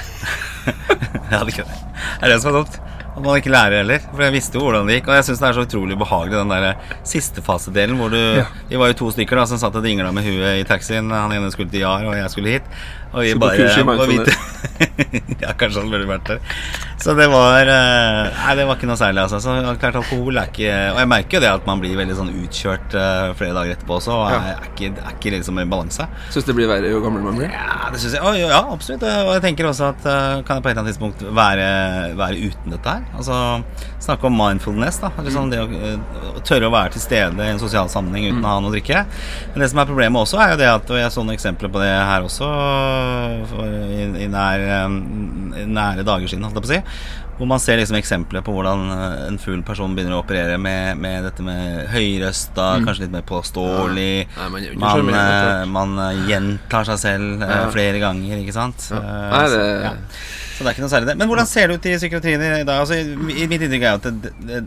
jeg 0.65 1.38
hadde 1.38 1.52
ikke 1.54 1.65
det. 1.67 1.80
Det 1.95 2.26
er 2.26 2.32
det 2.34 2.38
som 2.41 2.52
er 2.52 2.58
dumt. 2.60 2.80
At 3.15 3.23
man 3.23 3.38
ikke 3.39 3.51
lærer 3.54 3.78
heller. 3.80 4.04
For 4.12 4.23
jeg 4.25 4.34
visste 4.36 4.60
jo 4.60 4.65
hvordan 4.65 4.89
det 4.89 4.97
gikk. 4.97 5.08
Og 5.08 5.15
jeg 5.15 5.28
syns 5.30 5.39
det 5.39 5.47
er 5.47 5.56
så 5.56 5.63
utrolig 5.63 5.95
behagelig, 5.99 6.36
den 6.36 6.51
der 6.51 6.97
siste 7.08 7.43
fasedelen 7.45 7.95
hvor 7.99 8.12
du 8.12 8.19
Ja. 8.19 8.45
Vi 8.69 8.80
var 8.82 8.91
jo 8.91 8.97
to 8.99 9.12
stykker 9.15 9.39
da 9.39 9.45
som 9.47 9.62
satt 9.62 9.75
og 9.80 9.86
dingla 9.86 10.12
med 10.12 10.25
huet 10.28 10.60
i 10.60 10.65
taxien. 10.67 11.08
Han 11.12 11.32
ene 11.32 11.51
skulle 11.54 11.71
til 11.71 11.86
Jar, 11.86 12.04
og 12.04 12.17
jeg 12.17 12.30
skulle 12.34 12.58
hit. 12.58 12.67
Og 13.13 13.23
vi 13.23 13.34
bare 13.39 13.86
må 13.88 13.95
vite 14.10 14.36
Ja, 15.43 15.54
kanskje 15.56 15.80
han 15.82 15.93
burde 15.93 16.10
vært 16.10 16.28
der. 16.28 16.39
Så 17.06 17.13
det 17.13 17.28
var 17.30 17.68
eh, 17.70 18.32
Nei, 18.34 18.54
det 18.58 18.63
var 18.65 18.80
ikke 18.80 18.88
noe 18.89 18.98
særlig, 18.98 19.22
altså. 19.28 19.38
Så 19.44 19.54
klart 19.78 19.98
alkohol 20.00 20.39
er 20.41 20.50
ikke 20.50 20.72
Og 20.96 21.00
jeg 21.04 21.10
merker 21.12 21.38
jo 21.38 21.41
det 21.44 21.52
at 21.54 21.68
man 21.70 21.82
blir 21.84 21.94
veldig 22.00 22.15
sånn 22.18 22.32
utkjørt 22.34 22.96
eh, 22.98 23.34
flere 23.38 23.54
dager 23.54 23.76
etterpå 23.76 24.00
også, 24.00 24.15
og 24.15 24.32
er, 24.32 24.48
er, 24.56 24.70
ikke, 24.72 24.89
er 25.04 25.13
ikke 25.20 25.34
liksom 25.36 25.62
i 25.62 25.68
balanse. 25.70 26.08
Syns 26.34 26.48
det 26.48 26.56
blir 26.58 26.70
verre 26.72 26.89
jo 26.89 27.04
gamlere 27.04 27.28
man 27.28 27.38
blir? 27.38 27.54
Ja, 27.54 27.91
det 27.94 28.02
synes 28.02 28.18
jeg. 28.18 28.26
Å, 28.26 28.34
ja, 28.39 28.63
absolutt. 28.74 29.06
Og 29.06 29.32
jeg 29.36 29.44
tenker 29.46 29.70
også 29.70 29.91
at 29.91 30.10
eh, 30.10 30.41
kan 30.48 30.58
jeg 30.58 30.65
på 30.65 30.72
et 30.72 30.74
eller 30.74 30.82
annet 30.82 30.96
tidspunkt 30.96 31.22
være, 31.41 31.70
være 32.18 32.50
uten 32.50 32.74
dette 32.74 32.96
her? 32.98 33.06
Altså 33.13 33.38
snakke 34.06 34.30
om 34.30 34.38
mindfulness, 34.41 35.00
da. 35.06 35.13
Liksom 35.26 35.54
det 35.54 35.62
å 35.62 35.70
å 36.36 36.41
tørre 36.46 36.68
å 36.68 36.74
være 36.74 36.96
til 36.96 37.04
stede 37.04 37.46
i 37.46 37.54
en 37.54 37.62
sosial 37.62 37.89
sammenheng 37.91 38.28
uten 38.32 38.44
å 38.46 38.56
ha 38.56 38.62
noe 38.63 38.72
å 38.72 38.76
drikke. 38.76 39.06
Men 39.54 39.63
det 39.63 39.70
som 39.72 39.82
er 39.82 39.89
problemet 39.89 40.22
også, 40.22 40.39
er 40.41 40.54
jo 40.54 40.60
det 40.62 40.70
at 40.72 40.91
Og 40.91 41.00
jeg 41.00 41.13
så 41.13 41.24
noen 41.24 41.36
eksempler 41.36 41.72
på 41.72 41.82
det 41.82 41.91
her 41.91 42.26
også 42.26 42.50
for, 43.52 43.78
i, 43.96 44.08
i 44.26 44.28
nær, 44.32 44.65
nære 44.89 46.06
dager 46.08 46.32
siden, 46.32 46.46
holdt 46.48 46.60
jeg 46.60 46.65
på 46.65 46.72
å 46.72 46.74
si. 46.74 46.82
Hvor 47.36 47.50
man 47.52 47.60
ser 47.60 47.76
liksom 47.82 47.98
eksempler 48.00 48.40
på 48.48 48.54
hvordan 48.56 48.84
eh, 48.96 49.26
en 49.28 49.38
full 49.44 49.60
person 49.68 49.92
begynner 49.96 50.16
å 50.16 50.22
operere 50.24 50.56
med, 50.62 50.96
med 51.04 51.26
dette 51.28 51.44
med 51.44 51.90
høyrøsta, 51.92 52.68
kanskje 52.86 53.04
litt 53.04 53.12
mer 53.12 53.26
påståelig. 53.28 54.28
Nei, 54.38 54.46
man 54.54 54.64
ikke 54.64 54.80
Man, 54.80 55.10
eh, 55.20 55.66
man 55.68 55.98
eh, 56.00 56.22
gjentar 56.30 56.88
seg 56.88 57.02
selv 57.02 57.44
eh, 57.44 57.52
Ja. 57.58 57.66
flere 57.76 58.00
ganger, 58.00 58.40
ikke 58.40 58.56
sant? 58.56 58.88
Ja. 58.90 59.02
Eh, 59.02 59.34
Nei, 59.34 59.42
så, 59.52 59.58
det- 59.60 59.84
ja. 59.84 59.92
så 60.56 60.64
det 60.64 60.70
er 60.70 60.78
ikke 60.78 60.86
noe 60.86 60.94
særlig 60.94 61.10
det. 61.12 61.18
Men 61.20 61.28
hvordan 61.34 61.50
ser 61.52 61.68
det 61.68 61.76
ut 61.82 61.90
i 61.92 61.98
psykiatrien 62.00 62.46
i 62.48 62.64
dag? 62.64 62.80
Altså, 62.86 63.02
i- 63.04 63.42
i 63.44 63.48
mitt 63.52 63.66
inntrykk 63.68 63.84
er 63.84 63.98
jo 63.98 64.00
at 64.00 64.08
det, 64.24 64.32
det, 64.48 64.62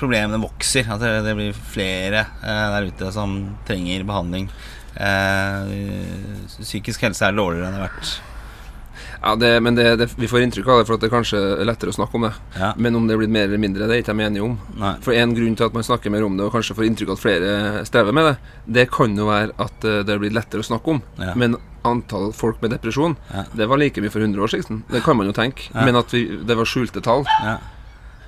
problemene 0.00 0.40
vokser. 0.40 0.88
At 0.96 1.04
det, 1.04 1.12
det 1.28 1.36
blir 1.36 1.52
flere 1.76 2.24
eh, 2.40 2.64
der 2.78 2.88
ute 2.88 3.12
som 3.12 3.36
trenger 3.68 4.08
behandling. 4.08 4.48
Eh, 4.96 5.68
psykisk 6.62 7.04
helse 7.04 7.28
er 7.28 7.36
dårligere 7.36 7.68
enn 7.68 7.76
det 7.76 7.82
har 7.84 7.90
vært. 7.90 8.14
Ja, 9.22 9.34
det, 9.36 9.50
men 9.62 9.74
det, 9.78 9.86
det, 10.00 10.08
vi 10.18 10.28
får 10.30 10.44
inntrykk 10.46 10.68
av 10.72 10.80
det, 10.80 10.86
for 10.88 10.96
at 10.98 11.04
det 11.04 11.10
kanskje 11.12 11.40
er 11.60 11.64
lettere 11.68 11.92
å 11.92 11.96
snakke 11.96 12.18
om 12.18 12.26
det. 12.28 12.32
Ja. 12.58 12.72
Men 12.76 12.96
om 12.98 13.06
det 13.08 13.14
er 13.16 13.20
blitt 13.22 13.32
mer 13.34 13.48
eller 13.48 13.62
mindre, 13.62 13.86
det 13.88 13.96
er 13.96 14.02
ikke 14.04 14.16
jeg 14.16 14.30
enig 14.30 14.42
om. 14.44 14.56
Nei. 14.80 14.94
For 15.04 15.16
en 15.16 15.34
grunn 15.36 15.56
til 15.58 15.68
at 15.68 15.76
man 15.76 15.86
snakker 15.86 16.12
mer 16.14 16.26
om 16.26 16.36
det, 16.38 16.46
og 16.48 16.52
kanskje 16.56 16.76
får 16.78 16.88
inntrykk 16.90 17.12
av 17.14 17.18
at 17.18 17.24
flere 17.24 17.54
strever 17.88 18.16
med 18.16 18.28
det, 18.30 18.34
det 18.80 18.86
kan 18.94 19.16
jo 19.16 19.28
være 19.30 19.54
at 19.62 19.86
eh, 19.88 20.02
det 20.06 20.14
er 20.16 20.22
blitt 20.22 20.36
lettere 20.36 20.64
å 20.64 20.68
snakke 20.70 20.96
om. 20.96 21.02
Ja. 21.22 21.34
Men 21.38 21.56
antall 21.86 22.32
folk 22.34 22.60
med 22.62 22.72
depresjon, 22.74 23.14
Ja. 23.32 23.44
det 23.54 23.68
var 23.70 23.78
like 23.78 24.02
mye 24.02 24.10
for 24.10 24.20
100 24.20 24.42
år 24.42 24.50
siden. 24.56 24.82
Det 24.90 25.02
kan 25.06 25.16
man 25.16 25.26
jo 25.30 25.34
tenke. 25.36 25.68
Men 25.74 25.96
at 26.00 26.12
vi, 26.14 26.24
det 26.46 26.56
var 26.58 26.66
skjulte 26.68 27.02
tall. 27.04 27.24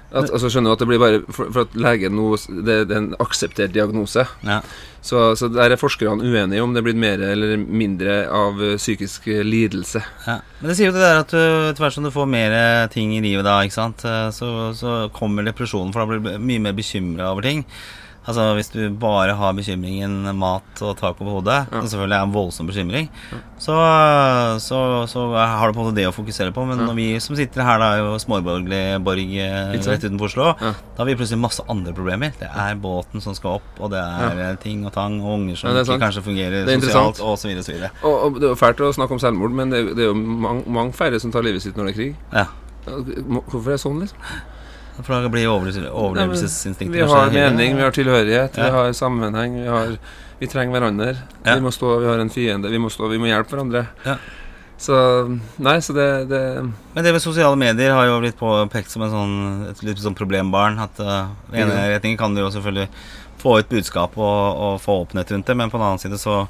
At, 0.09 0.31
altså 0.33 0.49
skjønner 0.49 0.73
du 0.73 0.75
at 0.79 0.81
det 0.81 0.87
blir 0.89 1.01
bare 1.03 1.19
For, 1.29 1.51
for 1.53 1.67
at 1.67 1.75
legen 1.77 2.15
nå 2.17 2.31
det, 2.49 2.77
det 2.89 2.95
er 2.95 3.01
en 3.03 3.11
akseptert 3.21 3.75
diagnose. 3.75 4.25
Ja. 4.47 4.63
Så, 5.05 5.35
så 5.37 5.51
der 5.53 5.75
er 5.75 5.81
forskerne 5.81 6.25
uenige 6.25 6.63
om 6.65 6.73
det 6.73 6.81
er 6.81 6.87
blitt 6.87 7.01
mer 7.01 7.21
eller 7.23 7.55
mindre 7.61 8.23
av 8.33 8.63
eh, 8.65 8.79
psykisk 8.81 9.29
eh, 9.31 9.45
lidelse. 9.47 10.03
Ja. 10.25 10.39
Men 10.61 10.73
det 10.73 10.79
sier 10.79 10.91
jo 10.91 10.97
det 10.97 11.05
der 11.05 11.21
at 11.23 11.35
du, 11.35 11.39
etter 11.69 11.85
hvert 11.85 11.97
som 11.99 12.09
du 12.09 12.13
får 12.15 12.29
mer 12.33 12.57
eh, 12.57 12.89
ting 12.93 13.13
i 13.17 13.23
livet 13.25 13.47
da, 13.47 13.61
ikke 13.63 13.77
sant, 13.77 14.05
eh, 14.09 14.27
så, 14.35 14.51
så 14.77 14.97
kommer 15.15 15.47
depresjonen, 15.47 15.93
for 15.95 16.03
da 16.03 16.11
blir 16.11 16.25
du 16.25 16.49
mye 16.51 16.65
mer 16.67 16.77
bekymra 16.77 17.31
over 17.35 17.47
ting. 17.47 17.63
Altså 18.29 18.45
Hvis 18.59 18.69
du 18.75 18.83
bare 19.01 19.33
har 19.39 19.55
bekymringen 19.57 20.27
mat 20.37 20.83
og 20.85 20.99
tak 21.01 21.17
over 21.23 21.39
hodet, 21.39 21.63
Ja. 21.73 21.81
som 21.81 21.87
selvfølgelig 21.89 22.17
er 22.19 22.27
en 22.27 22.33
voldsom 22.35 22.67
bekymring, 22.69 23.07
så, 23.59 23.73
så, 24.61 24.81
så 25.09 25.23
har 25.33 25.67
du 25.71 25.73
på 25.73 25.81
en 25.81 25.89
måte 25.89 25.97
det 25.97 26.05
å 26.11 26.13
fokusere 26.13 26.53
på. 26.53 26.67
Men 26.69 26.79
Ja. 26.83 26.85
når 26.91 26.95
vi 26.99 27.07
som 27.25 27.37
sitter 27.39 27.65
her, 27.65 27.79
da 27.81 27.89
er 27.95 28.03
jo 28.03 28.19
småborgerlig 28.21 28.83
borg 29.03 29.33
eh, 29.41 29.73
rett 29.73 30.05
utenfor 30.05 30.29
Oslo, 30.29 30.47
Ja. 30.61 30.75
da 30.77 30.99
har 31.01 31.07
vi 31.09 31.17
plutselig 31.17 31.41
masse 31.41 31.65
andre 31.73 31.95
problemer. 31.97 32.35
Det 32.39 32.51
er 32.53 32.77
båten 32.77 33.23
som 33.25 33.33
skal 33.35 33.57
opp, 33.63 33.81
og 33.81 33.91
det 33.97 34.03
er 34.05 34.45
eh, 34.51 34.57
ting 34.61 34.85
og 34.85 34.93
tang, 34.93 35.21
og 35.23 35.39
unger 35.39 35.57
som 35.57 35.71
Ja, 35.73 35.81
ikke 35.83 35.99
kanskje 36.05 36.23
fungerer 36.29 36.67
Det 36.69 36.77
er 36.77 36.81
sosialt, 36.85 37.17
interessant. 37.17 37.65
så 37.65 37.73
videre. 37.73 37.91
Og, 38.05 38.17
og 38.27 38.35
det 38.41 38.45
er 38.45 38.53
jo 38.53 38.61
fælt 38.61 38.85
å 38.85 38.93
snakke 38.93 39.13
om 39.17 39.19
selvmord, 39.25 39.53
men 39.57 39.71
det, 39.71 39.79
er- 39.87 39.95
det 39.95 40.05
er 40.05 40.13
jo 40.13 40.15
mange, 40.21 40.65
mange 40.69 40.93
færre 40.93 41.19
som 41.19 41.33
tar 41.33 41.43
livet 41.49 41.63
sitt 41.65 41.77
når 41.81 41.89
det 41.89 41.95
er 41.97 41.99
krig. 42.03 42.15
Ja. 42.33 42.47
Hvorfor 42.89 43.73
er 43.73 43.77
det 43.77 43.81
sånn, 43.83 43.99
liksom? 44.05 44.19
For 45.03 45.15
da 45.15 45.31
blir 45.31 45.47
overlevelse- 45.47 45.91
overlevelsesinstinktet 45.91 46.97
Vi 46.97 47.07
har 47.07 47.31
mening, 47.31 47.77
vi 47.77 47.83
har 47.83 47.95
tilhørighet, 47.95 48.57
vi 48.59 48.71
har 48.75 48.93
sammenheng, 48.93 49.55
vi, 49.63 49.69
har, 49.71 49.95
vi 50.41 50.51
trenger 50.51 50.75
hverandre. 50.75 51.15
Ja. 51.45 51.55
Vi 51.55 51.65
må 51.65 51.71
stå, 51.75 51.99
vi 52.03 52.11
har 52.11 52.19
en 52.19 52.33
fiende, 52.35 52.71
vi 52.73 52.81
må 52.83 52.91
stå, 52.91 53.09
vi 53.13 53.21
må 53.23 53.31
hjelpe 53.31 53.55
hverandre. 53.55 53.87
Ja. 54.07 54.19
Så 54.79 54.95
Nei, 55.59 55.81
så 55.83 55.93
det, 55.93 56.09
det 56.31 56.41
Men 56.95 57.05
det 57.05 57.13
med 57.13 57.23
sosiale 57.23 57.59
medier 57.59 57.97
har 57.97 58.07
jo 58.07 58.21
blitt 58.23 58.39
påpekt 58.39 58.93
som 58.95 59.03
en 59.03 59.11
sånn, 59.15 59.39
et 59.73 59.81
litt 59.83 60.03
sånn 60.03 60.19
problembarn. 60.19 60.79
At 60.83 61.01
uh, 61.03 61.33
I 61.53 61.65
ene 61.65 61.81
retningen 61.95 62.19
kan 62.21 62.35
du 62.35 62.45
jo 62.45 62.51
selvfølgelig 62.55 62.87
få 63.39 63.59
ut 63.59 63.71
budskap 63.71 64.19
og, 64.19 64.63
og 64.67 64.83
få 64.83 65.01
åpenhet 65.05 65.31
rundt 65.35 65.47
det, 65.47 65.57
men 65.59 65.71
på 65.71 65.79
den 65.79 65.87
annen 65.87 66.03
side 66.03 66.19
så 66.19 66.45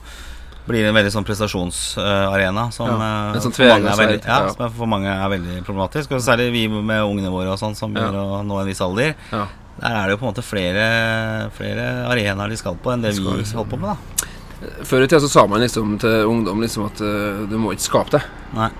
blir 0.68 0.88
en 0.88 0.96
veldig 0.96 1.12
sånn 1.14 1.26
prestasjonsarena 1.26 2.68
som, 2.74 2.88
Ja, 2.88 3.32
eh, 3.34 3.40
sånn 3.42 3.54
for, 3.56 3.64
mange 3.68 3.92
er 3.92 4.00
veldig, 4.02 4.18
ja, 4.24 4.40
ja. 4.46 4.52
som 4.54 4.74
for 4.76 4.90
mange 4.90 5.08
er 5.12 5.32
veldig 5.32 5.62
problematisk. 5.66 6.12
Og 6.12 6.22
særlig 6.24 6.50
vi 6.52 6.66
med 6.68 7.02
ungene 7.02 7.32
våre 7.32 7.54
og 7.54 7.58
sånn 7.60 7.76
som 7.76 7.94
Ja. 7.94 8.00
begynner 8.00 8.38
å 8.38 8.44
nå 8.46 8.60
en 8.60 8.66
viss 8.66 8.80
alder. 8.84 9.14
Ja. 9.32 9.46
Der 9.80 9.94
er 9.94 10.06
det 10.06 10.16
jo 10.16 10.18
på 10.18 10.26
en 10.26 10.34
måte 10.34 10.42
flere, 10.42 11.50
flere 11.54 12.08
arenaer 12.10 12.48
de 12.50 12.56
skal 12.56 12.74
på 12.74 12.92
enn 12.92 13.02
det 13.02 13.14
vi 13.14 13.22
liksom. 13.22 13.68
på 13.68 13.78
med. 13.78 13.94
da 13.94 14.84
Før 14.84 15.04
i 15.04 15.06
tida 15.06 15.20
så 15.22 15.28
sa 15.30 15.46
man 15.46 15.60
liksom 15.60 15.98
til 16.02 16.26
ungdom 16.26 16.60
liksom 16.60 16.86
at 16.86 17.00
uh, 17.00 17.46
du 17.46 17.56
må 17.58 17.70
ikke 17.72 17.86
skape 17.86 18.10
det. 18.16 18.22
Nei. 18.54 18.70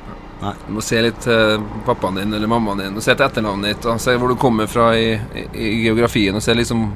Du 0.41 0.73
må 0.75 0.83
se 0.83 1.01
litt 1.03 1.19
til 1.23 1.63
pappaen 1.87 2.15
din 2.19 2.35
eller 2.35 2.51
mammaen 2.51 2.79
din, 2.79 2.97
og 2.97 3.03
se 3.03 3.15
til 3.15 3.27
etternavnet 3.27 3.73
ditt, 3.75 3.87
og 3.91 3.99
se 4.03 4.15
hvor 4.15 4.31
du 4.31 4.37
kommer 4.39 4.67
fra 4.71 4.93
i, 4.95 5.17
i, 5.35 5.45
i 5.55 5.71
geografien. 5.83 6.35
og 6.35 6.43
se 6.43 6.55
liksom 6.55 6.93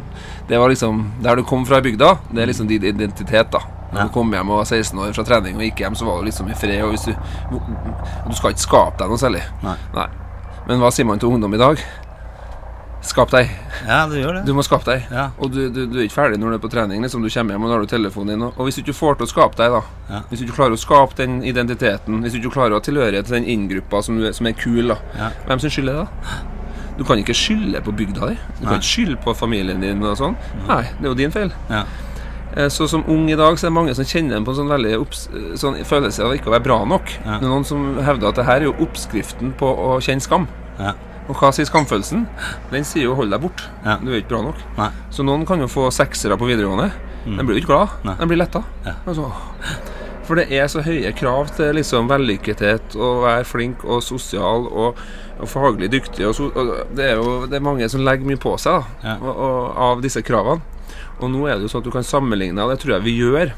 Det 0.49 0.59
var 0.59 0.69
liksom 0.71 1.13
Der 1.23 1.37
du 1.37 1.43
kom 1.45 1.67
fra 1.67 1.79
i 1.79 1.83
bygda, 1.83 2.19
det 2.31 2.43
er 2.43 2.47
liksom 2.47 2.69
din 2.69 2.85
identitet, 2.85 3.51
da. 3.51 3.61
Når 3.93 4.09
du 4.09 4.13
kom 4.15 4.33
hjem 4.33 4.51
og 4.51 4.63
var 4.63 4.65
16 4.71 4.99
år 4.99 5.13
fra 5.13 5.25
trening 5.29 5.57
og 5.59 5.63
gikk 5.67 5.83
hjem, 5.85 5.95
så 5.99 6.07
var 6.09 6.21
du 6.23 6.25
liksom 6.31 6.49
i 6.49 6.55
fred. 6.57 6.83
Og 6.83 6.95
du 6.97 7.59
Du 8.29 8.35
skal 8.39 8.55
ikke 8.55 8.65
skape 8.65 8.99
deg 9.03 9.09
noe 9.13 9.21
særlig. 9.21 9.43
Nei. 9.63 9.77
Nei. 9.95 10.07
Men 10.69 10.81
hva 10.81 10.91
sier 10.95 11.05
man 11.09 11.19
til 11.21 11.29
ungdom 11.29 11.53
i 11.55 11.61
dag? 11.61 11.81
Skap 13.03 13.33
deg. 13.35 13.49
Ja, 13.83 14.05
du 14.07 14.15
gjør 14.15 14.37
det. 14.39 14.43
Du 14.47 14.53
må 14.55 14.63
skape 14.63 14.87
deg. 14.87 15.09
Ja. 15.11 15.25
Og 15.43 15.51
du, 15.51 15.65
du, 15.75 15.81
du 15.91 15.97
er 15.99 16.05
ikke 16.07 16.15
ferdig 16.21 16.39
når 16.39 16.53
du 16.55 16.57
er 16.61 16.63
på 16.63 16.71
trening. 16.71 17.03
Liksom, 17.03 17.25
du 17.25 17.29
kommer 17.35 17.57
hjem 17.57 17.65
og 17.67 17.73
har 17.75 17.83
du 17.83 17.89
telefonen 17.91 18.31
din. 18.37 18.45
Og, 18.47 18.55
og 18.61 18.69
hvis 18.69 18.79
du 18.79 18.83
ikke 18.85 18.95
får 18.95 19.19
til 19.19 19.27
å 19.27 19.31
skape 19.33 19.59
deg, 19.59 19.75
da 19.75 19.81
Ja. 20.13 20.21
Hvis 20.31 20.39
du 20.39 20.45
ikke 20.47 20.55
klarer 20.61 20.77
å 20.77 20.81
skape 20.81 21.19
den 21.19 21.41
identiteten, 21.49 22.21
hvis 22.23 22.37
du 22.37 22.39
ikke 22.39 22.55
klarer 22.55 22.77
å 22.77 22.79
ha 22.79 22.85
tilhørighet 22.87 23.27
til 23.27 23.41
den 23.41 23.49
inngruppa 23.57 24.03
som, 24.07 24.21
som 24.39 24.47
er 24.47 24.55
kul, 24.55 24.93
da 24.95 24.99
Ja. 25.19 25.31
hvem 25.49 25.61
sin 25.65 25.75
skyld 25.75 25.91
er 25.91 25.99
det? 25.99 26.07
da? 26.07 26.39
Du 27.01 27.03
kan 27.09 27.19
ikke 27.19 27.35
skylde 27.35 27.81
på 27.83 27.91
bygda 27.99 28.29
di. 28.31 28.35
Du 28.61 28.63
Nei. 28.63 28.69
kan 28.71 28.79
ikke 28.79 28.91
skylde 28.93 29.19
på 29.25 29.35
familien 29.35 29.81
din. 29.83 30.03
og 30.07 30.15
sånn 30.21 30.37
Nei, 30.69 30.83
det 31.01 31.03
er 31.03 31.11
jo 31.11 31.15
din 31.19 31.35
feil. 31.35 31.51
Ja. 31.73 31.83
Eh, 32.57 32.69
Så 32.69 32.89
som 32.89 33.05
ung 33.09 33.31
i 33.31 33.37
dag 33.37 33.57
så 33.59 33.67
er 33.67 33.71
det 33.71 33.75
mange 33.79 33.95
som 33.95 34.05
kjenner 34.05 34.43
på 34.45 34.53
en 34.53 34.59
sånn 34.61 34.69
veldig 34.73 34.99
opps 35.01 35.29
sånn 35.61 35.79
følelse 35.89 36.25
av 36.25 36.35
ikke 36.37 36.51
å 36.51 36.57
være 36.57 36.67
bra 36.67 36.85
nok. 36.85 37.15
Ja. 37.25 37.39
Det 37.39 37.47
er 37.47 37.53
noen 37.53 37.65
som 37.69 37.87
hevder 38.05 38.29
at 38.29 38.35
det 38.41 38.45
her 38.49 38.61
er 38.61 38.69
jo 38.71 38.75
oppskriften 38.85 39.55
på 39.59 39.67
å 39.73 39.97
kjenne 40.05 40.21
skam. 40.25 40.49
Ja. 40.79 40.93
Og 41.29 41.37
hva 41.39 41.53
sier 41.55 41.65
skamfølelsen? 41.69 42.27
Den 42.73 42.85
sier 42.85 43.05
jo 43.05 43.15
'hold 43.15 43.31
deg 43.31 43.41
bort'. 43.41 43.69
Ja. 43.85 43.97
Du 44.03 44.11
er 44.11 44.21
ikke 44.21 44.29
bra 44.35 44.43
nok. 44.43 44.57
Nei. 44.77 44.91
Så 45.11 45.23
noen 45.25 45.47
kan 45.47 45.61
jo 45.61 45.67
få 45.67 45.89
seksere 45.91 46.37
på 46.37 46.47
videregående. 46.51 46.91
Mm. 47.27 47.37
De 47.39 47.45
blir 47.45 47.55
jo 47.57 47.63
ikke 47.63 47.73
glad. 47.73 47.89
Nei. 48.05 48.15
De 48.19 48.27
blir 48.27 48.39
letta. 48.39 48.65
Ja. 48.85 48.93
Altså, 49.07 49.31
for 50.25 50.35
det 50.35 50.51
er 50.53 50.67
så 50.67 50.83
høye 50.83 51.13
krav 51.15 51.49
til 51.57 51.75
liksom 51.75 52.09
vellykkethet 52.09 52.97
og 52.97 53.23
være 53.23 53.45
flink 53.45 53.85
og 53.85 54.03
sosial 54.03 54.67
og, 54.67 54.97
og 55.41 55.49
faglig 55.49 55.91
dyktig. 55.91 56.27
Og, 56.27 56.35
so, 56.35 56.51
og 56.55 56.87
det 56.97 57.05
er 57.13 57.15
jo 57.17 57.47
det 57.47 57.55
er 57.57 57.61
mange 57.61 57.89
som 57.89 58.01
legger 58.05 58.27
mye 58.27 58.37
på 58.37 58.57
seg 58.59 58.83
da, 59.03 59.17
og, 59.23 59.77
av 59.77 60.03
disse 60.03 60.23
kravene. 60.23 60.61
Og 61.23 61.31
nå 61.33 61.45
er 61.47 61.59
det 61.59 61.67
jo 61.67 61.73
sånn 61.73 61.85
at 61.85 61.89
du 61.89 61.95
kan 61.95 62.07
sammenligne, 62.07 62.65
og 62.65 62.73
det 62.73 62.81
tror 62.83 62.97
jeg 62.97 63.07
vi 63.07 63.15
gjør. 63.21 63.55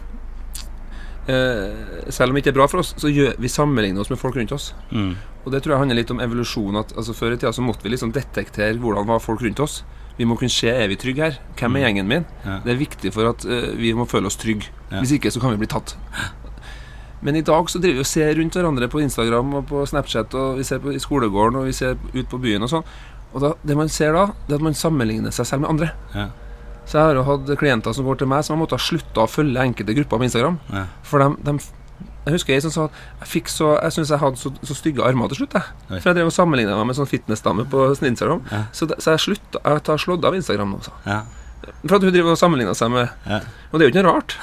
Eh, 1.24 2.10
selv 2.12 2.30
om 2.30 2.36
det 2.36 2.42
ikke 2.42 2.52
er 2.52 2.58
bra 2.58 2.66
for 2.68 2.82
oss, 2.82 2.92
så 3.00 3.08
gjør 3.08 3.38
vi 3.40 3.48
sammenligner 3.48 4.04
oss 4.04 4.12
med 4.12 4.20
folk 4.20 4.36
rundt 4.36 4.52
oss. 4.52 4.72
Mm. 4.90 5.14
Og 5.44 5.52
det 5.52 5.62
tror 5.64 5.74
jeg 5.74 5.82
handler 5.84 6.00
litt 6.02 6.12
om 6.12 6.20
evolusjon. 6.20 6.76
At 6.80 6.92
altså, 6.96 7.16
Før 7.16 7.34
i 7.34 7.40
tida 7.40 7.52
så 7.52 7.64
måtte 7.64 7.86
vi 7.86 7.94
liksom 7.94 8.12
detektere 8.12 8.76
hvordan 8.80 9.08
var 9.08 9.24
folk 9.24 9.44
rundt 9.44 9.62
oss. 9.64 9.82
Vi 10.18 10.28
må 10.28 10.36
kunne 10.38 10.52
se 10.52 10.70
er 10.70 10.86
vi 10.92 11.00
trygge 11.00 11.24
her. 11.24 11.40
Hvem 11.58 11.76
er 11.78 11.88
gjengen 11.88 12.10
min? 12.10 12.26
Ja. 12.44 12.60
Det 12.62 12.74
er 12.74 12.78
viktig 12.78 13.10
for 13.16 13.32
at 13.32 13.44
uh, 13.48 13.72
vi 13.74 13.90
må 13.98 14.06
føle 14.06 14.30
oss 14.30 14.38
trygge. 14.38 14.70
Ja. 14.92 15.00
Hvis 15.00 15.16
ikke 15.16 15.32
så 15.34 15.42
kan 15.42 15.56
vi 15.56 15.64
bli 15.64 15.70
tatt. 15.72 15.96
Men 17.24 17.40
i 17.40 17.42
dag 17.42 17.70
så 17.72 17.80
driver 17.80 17.98
vi 17.98 18.04
og 18.04 18.06
ser 18.06 18.36
rundt 18.38 18.54
hverandre 18.54 18.86
på 18.92 19.00
Instagram 19.00 19.56
og 19.58 19.66
på 19.70 19.82
Snapchat, 19.88 20.34
og 20.36 20.60
vi 20.60 20.66
ser 20.68 20.78
på, 20.84 20.92
i 20.92 21.00
skolegården 21.02 21.56
og 21.56 21.66
vi 21.66 21.74
ser 21.74 21.96
ut 21.96 22.28
på 22.30 22.38
byen 22.38 22.66
og 22.66 22.70
sånn. 22.70 22.86
Og 23.32 23.42
da, 23.42 23.54
det 23.66 23.76
man 23.78 23.90
ser 23.90 24.12
da, 24.14 24.28
det 24.44 24.54
er 24.54 24.60
at 24.60 24.66
man 24.68 24.76
sammenligner 24.78 25.34
seg 25.34 25.48
selv 25.48 25.64
med 25.64 25.72
andre. 25.72 25.88
Ja. 26.14 26.28
Så 26.84 26.98
jeg 26.98 27.06
har 27.08 27.16
jo 27.18 27.24
hatt 27.26 27.54
klienter 27.60 27.94
som 27.96 28.04
går 28.04 28.20
til 28.20 28.28
meg 28.28 28.44
som 28.44 28.56
har 28.56 28.60
måttet 28.64 28.80
ha 28.80 28.84
slutta 28.84 29.24
å 29.24 29.30
følge 29.30 29.62
enkelte 29.62 29.96
grupper 29.96 30.20
på 30.20 30.26
Instagram. 30.28 30.58
Ja. 30.72 30.84
For 31.06 31.22
de, 31.22 31.28
de, 31.46 31.54
Jeg 32.26 32.34
husker 32.36 32.54
jeg 32.54 32.64
som 32.64 32.72
sa 32.74 32.84
at 32.88 32.98
jeg 33.20 33.28
fikk 33.28 33.48
så 33.52 33.70
Jeg 33.76 33.92
syns 33.96 34.10
jeg 34.10 34.20
hadde 34.22 34.40
så, 34.40 34.52
så 34.64 34.76
stygge 34.76 35.04
armer 35.04 35.28
til 35.32 35.42
slutt. 35.42 35.56
Jeg. 35.56 36.00
For 36.02 36.10
jeg 36.10 36.18
drev 36.18 36.28
og 36.32 36.36
sammenligna 36.36 36.76
meg 36.80 36.90
med 36.90 36.98
sånn 36.98 37.08
fitnessdame 37.08 37.64
på 37.72 37.86
Instagram. 37.94 38.44
Ja. 38.52 38.62
Så, 38.72 38.88
så 38.98 39.16
jeg 39.16 39.24
slutta 39.28 39.64
Jeg 39.64 39.86
har 39.88 40.04
slått 40.04 40.24
av 40.28 40.36
Instagram 40.36 40.76
nå. 40.76 40.82
Så. 40.84 40.92
Ja. 41.08 41.22
For 41.86 41.96
at 41.96 42.04
hun 42.04 42.12
driver 42.12 42.34
og 42.36 42.40
sammenligner 42.40 42.76
seg 42.76 42.92
med 42.92 43.08
Ja. 43.28 43.40
Og 43.70 43.78
det 43.78 43.86
er 43.86 43.88
jo 43.88 43.94
ikke 43.94 44.04
noe 44.06 44.16
rart. 44.18 44.36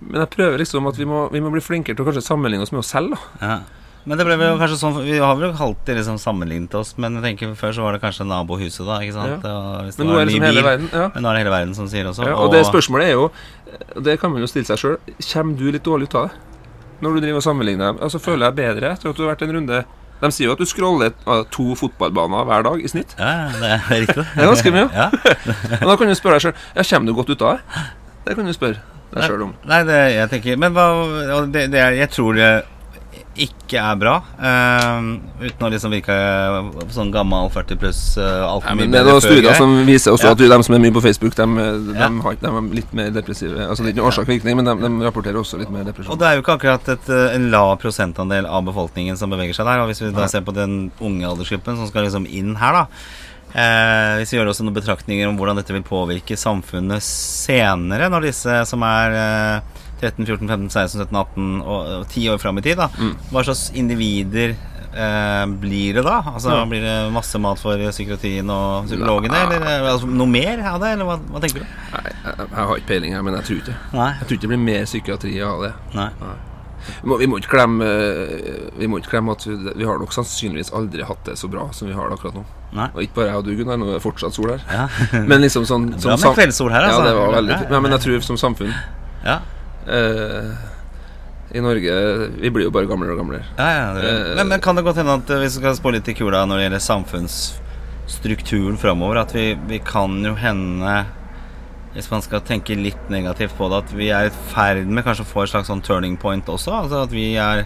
Men 0.00 0.20
jeg 0.20 0.32
prøver 0.36 0.60
liksom 0.60 0.86
at 0.90 0.98
vi 1.00 1.08
må, 1.08 1.26
vi 1.32 1.40
må 1.40 1.50
bli 1.54 1.64
flinkere 1.64 1.96
til 1.96 2.04
å 2.04 2.10
kanskje 2.10 2.26
sammenligne 2.26 2.66
oss 2.66 2.72
med 2.74 2.82
oss 2.84 2.92
selv. 2.92 3.16
da 3.16 3.48
Ja. 3.48 3.58
Men 4.06 4.20
det 4.20 4.26
ble 4.28 4.36
vel 4.38 4.58
kanskje 4.60 4.78
sånn 4.78 5.00
Vi 5.02 5.18
har 5.18 5.34
vel 5.38 5.50
alltid 5.50 5.98
liksom 5.98 6.18
sammenlignet 6.22 6.74
oss, 6.78 6.92
men 7.02 7.18
jeg 7.18 7.24
tenker 7.24 7.54
før 7.58 7.74
så 7.74 7.82
var 7.82 7.96
det 7.96 8.02
kanskje 8.04 8.26
nabohuset, 8.30 8.84
da. 8.86 9.00
Ikke 9.02 9.16
sant? 9.16 9.46
Og 9.50 9.86
hvis 9.88 9.98
det 9.98 10.04
Men 10.04 10.12
nå 10.12 10.18
er 10.18 10.24
det 10.24 10.30
liksom 10.30 10.46
hele 10.46 10.66
verden. 10.66 10.90
Ja. 10.94 11.06
Men 11.14 11.26
nå 11.26 11.30
er 11.30 11.38
det 11.38 11.42
hele 11.42 11.54
verden 11.56 11.74
som 11.78 11.88
sier 11.90 12.06
også. 12.06 12.26
Ja, 12.28 12.36
og 12.38 12.54
det 12.54 12.62
spørsmålet 12.68 13.10
er 13.10 13.16
jo 13.18 13.30
Det 14.06 14.18
kan 14.22 14.30
man 14.30 14.44
jo 14.44 14.50
stille 14.50 14.68
seg 14.68 14.78
sjøl. 14.78 14.98
Kommer 15.32 15.58
du 15.58 15.66
litt 15.74 15.86
dårlig 15.86 16.06
ut 16.10 16.18
av 16.20 16.28
det? 16.28 16.42
Når 17.02 17.16
du 17.16 17.24
driver 17.26 17.42
og 17.42 17.44
sammenligner 17.44 17.90
dem? 17.90 18.02
Altså 18.06 18.22
Føler 18.22 18.46
jeg 18.46 18.58
bedre 18.62 18.92
etter 18.94 19.10
at 19.10 19.18
du 19.18 19.24
har 19.26 19.34
vært 19.34 19.42
en 19.44 19.54
runde 19.58 19.82
De 20.22 20.30
sier 20.32 20.48
jo 20.48 20.54
at 20.54 20.62
du 20.62 20.68
scroller 20.70 21.12
ah, 21.26 21.42
to 21.52 21.74
fotballbaner 21.76 22.46
hver 22.48 22.62
dag 22.64 22.80
i 22.80 22.88
snitt. 22.88 23.12
Ja, 23.18 23.32
ja, 23.36 23.48
det 23.60 23.72
er 23.74 24.04
riktig. 24.06 24.22
Det 24.36 24.44
er 24.46 24.52
ganske 24.52 24.72
mye. 24.72 24.86
Ja. 24.94 25.10
Men 25.82 25.90
da 25.90 25.96
kan 25.98 26.08
du 26.08 26.16
spørre 26.16 26.38
deg 26.38 26.46
sjøl 26.46 26.54
ja, 26.78 26.86
Kommer 26.88 27.10
du 27.10 27.18
godt 27.18 27.34
ut 27.34 27.42
av 27.42 27.58
det. 27.58 27.82
Det 28.28 28.38
kan 28.38 28.48
du 28.48 28.54
spørre 28.56 28.80
deg 29.12 29.28
sjøl 29.28 29.44
om. 29.50 29.52
Nei, 29.68 29.82
det 29.90 30.00
jeg 30.14 30.32
tenker 30.32 30.62
Men 30.62 30.78
hva 30.78 30.86
det, 31.52 31.66
det, 31.74 31.84
Jeg 31.98 32.12
tror 32.14 32.38
det 32.38 32.48
ikke 33.36 33.80
er 33.82 33.98
bra. 34.00 34.14
Uh, 34.38 35.16
uten 35.42 35.66
å 35.66 35.70
liksom 35.72 35.92
virke 35.92 36.14
sånn 36.94 37.10
gammel 37.14 37.50
40 37.52 37.80
pluss 37.80 38.00
uh, 38.20 38.46
alt 38.48 38.64
Nei, 38.68 38.74
mye 38.78 38.86
men 38.86 38.94
det 38.96 39.02
er 39.02 39.20
studier 39.24 39.58
som 39.58 39.74
viser 39.88 40.14
også 40.16 40.30
Ja. 40.30 40.34
at 40.36 40.40
de 40.40 40.62
som 40.68 40.76
er 40.76 40.82
mye 40.82 40.94
på 40.96 41.02
Facebook, 41.04 41.36
de, 41.36 41.46
de, 41.46 41.94
Ja. 41.98 42.08
har, 42.08 42.38
de 42.40 42.52
er 42.52 42.70
litt 42.80 42.94
mer 42.96 43.12
depressive. 43.14 43.68
Altså 43.68 43.84
Det 43.84 43.90
er 43.90 43.94
ikke 43.94 44.02
noen 44.02 44.12
årsak-virkning, 44.12 44.56
men 44.60 44.70
de, 44.70 44.76
de 44.86 45.06
rapporterer 45.06 45.40
også 45.40 45.60
litt 45.60 45.70
mer 45.70 45.92
Og 45.92 46.18
det 46.18 46.26
er 46.28 46.38
jo 46.38 46.44
ikke 46.44 46.56
akkurat 46.58 46.88
et, 46.96 47.08
eh, 47.12 47.36
en 47.36 47.50
lav 47.52 47.76
prosentandel 47.82 48.46
av 48.46 48.64
befolkningen 48.66 49.16
som 49.16 49.30
beveger 49.30 49.54
seg 49.56 49.68
der. 49.68 49.84
Og 49.84 49.90
hvis 49.90 50.02
vi 50.02 50.10
da 50.10 50.24
Nei. 50.24 50.32
ser 50.32 50.44
på 50.46 50.54
den 50.56 50.90
unge 51.00 51.28
aldersgruppen 51.28 51.76
som 51.76 51.88
skal 51.90 52.08
liksom 52.08 52.26
inn 52.26 52.56
her, 52.56 52.72
da 52.72 52.84
eh, 53.54 54.18
Hvis 54.20 54.32
vi 54.32 54.40
gjør 54.40 54.52
også 54.52 54.66
noen 54.66 54.78
betraktninger 54.78 55.28
om 55.28 55.36
hvordan 55.38 55.60
dette 55.60 55.74
vil 55.74 55.86
påvirke 55.86 56.38
samfunnet 56.40 57.04
senere, 57.04 58.10
når 58.12 58.30
disse 58.30 58.60
som 58.68 58.82
er 58.86 59.18
eh, 59.20 59.82
13, 60.00 60.26
14, 60.26 60.48
15, 60.48 60.70
16, 60.70 61.00
17, 61.06 61.16
18 61.16 61.60
og, 61.62 61.92
og 62.00 62.08
10 62.12 62.28
år 62.34 62.38
fram 62.42 62.58
i 62.58 62.64
tid, 62.66 62.76
da 62.76 62.88
Mm. 62.98 63.14
hva 63.32 63.42
slags 63.46 63.70
individer 63.74 64.56
eh, 64.96 65.46
blir 65.60 65.94
det 65.98 66.02
da? 66.04 66.18
Altså 66.34 66.50
Ja. 66.52 66.64
Blir 66.68 66.80
det 66.84 66.96
masse 67.12 67.38
mat 67.40 67.58
for 67.60 67.76
psykiatrien 67.90 68.48
og 68.50 68.86
psykologene, 68.90 69.32
Nei. 69.32 69.44
eller 69.56 69.66
eh, 69.86 69.92
altså, 69.92 70.06
noe 70.08 70.26
mer 70.28 70.60
av 70.72 70.80
det? 70.80 70.92
Eller 70.96 71.04
hva, 71.08 71.16
hva 71.32 71.40
tenker 71.44 71.60
du? 71.64 71.66
Nei, 71.92 72.02
jeg, 72.12 72.34
jeg 72.36 72.66
har 72.70 72.76
ikke 72.76 72.90
peiling 72.92 73.14
her, 73.16 73.22
men 73.26 73.34
jeg 73.40 73.44
tror 73.48 73.62
ikke 73.62 73.76
Nei. 73.96 74.10
Jeg 74.20 74.26
tror 74.28 74.36
ikke 74.38 74.46
det 74.46 74.52
blir 74.54 74.64
mer 74.68 74.84
psykiatri 74.88 75.34
av 75.44 75.64
det. 75.66 75.72
Nei. 75.96 76.10
Vi 77.02 77.08
må, 77.10 77.16
vi 77.18 77.26
må 77.26 77.38
glemme 77.42 77.86
Vi 78.78 78.86
må 78.86 79.00
ikke 79.00 79.10
glemme 79.16 79.32
at 79.34 79.42
vi, 79.48 79.56
vi 79.80 79.86
har 79.88 79.98
nok 79.98 80.12
sannsynligvis 80.14 80.68
aldri 80.76 81.02
hatt 81.08 81.24
det 81.26 81.34
så 81.40 81.48
bra 81.50 81.64
som 81.74 81.88
vi 81.88 81.96
har 81.96 82.08
det 82.12 82.18
akkurat 82.18 82.36
nå. 82.38 82.44
Nei. 82.76 82.86
Og 82.94 83.00
ikke 83.02 83.16
bare 83.20 83.32
jeg 83.32 83.40
og 83.40 83.44
du, 83.48 83.52
Gunnar. 83.58 83.80
Nå 83.80 83.88
er 83.90 83.96
det 83.98 84.04
fortsatt 84.04 84.36
sol 84.36 84.52
her. 84.52 84.62
Ja. 84.70 84.84
Men 85.26 85.42
liksom 85.42 85.66
sånn 85.66 85.88
Bra 85.96 86.00
som 86.04 86.12
med 86.14 86.22
sam- 86.22 86.36
kveldssol 86.38 86.70
her, 86.70 86.86
altså. 86.86 87.02
Ja, 87.02 87.08
det 87.10 87.16
var 87.18 87.34
veldig 87.40 87.52
Ja, 87.54 87.58
fint. 87.64 87.74
Ja, 87.74 87.80
men 87.82 87.96
jeg 87.96 88.04
tror 88.06 88.24
som 88.28 88.38
samfunn 88.40 88.74
Ja. 89.26 89.38
Eh, 89.88 90.50
I 91.56 91.62
Norge 91.62 91.92
Vi 92.40 92.50
blir 92.50 92.66
jo 92.66 92.72
bare 92.74 92.88
gamlere 92.90 93.14
og 93.14 93.20
gamlere. 93.22 93.44
Ja, 93.58 93.68
ja, 93.70 93.86
det, 93.96 94.02
Eh, 94.10 94.34
men, 94.36 94.48
men 94.54 94.60
kan 94.64 94.76
det 94.76 94.84
godt 94.86 95.00
hende 95.00 95.18
at 95.20 95.30
eh, 95.30 95.42
hvis 95.42 95.56
vi 95.58 95.62
skal 95.64 95.76
spå 95.78 95.94
litt 95.94 96.08
i 96.08 96.16
kula 96.18 96.44
når 96.46 96.56
det 96.58 96.66
gjelder 96.66 96.86
samfunnsstrukturen 96.86 98.80
framover, 98.82 99.22
at 99.22 99.34
vi, 99.36 99.52
vi 99.68 99.78
kan 99.84 100.18
jo 100.24 100.34
hende 100.38 101.04
hvis 101.96 102.10
man 102.12 102.20
skal 102.20 102.42
tenke 102.44 102.76
litt 102.76 103.06
negativt 103.08 103.54
på 103.56 103.70
det, 103.72 103.76
at 103.86 103.92
vi 103.96 104.10
er 104.12 104.28
i 104.28 104.38
ferd 104.52 104.84
med 104.84 105.04
kanskje 105.06 105.24
å 105.24 105.30
få 105.30 105.46
et 105.46 105.52
slags 105.54 105.70
sånn 105.72 105.80
turning 105.80 106.18
point 106.20 106.44
også. 106.52 106.74
Altså 106.82 107.06
at 107.06 107.14
vi 107.14 107.30
er 107.40 107.64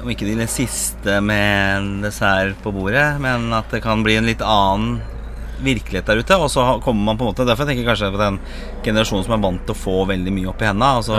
om 0.00 0.10
ikke 0.10 0.28
de 0.28 0.46
siste 0.50 1.18
med 1.22 1.78
en 1.78 1.88
dessert 2.04 2.58
på 2.62 2.70
bordet, 2.74 3.16
men 3.22 3.50
at 3.54 3.70
det 3.74 3.82
kan 3.82 4.02
bli 4.06 4.14
en 4.18 4.28
litt 4.28 4.42
annen 4.42 5.00
virkelighet 5.62 6.06
der 6.06 6.20
ute. 6.20 6.36
Og 6.36 6.50
så 6.52 6.64
kommer 6.84 7.04
man 7.10 7.16
på 7.18 7.24
en 7.26 7.30
måte 7.32 7.46
Derfor 7.48 7.64
tenker 7.68 7.82
jeg 7.84 7.88
kanskje 7.88 8.10
på 8.12 8.20
den 8.20 8.38
generasjonen 8.84 9.24
som 9.24 9.34
er 9.36 9.42
vant 9.44 9.62
til 9.66 9.74
å 9.74 9.78
få 9.78 9.94
veldig 10.10 10.32
mye 10.36 10.50
opp 10.52 10.60
i 10.62 10.68
hendene. 10.68 10.90
Altså, 11.00 11.16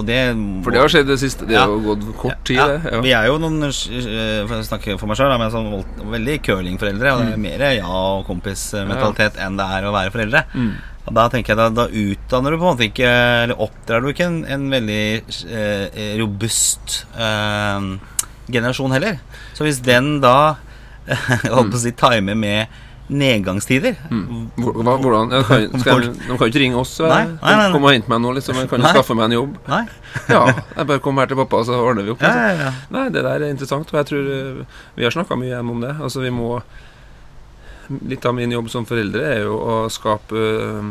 og 0.00 0.04
det 0.06 0.18
For 0.64 0.70
det 0.74 0.80
har 0.82 0.92
skjedd 0.92 1.06
det 1.10 1.18
siste. 1.22 1.46
Det 1.48 1.54
Ja. 1.56 1.66
har 1.66 1.78
gått 1.86 2.04
kort 2.18 2.44
tid, 2.44 2.56
ja, 2.56 2.66
det. 2.66 2.92
Ja. 2.92 3.00
Vi 3.00 3.12
er 3.12 3.26
jo 3.26 3.38
noen 3.38 3.60
Jeg 3.70 4.46
For 4.48 4.54
å 4.60 4.68
snakke 4.68 4.98
for 4.98 5.06
meg 5.06 5.16
sjøl, 5.16 5.38
men 5.38 5.50
sånn 5.50 5.84
veldig 6.10 6.42
curlingforeldre. 6.42 7.12
Og 7.14 7.18
det 7.24 7.32
er 7.32 7.36
Mm. 7.36 7.42
mer 7.42 7.58
ja- 7.76 7.86
og 7.86 8.26
kompismentalitet 8.26 9.36
enn 9.38 9.56
det 9.56 9.66
er 9.66 9.82
å 9.88 9.92
være 9.92 10.10
foreldre. 10.12 10.44
Mm. 10.54 10.72
Da 11.12 11.28
tenker 11.28 11.48
jeg 11.48 11.56
da, 11.56 11.68
da 11.70 11.86
utdanner 11.88 12.50
du 12.52 12.58
på 12.58 12.68
en 12.70 12.76
måte 12.76 12.86
ikke 12.86 13.08
Eller 13.42 13.56
oppdrar 13.56 14.00
du 14.02 14.08
ikke 14.12 14.26
en, 14.26 14.44
en 14.44 14.70
veldig 14.70 15.22
eh, 15.50 16.18
robust 16.20 17.04
eh, 17.18 17.80
generasjon 18.50 18.92
heller. 18.92 19.18
Så 19.54 19.64
hvis 19.66 19.80
den 19.82 20.20
da 20.20 20.56
holdt 21.50 21.72
på 21.72 21.78
å 21.78 21.82
si 21.82 21.90
timer 21.98 22.36
med 22.38 22.68
nedgangstider 23.10 23.96
Mm. 24.10 24.50
Hva, 24.56 24.94
hvordan 25.02 25.30
Jeg 25.34 25.44
kan, 25.48 25.80
skal, 25.82 26.00
De 26.06 26.12
kan 26.26 26.38
jo 26.40 26.48
ikke 26.50 26.62
ringe 26.62 26.78
oss. 26.80 26.92
Nei, 27.02 27.24
nei, 27.32 27.54
nei. 27.60 27.66
Kom 27.74 27.84
og 27.88 27.92
hent 27.94 28.08
meg 28.12 28.20
nå, 28.22 28.32
liksom. 28.38 28.58
Jeg 28.60 28.70
kan 28.70 28.82
jo 28.84 28.92
skaffe 28.94 29.16
meg 29.18 29.28
en 29.30 29.36
jobb. 29.38 29.56
Nei? 29.68 29.80
Ja, 30.30 30.42
jeg 30.76 30.86
bare 30.90 31.02
kommer 31.04 31.24
her 31.26 31.32
til 31.32 31.40
pappa, 31.40 31.62
så 31.66 31.78
ordner 31.80 32.06
vi 32.06 32.14
opp. 32.14 32.22
Ja, 32.22 32.30
Liksom. 32.30 32.60
ja, 32.60 32.68
ja. 32.70 32.72
Nei, 32.96 33.04
det 33.14 33.24
der 33.26 33.44
er 33.44 33.50
interessant, 33.50 33.90
og 33.92 33.98
jeg 34.00 34.08
tror 34.10 34.30
eh, 34.36 34.78
vi 34.98 35.06
har 35.08 35.14
snakka 35.14 35.38
mye 35.40 35.58
om 35.62 35.80
det. 35.84 35.96
Altså, 36.00 36.22
vi 36.24 36.30
må 36.34 36.52
Litt 38.06 38.22
av 38.28 38.36
min 38.36 38.52
jobb 38.54 38.68
som 38.70 38.84
foreldre 38.86 39.24
er 39.34 39.40
jo 39.42 39.56
å 39.58 39.76
skape 39.90 40.38
eh, 40.38 40.90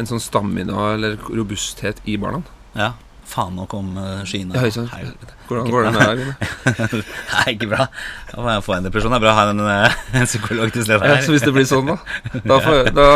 en 0.00 0.08
sånn 0.10 0.22
stamina 0.24 0.88
eller 0.96 1.14
robusthet 1.30 2.00
i 2.10 2.16
barna. 2.18 2.42
ja. 2.74 2.92
Faen, 3.28 3.54
nå 3.56 3.64
kom 3.70 3.94
uh, 3.96 4.20
skyene. 4.28 4.52
Ja, 4.56 4.66
ikke 4.66 4.82
sant? 4.82 5.36
Hvordan 5.46 5.68
går 5.70 5.86
det 5.86 5.92
med 5.94 6.02
deg? 6.02 6.18
Det 6.64 7.00
Nei, 7.32 7.44
ikke 7.54 7.68
bra. 7.70 7.86
Da 8.32 8.42
må 8.42 8.50
jeg 8.52 8.64
få 8.66 8.74
en 8.76 8.86
depresjon. 8.86 9.12
Det 9.12 9.18
er 9.18 9.24
bra 9.24 9.32
å 9.32 9.36
ha 9.36 9.44
en, 9.52 9.62
eh, 9.68 9.96
en 10.20 10.28
psykolog 10.28 10.72
til 10.74 10.84
stede 10.86 11.08
Ja, 11.08 11.18
så 11.24 11.34
hvis 11.34 11.44
det 11.44 11.52
blir 11.54 11.66
sånn, 11.68 11.90
da, 11.92 11.96
da, 12.40 12.58
får, 12.64 12.90
da 12.96 13.08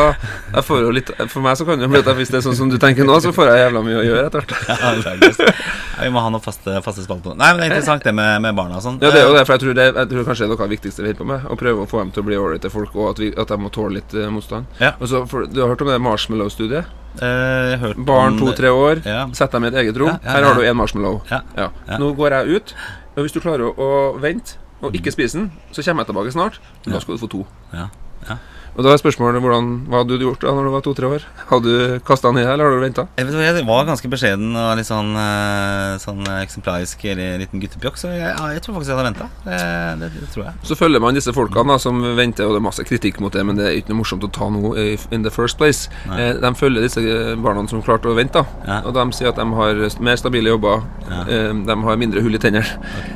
jeg 0.53 0.65
får 0.69 0.83
jo 0.85 0.93
litt 0.97 1.13
For 1.33 1.45
meg 1.45 1.57
så 1.59 1.67
kan 1.69 1.81
det 1.81 1.89
bli 1.91 2.03
at 2.03 2.11
hvis 2.19 2.33
det 2.33 2.41
er 2.41 2.45
sånn 2.47 2.59
som 2.59 2.73
du 2.73 2.77
tenker 2.83 3.09
nå, 3.09 3.17
så 3.25 3.33
får 3.37 3.53
jeg 3.53 3.63
jævla 3.65 3.83
mye 3.87 4.01
å 4.03 4.05
gjøre 4.07 4.27
etter 4.31 4.45
hvert. 4.45 4.57
Ja, 5.97 6.03
vi 6.05 6.11
må 6.13 6.21
ha 6.21 6.29
noen 6.29 6.45
faste, 6.45 6.75
faste 6.85 7.07
på 7.09 7.17
det. 7.31 7.39
Nei, 7.41 7.49
men 7.55 7.63
det 7.63 7.67
er 7.67 7.73
interessant 7.73 8.05
det 8.05 8.13
med, 8.13 8.43
med 8.45 8.57
barna 8.59 8.77
og 8.77 8.85
sånn. 8.85 8.99
Ja, 9.01 9.09
det 9.15 9.23
er 9.23 9.31
jo 9.31 9.33
det, 9.33 9.47
for 9.49 9.57
jeg 9.57 9.65
tror, 9.65 9.79
det, 9.79 9.87
jeg 9.97 10.11
tror 10.11 10.29
kanskje 10.29 10.45
det 10.45 10.49
er 10.49 10.53
noe 10.53 10.61
av 10.61 10.69
det 10.69 10.77
viktigste 10.77 11.05
vi 11.05 11.09
holder 11.09 11.23
på 11.23 11.29
med. 11.31 11.47
Å 11.49 11.57
prøve 11.63 11.87
å 11.87 11.89
få 11.89 12.03
dem 12.03 12.13
til 12.13 12.25
å 12.25 12.29
bli 12.29 12.41
ålreite 12.41 12.73
folk, 12.75 12.93
og 13.01 13.15
at, 13.15 13.23
vi, 13.23 13.31
at 13.33 13.53
de 13.53 13.59
må 13.63 13.73
tåle 13.73 13.97
litt 13.97 14.13
eh, 14.13 14.29
motstand. 14.33 14.69
Ja. 14.83 14.93
Og 15.01 15.09
så, 15.09 15.25
for, 15.31 15.49
du 15.49 15.63
har 15.63 15.73
hørt 15.73 15.85
om 15.87 15.89
det 15.89 15.97
marshmallow-studiet? 16.05 17.06
Eh, 17.23 17.93
Barn 17.97 18.39
to-tre 18.39 18.69
år, 18.71 19.03
Ja. 19.07 19.27
sett 19.33 19.51
dem 19.53 19.65
i 19.65 19.69
et 19.69 19.75
eget 19.75 19.97
rom. 19.97 20.19
Her 20.23 20.43
har 20.45 20.55
du 20.55 20.63
en 20.63 20.77
marshmallow. 20.77 21.23
Ja. 21.31 21.41
Ja. 21.57 21.71
Ja. 21.89 21.99
Nå 21.99 22.13
går 22.17 22.31
jeg 22.31 22.57
ut, 22.57 22.75
og 23.17 23.23
hvis 23.25 23.33
du 23.33 23.41
klarer 23.41 23.71
å, 23.71 23.75
å 23.77 24.21
vente 24.21 24.57
og 24.83 24.93
ikke 24.93 25.13
spise 25.13 25.39
den, 25.39 25.53
så 25.73 25.83
kommer 25.83 26.05
jeg 26.05 26.15
tilbake 26.15 26.33
snart. 26.33 26.59
Da 26.85 26.99
skal 27.01 27.17
du 27.17 27.21
få 27.27 27.31
to. 27.31 27.47
Ja. 27.73 27.89
Ja. 28.29 28.37
Og 28.77 28.85
da 28.85 28.93
er 28.93 29.01
spørsmålet 29.01 29.41
hvordan, 29.41 29.69
hva 29.89 30.03
hadde 30.03 30.19
du 30.21 30.25
gjort 30.27 30.43
da 30.45 30.53
når 30.53 30.67
du 30.69 30.71
var 30.75 30.83
to-tre 30.85 31.09
år? 31.17 31.23
Hadde 31.49 31.73
du 31.73 31.95
kasta 32.05 32.29
deg, 32.37 32.45
eller 32.45 32.67
hadde 32.69 32.77
du 32.77 32.85
venta? 32.85 33.05
Jeg, 33.17 33.31
jeg 33.33 33.65
var 33.69 33.87
ganske 33.89 34.11
beskjeden 34.13 34.51
og 34.53 34.75
litt 34.77 34.89
sånn, 34.89 35.15
eh, 35.17 35.95
sånn 36.03 36.21
eksemplarisk 36.43 37.05
eller 37.09 37.39
liten 37.41 37.63
guttepjokk, 37.63 37.97
så 38.01 38.11
jeg, 38.13 38.35
jeg 38.57 38.65
tror 38.67 38.77
faktisk 38.77 38.93
jeg 38.93 38.99
hadde 38.99 39.09
venta. 39.09 39.29
Det, 39.47 39.61
det, 40.03 40.11
det 40.21 40.29
tror 40.35 40.45
jeg. 40.49 40.61
Så 40.69 40.77
følger 40.77 41.01
man 41.01 41.17
disse 41.17 41.33
folkene 41.37 41.73
da, 41.73 41.79
som 41.81 42.03
venter, 42.19 42.45
og 42.45 42.53
det 42.57 42.61
er 42.61 42.67
masse 42.69 42.85
kritikk 42.87 43.21
mot 43.25 43.33
det, 43.33 43.47
men 43.49 43.57
det 43.57 43.65
er 43.71 43.79
ikke 43.81 43.95
noe 43.95 44.03
morsomt 44.03 44.27
å 44.29 44.31
ta 44.37 44.51
noe 44.53 44.85
in 45.17 45.25
the 45.25 45.33
first 45.33 45.57
place. 45.61 45.89
Nei. 46.11 46.21
Eh, 46.27 46.35
de 46.45 46.53
følger 46.61 46.85
disse 46.85 47.01
eh, 47.01 47.33
barna 47.41 47.65
som 47.73 47.81
klarte 47.87 48.13
å 48.13 48.17
vente. 48.19 48.45
Ja. 48.67 48.83
og 48.85 48.93
de 48.97 49.07
sier 49.17 49.31
at 49.33 49.41
de 49.41 49.47
har 49.57 49.81
mer 50.05 50.21
stabile 50.21 50.53
jobber, 50.53 50.85
Ja. 51.07 51.23
eh, 51.31 51.53
de 51.65 51.79
har 51.87 51.97
mindre 52.01 52.21
hull 52.25 52.35
i 52.37 52.43
tennene, 52.43 52.67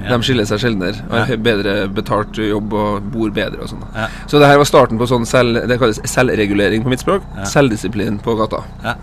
ja. 0.00 0.08
de 0.14 0.18
skiller 0.24 0.48
seg 0.48 0.62
sjeldnere, 0.64 1.04
har 1.10 1.36
bedre 1.42 1.76
betalt 1.92 2.38
jobb 2.40 2.72
og 2.72 3.10
bor 3.12 3.32
bedre 3.34 3.60
og 3.66 3.72
sånn. 3.74 3.84
Så 4.30 4.40
det 4.40 4.48
her 4.48 4.56
var 4.60 4.68
starten 4.68 4.96
på 5.00 5.08
sånn 5.10 5.26
selv, 5.28 5.49
det 5.54 5.78
kalles 5.80 6.00
selvregulering 6.04 6.82
på 6.84 6.92
mitt 6.92 7.02
språk. 7.04 7.22
Ja. 7.36 7.44
Selvdisiplin 7.50 8.18
på 8.22 8.34
gata. 8.38 8.62
Ja. 8.84 8.94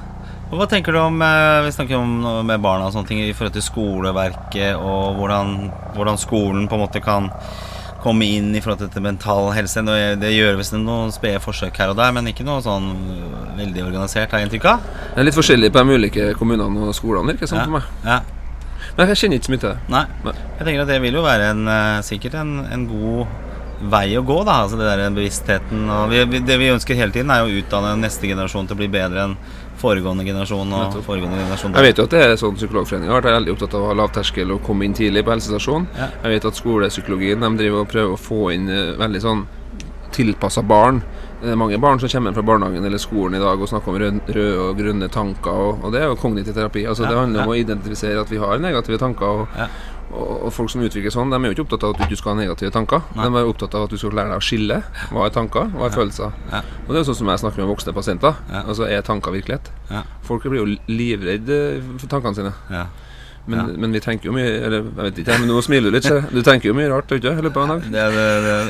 Og 0.47 0.61
Hva 0.61 0.67
tenker 0.71 0.95
du 0.95 0.99
om 1.01 1.17
eh, 1.21 1.61
Vi 1.65 1.73
snakker 1.75 1.97
om 1.99 2.45
med 2.47 2.61
barna 2.63 2.85
og 2.87 2.93
sånne 2.95 3.09
ting 3.09 3.19
i 3.19 3.33
forhold 3.35 3.57
til 3.57 3.65
skoleverket, 3.65 4.77
og 4.79 5.17
hvordan, 5.19 5.71
hvordan 5.97 6.17
skolen 6.21 6.69
på 6.71 6.77
en 6.77 6.85
måte 6.85 7.01
kan 7.03 7.27
komme 8.03 8.23
inn 8.29 8.53
i 8.55 8.61
forhold 8.61 8.79
til 8.79 8.87
dette 8.87 9.01
mental 9.03 9.49
helse. 9.57 9.81
Det 10.21 10.29
gjør 10.31 10.59
visst 10.59 10.75
noen 10.77 11.09
spede 11.11 11.41
forsøk 11.43 11.75
her 11.81 11.91
og 11.91 11.97
der, 11.99 12.13
men 12.15 12.29
ikke 12.29 12.45
noe 12.47 12.61
sånn 12.63 12.85
veldig 13.57 13.83
organisert, 13.83 14.31
har 14.31 14.39
jeg 14.39 14.47
inntrykk 14.47 14.67
av. 14.71 14.85
Det 15.15 15.19
er 15.23 15.27
litt 15.27 15.35
forskjellig 15.35 15.71
på 15.73 15.81
de 15.83 15.97
ulike 15.97 16.27
kommunene 16.39 16.85
og 16.87 16.93
skolene, 16.95 17.33
virker 17.33 17.47
det 17.47 17.49
som 17.51 17.57
Ja. 17.59 17.65
for 17.65 17.79
meg. 17.79 17.89
Ja. 18.05 18.19
Men 18.95 19.09
jeg 19.11 19.17
kjenner 19.19 19.37
ikke 19.41 19.49
så 19.49 19.51
mye 19.55 19.63
til 19.65 19.69
det. 19.73 19.79
Nei. 19.89 20.05
Nei. 20.23 20.33
Jeg 20.59 20.65
tenker 20.69 20.81
at 20.85 20.87
det 20.93 21.01
vil 21.03 21.13
jo 21.19 21.25
være 21.25 21.49
en, 21.51 21.67
eh, 21.67 21.99
sikkert 22.07 22.37
en, 22.39 22.53
en 22.71 22.87
god 22.87 23.27
vei 23.81 24.17
å 24.17 24.23
gå, 24.25 24.39
da. 24.47 24.63
Altså 24.63 24.77
det 24.79 24.87
der 24.89 25.09
bevisstheten 25.13 25.89
og 25.93 26.09
vi, 26.09 26.23
vi, 26.25 26.39
Det 26.39 26.57
vi 26.57 26.71
ønsker 26.73 26.95
hele 26.97 27.11
tiden, 27.13 27.29
er 27.31 27.45
å 27.45 27.51
utdanne 27.59 27.95
neste 28.01 28.27
generasjon 28.27 28.67
til 28.67 28.75
å 28.77 28.81
bli 28.81 28.87
bedre 28.89 29.27
enn 29.27 29.35
foregående 29.77 30.23
generasjon 30.25 30.71
og 30.73 30.79
Nettopp. 30.87 31.03
foregående 31.05 31.37
generasjon. 31.37 31.75
Jeg 31.77 31.85
vet 31.85 31.99
jo 32.01 32.05
at 32.07 32.13
det 32.15 32.21
er 32.25 32.31
sånn 32.41 32.55
Psykologforeningen 32.57 33.13
har 33.13 33.21
vært 33.21 33.35
veldig 33.37 33.53
opptatt 33.53 33.75
av 33.77 33.83
å 33.85 33.91
ha 33.91 33.97
lavterskel 33.99 34.51
og 34.55 34.63
komme 34.65 34.87
inn 34.87 34.95
tidlig 34.97 35.21
på 35.27 35.35
helsestasjonen. 35.35 35.85
Ja. 35.99 36.07
Jeg 36.23 36.33
vet 36.33 36.47
at 36.49 36.57
skolepsykologien 36.57 37.45
de 37.45 37.51
driver 37.61 37.83
og 37.85 37.91
prøver 37.91 38.15
å 38.15 38.17
få 38.17 38.39
inn 38.55 38.65
eh, 38.73 38.95
veldig 38.97 39.21
sånn 39.21 39.45
tilpassa 40.17 40.63
barn. 40.65 41.03
Det 41.41 41.51
er 41.53 41.59
mange 41.59 41.77
barn 41.77 41.99
som 42.01 42.09
kommer 42.09 42.33
fra 42.33 42.41
barnehagen 42.41 42.85
eller 42.87 42.97
skolen 42.97 43.37
i 43.37 43.41
dag 43.43 43.61
og 43.61 43.69
snakker 43.69 43.93
om 43.93 43.99
rød, 44.01 44.31
røde 44.33 44.63
og 44.63 44.79
grønne 44.79 45.09
tanker, 45.13 45.53
og, 45.53 45.83
og 45.85 45.93
det 45.93 46.01
er 46.01 46.07
jo 46.09 46.15
kognitiv 46.17 46.55
terapi. 46.57 46.87
Altså 46.89 47.05
Ja, 47.05 47.11
Det 47.11 47.19
handler 47.19 47.43
om 47.43 47.51
ja. 47.53 47.53
å 47.53 47.61
identifisere 47.61 48.23
at 48.23 48.31
vi 48.33 48.41
har 48.41 48.57
negative 48.63 48.97
tanker. 48.97 49.43
Og, 49.43 49.47
Ja. 49.57 49.67
Og, 50.11 50.47
folk 50.55 50.71
som 50.71 50.83
utvikler 50.85 51.11
sånn, 51.13 51.31
de 51.33 51.37
er 51.37 51.51
jo 51.51 51.57
ikke 51.57 51.65
opptatt 51.65 51.83
av 51.83 51.93
at 51.93 51.99
du 51.99 52.05
ikke 52.07 52.19
skal 52.21 52.33
ha 52.33 52.37
negative 52.39 52.71
tanker. 52.75 53.01
Nei. 53.17 53.25
De 53.27 53.41
er 53.41 53.49
opptatt 53.49 53.75
av 53.75 53.87
at 53.87 53.93
du 53.93 53.97
skal 53.99 54.15
lære 54.15 54.31
deg 54.31 54.39
å 54.39 54.45
skille 54.47 54.77
hva 55.11 55.25
er 55.25 55.33
tanker, 55.35 55.67
hva 55.73 55.89
er 55.89 55.97
følelser. 55.97 56.37
Ja. 56.53 56.61
Og 56.85 56.93
det 56.93 56.95
er 56.95 57.03
jo 57.03 57.09
sånn 57.09 57.19
som 57.21 57.31
jeg 57.33 57.43
snakker 57.43 57.63
med 57.63 57.71
voksne 57.73 57.95
pasienter. 57.97 58.39
Ja. 58.47 58.63
Altså, 58.63 58.87
er 58.87 59.03
tanker 59.07 59.35
virkelighet? 59.35 59.71
Ja. 59.91 60.05
Folk 60.27 60.47
blir 60.47 60.63
jo 60.63 60.69
livredde 60.87 61.59
for 61.97 62.07
tankene 62.11 62.39
sine. 62.39 62.55
Men, 63.47 63.59
Ja. 63.59 63.65
men 63.79 63.93
vi 63.95 63.99
tenker 64.03 64.27
jo 64.27 64.33
mye 64.35 64.47
Eller 64.67 64.81
jeg 64.83 65.05
vet 65.07 65.19
ikke, 65.23 65.37
men 65.39 65.47
nå 65.49 65.61
smiler 65.63 65.87
du 65.91 65.95
litt. 65.95 66.03
ser. 66.03 66.21
Du 66.31 66.41
tenker 66.43 66.67
jo 66.69 66.73
mye 66.75 66.89
rart, 66.91 67.11
ikke? 67.15 67.31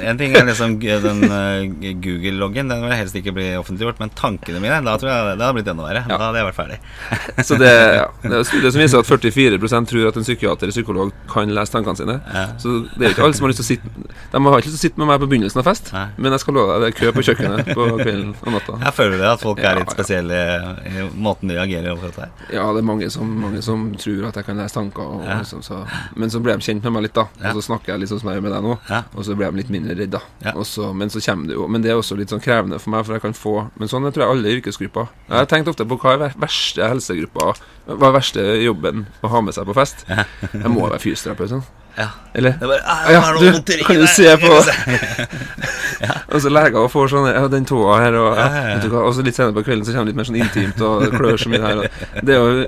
En 0.08 0.18
ting 0.20 0.36
er 0.38 0.46
liksom 0.48 0.76
den 0.80 1.24
uh, 1.26 1.64
Google-loggen, 2.04 2.70
den 2.70 2.82
vil 2.84 2.92
jeg 2.94 3.00
helst 3.02 3.18
ikke 3.20 3.34
bli 3.36 3.48
offentliggjort. 3.60 4.00
Men 4.02 4.12
tankene 4.18 4.62
mine, 4.64 4.80
da 4.86 4.96
tror 5.02 5.10
jeg 5.12 5.38
det 5.38 5.46
hadde 5.48 5.58
blitt 5.58 5.72
enda 5.74 5.88
verre. 5.88 6.04
Ja. 6.08 6.18
Da 6.18 6.30
hadde 6.30 6.42
jeg 6.42 6.50
vært 6.50 6.60
ferdig. 6.60 6.80
Så 7.48 7.58
det, 7.62 7.72
ja, 7.98 8.06
det 8.24 8.34
er 8.40 8.46
studier 8.48 8.74
som 8.76 8.82
viser 8.84 9.02
at 9.02 9.10
44% 9.10 9.92
tror 9.92 10.08
at 10.12 10.20
en 10.22 10.28
psykiater 10.28 10.68
eller 10.68 10.76
psykolog 10.78 11.14
kan 11.32 11.54
lese 11.58 11.74
tankene 11.74 11.98
sine. 12.00 12.18
Ja. 12.34 12.46
Så 12.62 12.76
det 12.94 13.02
er 13.02 13.10
jo 13.10 13.16
ikke 13.16 13.28
alle 13.28 13.38
som 13.40 13.48
har 13.48 13.54
lyst 13.54 13.62
til 13.64 13.68
å 13.68 13.72
sitte 13.72 14.08
De 14.34 14.44
har 14.48 14.60
ikke 14.62 14.70
lyst 14.70 14.78
til 14.78 14.82
å 14.82 14.86
sitte 14.88 15.02
med 15.02 15.10
meg 15.12 15.22
på 15.24 15.30
begynnelsen 15.32 15.62
av 15.62 15.68
fest, 15.68 15.92
Nei. 15.96 16.06
men 16.18 16.36
jeg 16.36 16.44
skal 16.44 16.58
love 16.58 16.74
deg 16.78 16.86
det 16.88 16.90
er 16.92 16.98
kø 17.00 17.12
på 17.16 17.24
kjøkkenet 17.28 17.72
på 17.78 17.86
kvelden 18.02 18.34
og 18.44 18.52
natta. 18.58 18.78
Jeg 18.86 18.94
føler 18.98 19.18
det 19.24 19.30
at 19.32 19.42
folk 19.44 19.62
er 19.64 19.80
litt 19.80 19.94
spesielle 19.94 20.40
i 20.88 21.06
måten 21.18 21.50
de 21.52 21.58
reagerer 21.58 21.94
overfor 21.94 22.12
dette. 22.12 22.28
her. 22.28 22.56
Ja, 22.58 22.66
det 22.76 22.82
er 22.84 22.88
mange 22.88 23.10
som, 23.14 23.30
mange 23.42 23.62
som 23.66 23.88
tror 24.00 24.28
at 24.30 24.40
jeg 24.40 24.46
kan 24.48 24.60
lese 24.62 24.67
tanker, 24.74 25.02
og, 25.04 25.24
Ja. 25.24 25.38
liksom, 25.40 25.62
så, 25.64 25.88
men 26.16 26.30
så 26.30 26.40
blir 26.44 26.58
de 26.58 26.66
kjent 26.66 26.84
med 26.84 26.94
meg 26.94 27.04
litt, 27.08 27.14
da. 27.14 27.28
Ja. 27.42 27.52
Og 27.54 27.62
så 27.62 27.68
snakker 27.72 27.94
jeg 27.94 28.00
litt 28.02 28.10
sånn 28.10 28.20
som 28.20 28.30
jeg 28.30 28.38
gjør 28.40 28.44
med 28.48 28.52
deg 28.58 28.64
nå. 28.68 28.78
Ja. 28.90 29.02
Og 29.16 29.24
så 29.26 29.36
blir 29.38 29.52
de 29.52 29.58
litt 29.62 29.70
mindre 29.70 29.96
redd, 29.96 30.12
da. 30.18 30.22
Så, 30.64 30.92
men 30.94 31.10
så 31.10 31.20
kommer 31.24 31.48
det 31.48 31.56
jo 31.56 31.68
Men 31.68 31.82
det 31.82 31.92
er 31.92 31.96
også 32.02 32.18
litt 32.18 32.30
sånn 32.30 32.42
krevende 32.44 32.80
for 32.80 32.90
meg, 32.92 33.06
for 33.06 33.14
jeg 33.18 33.22
kan 33.22 33.34
få 33.34 33.56
Men 33.80 33.88
sånn 33.88 34.04
jeg 34.08 34.14
tror 34.16 34.24
jeg 34.26 34.36
alle 34.38 34.54
yrkesgrupper. 34.58 35.08
Jeg 35.30 35.38
har 35.38 35.46
tenkt 35.46 35.68
ofte 35.72 35.86
på 35.88 35.98
hva 36.02 36.14
er 36.14 36.18
ver- 36.26 36.38
verste 36.42 36.88
helsegruppa 36.88 37.54
Hva 37.88 38.08
er 38.10 38.16
verste 38.20 38.46
jobben 38.64 39.06
å 39.24 39.28
ha 39.32 39.42
med 39.42 39.54
seg 39.54 39.66
på 39.70 39.76
fest? 39.78 40.06
Jeg 40.08 40.70
må 40.74 40.88
være 40.90 41.00
fysioterapeut, 41.00 41.50
sånn. 41.50 41.64
Ja. 41.98 42.10
Eller? 42.38 42.52
Det 42.62 42.68
bare, 42.70 42.82
ah, 42.86 43.08
ja, 43.10 43.22
du, 43.40 43.74
kan 43.84 43.96
du 43.98 44.06
se 44.06 44.30
på 44.38 44.52
ja. 46.06 46.12
Og 46.30 46.42
så 46.44 46.52
leger 46.54 46.78
og 46.84 46.92
får 46.94 47.10
sånn 47.10 47.30
Ja, 47.32 47.48
den 47.50 47.66
tåa 47.66 47.96
her, 48.04 48.18
og, 48.22 48.38
ja, 48.38 49.00
og 49.02 49.14
så 49.18 49.24
litt 49.26 49.38
senere 49.38 49.56
på 49.58 49.64
kvelden 49.66 49.86
så 49.88 49.96
kommer 49.96 50.06
det 50.06 50.14
litt 50.14 50.20
mer 50.20 50.30
sånn 50.30 50.42
intimt, 50.44 50.84
og 50.86 51.08
klør 51.16 51.40
så 51.42 51.50
mye 51.50 51.64
her. 51.64 51.82
Og, 51.82 52.22
det 52.28 52.36
er 52.36 52.44
jo 52.44 52.68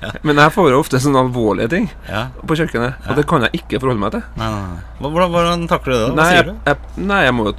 Men 0.26 0.36
jeg 0.40 0.52
får 0.54 0.70
jo 0.72 0.80
ofte 0.80 1.00
sånne 1.02 1.20
alvorlige 1.26 1.68
ting 1.70 1.90
Ja. 2.08 2.26
på 2.46 2.56
kjøkkenet, 2.56 2.94
og 3.10 3.16
det 3.20 3.26
kan 3.28 3.42
jeg 3.46 3.60
ikke 3.62 3.80
forholde 3.82 4.00
meg 4.00 4.12
til. 4.16 4.22
Nei, 4.40 4.50
nei, 4.50 4.66
nei. 4.74 4.82
Hvordan, 5.10 5.30
hvordan 5.34 5.68
takler 5.68 5.92
du 5.92 5.98
det? 6.00 6.08
Hva 6.10 6.16
Nei, 6.22 6.32
sier 6.34 6.50
du? 6.50 6.52
jeg, 6.66 7.06
nei, 7.12 7.22
jeg 7.26 7.34
må 7.36 7.46
jo 7.50 7.54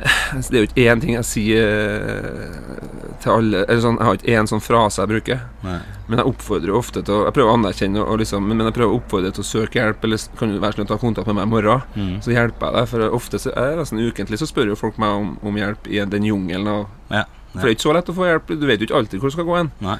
Det 0.50 0.56
er 0.56 0.62
jo 0.62 0.68
ikke 0.70 0.84
én 0.88 1.00
ting 1.02 1.12
jeg 1.12 1.26
sier 1.28 1.66
eh, 1.68 3.16
til 3.20 3.32
alle 3.34 3.58
Eller 3.66 3.82
sånn, 3.84 3.98
Jeg 4.00 4.06
har 4.08 4.16
ikke 4.16 4.36
én 4.40 4.48
sånn 4.48 4.62
frase 4.64 5.02
jeg 5.02 5.10
bruker. 5.10 5.42
Nei. 5.66 5.74
Men 6.08 6.22
jeg 6.22 6.30
oppfordrer 6.30 6.72
jo 6.72 6.78
ofte 6.80 7.02
til 7.04 7.18
å 7.18 7.24
Jeg 7.26 7.34
prøver 7.36 7.50
å 7.52 7.56
anerkjenne, 7.58 8.04
og 8.06 8.22
liksom, 8.22 8.46
men 8.48 8.64
jeg 8.64 8.76
prøver 8.78 8.94
å 8.94 9.00
oppfordre 9.00 9.32
til 9.36 9.44
å 9.44 9.48
søke 9.50 9.76
hjelp. 9.82 10.06
Eller 10.08 10.22
kan 10.40 10.54
du 10.54 10.56
være 10.62 10.78
snill 10.78 10.86
å 10.88 10.92
ta 10.94 10.98
kontakt 11.02 11.28
med 11.28 11.36
meg 11.36 11.48
i 11.48 11.52
morgen, 11.52 11.82
Mm. 12.00 12.14
så 12.24 12.32
hjelper 12.32 12.70
jeg 12.70 12.76
deg. 12.78 12.88
For 12.94 13.16
ofte 13.20 13.38
så 13.44 13.52
det 13.54 13.76
nesten 13.82 14.00
ukentlig 14.00 14.40
så 14.40 14.48
spør 14.48 14.72
jo 14.72 14.78
folk 14.80 14.96
meg 14.98 15.10
om, 15.20 15.34
om 15.44 15.60
hjelp 15.60 15.86
i 15.92 16.00
den 16.16 16.24
jungelen. 16.30 16.66
av 16.68 16.86
Ja. 17.12 17.24
For 17.52 17.60
det 17.66 17.68
er 17.68 17.76
ikke 17.76 17.88
så 17.90 17.92
lett 17.98 18.08
å 18.08 18.14
få 18.16 18.24
hjelp. 18.30 18.46
Du 18.56 18.66
vet 18.66 18.80
jo 18.80 18.86
ikke 18.88 18.96
alltid 19.02 19.20
hvor 19.20 19.28
du 19.28 19.36
skal 19.36 19.44
gå 19.50 19.56
hen. 19.58 19.70
Nei. 19.84 19.98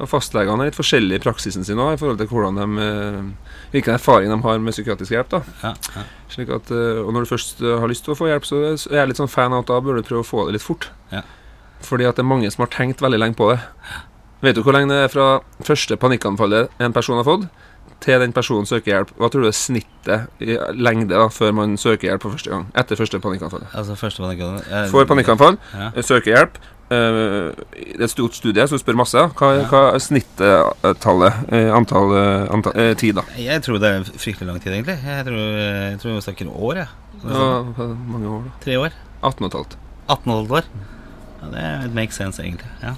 Og 0.00 0.08
Fastlegene 0.08 0.64
er 0.64 0.70
litt 0.70 0.78
forskjellige 0.78 1.18
i 1.20 1.22
praksisen 1.22 1.64
sin 1.66 1.76
også, 1.76 1.92
i 1.94 2.00
forhold 2.00 2.18
til 2.22 2.26
hvordan 2.30 2.56
de, 2.56 2.66
eh, 2.80 3.50
hvilken 3.74 3.92
erfaring 3.98 4.30
de 4.32 4.38
har 4.42 4.58
med 4.58 4.72
psykiatrisk 4.72 5.12
hjelp. 5.12 5.28
da 5.28 5.42
Ja, 5.62 5.74
ja. 5.96 6.02
slik 6.32 6.48
at, 6.48 6.70
eh, 6.70 7.02
Og 7.04 7.12
når 7.12 7.26
du 7.26 7.34
først 7.36 7.60
har 7.60 7.88
lyst 7.88 8.04
til 8.04 8.14
å 8.14 8.16
få 8.16 8.28
hjelp, 8.30 8.44
så 8.48 8.90
er 8.90 8.96
jeg 9.02 9.08
litt 9.08 9.16
sånn 9.20 9.28
fan 9.28 9.52
av 9.52 9.60
at 9.60 9.66
da 9.66 9.80
bør 9.80 9.96
du 9.96 10.02
prøve 10.02 10.24
å 10.24 10.26
få 10.26 10.46
det 10.46 10.54
litt 10.54 10.62
fort. 10.62 10.88
Ja. 11.12 11.22
Fordi 11.82 12.06
at 12.08 12.16
det 12.16 12.22
er 12.24 12.28
mange 12.28 12.50
som 12.50 12.62
har 12.64 12.68
tenkt 12.72 13.00
veldig 13.02 13.18
lenge 13.20 13.36
på 13.36 13.50
det. 13.52 13.60
Vet 14.42 14.54
du 14.56 14.62
hvor 14.62 14.72
lenge 14.72 14.88
det 14.88 15.04
er 15.04 15.08
fra 15.08 15.40
første 15.62 15.96
panikkanfallet 15.96 16.68
en 16.80 16.92
person 16.92 17.16
har 17.16 17.24
fått, 17.24 17.48
til 18.00 18.18
den 18.18 18.32
personen 18.32 18.66
søker 18.66 18.90
hjelp? 18.92 19.10
Hva 19.18 19.28
tror 19.30 19.42
du 19.42 19.48
er 19.48 19.54
snittet 19.54 20.28
i 20.40 20.56
lengde 20.74 21.10
da, 21.14 21.28
før 21.28 21.52
man 21.54 21.76
søker 21.76 22.08
hjelp 22.10 22.22
for 22.22 22.30
første 22.34 22.50
gang? 22.50 22.66
Etter 22.74 22.96
første 22.96 23.20
panikkanfall? 23.20 23.66
Altså 23.74 23.94
første 23.94 24.18
panikkanfall 24.24 24.64
jeg- 24.70 24.90
Får 24.90 25.06
panikkanfall, 25.06 25.58
søker 26.02 26.32
hjelp. 26.34 26.58
Eh, 26.92 27.64
Det 27.72 28.00
er 28.00 28.04
et 28.06 28.12
stort 28.12 28.36
studie 28.36 28.66
som 28.68 28.78
spør 28.80 28.98
masse. 29.00 29.24
Hva, 29.38 29.50
Ja. 29.56 29.64
hva 29.70 29.82
er 29.94 30.02
snittallet? 30.04 31.40
eh, 31.52 31.70
Antall, 31.74 32.12
eh, 32.18 32.46
antall 32.54 32.76
eh, 32.76 32.94
tid, 33.00 33.14
da? 33.18 33.22
Jeg 33.38 33.62
tror 33.64 33.78
det 33.82 33.90
er 33.90 34.04
fryktelig 34.12 34.48
lang 34.48 34.60
tid, 34.62 34.72
egentlig. 34.76 34.98
Jeg 35.04 35.24
tror, 35.26 35.40
jeg 35.40 35.98
tror 36.02 36.14
vi 36.14 36.20
snakker 36.28 36.52
år, 36.52 36.74
jeg. 36.82 36.88
Ja, 37.22 37.62
mange 38.08 38.26
år, 38.28 38.42
da? 38.48 38.50
Tre 38.64 38.78
år. 38.78 38.92
18 39.22 39.44
og 39.44 39.50
et 39.50 39.58
halvt. 39.60 39.76
18,5 40.08 40.56
år. 40.58 40.64
Ja, 41.42 41.48
det 41.82 41.90
makes 41.96 42.14
sense, 42.16 42.38
egentlig. 42.42 42.68
Ja. 42.82 42.92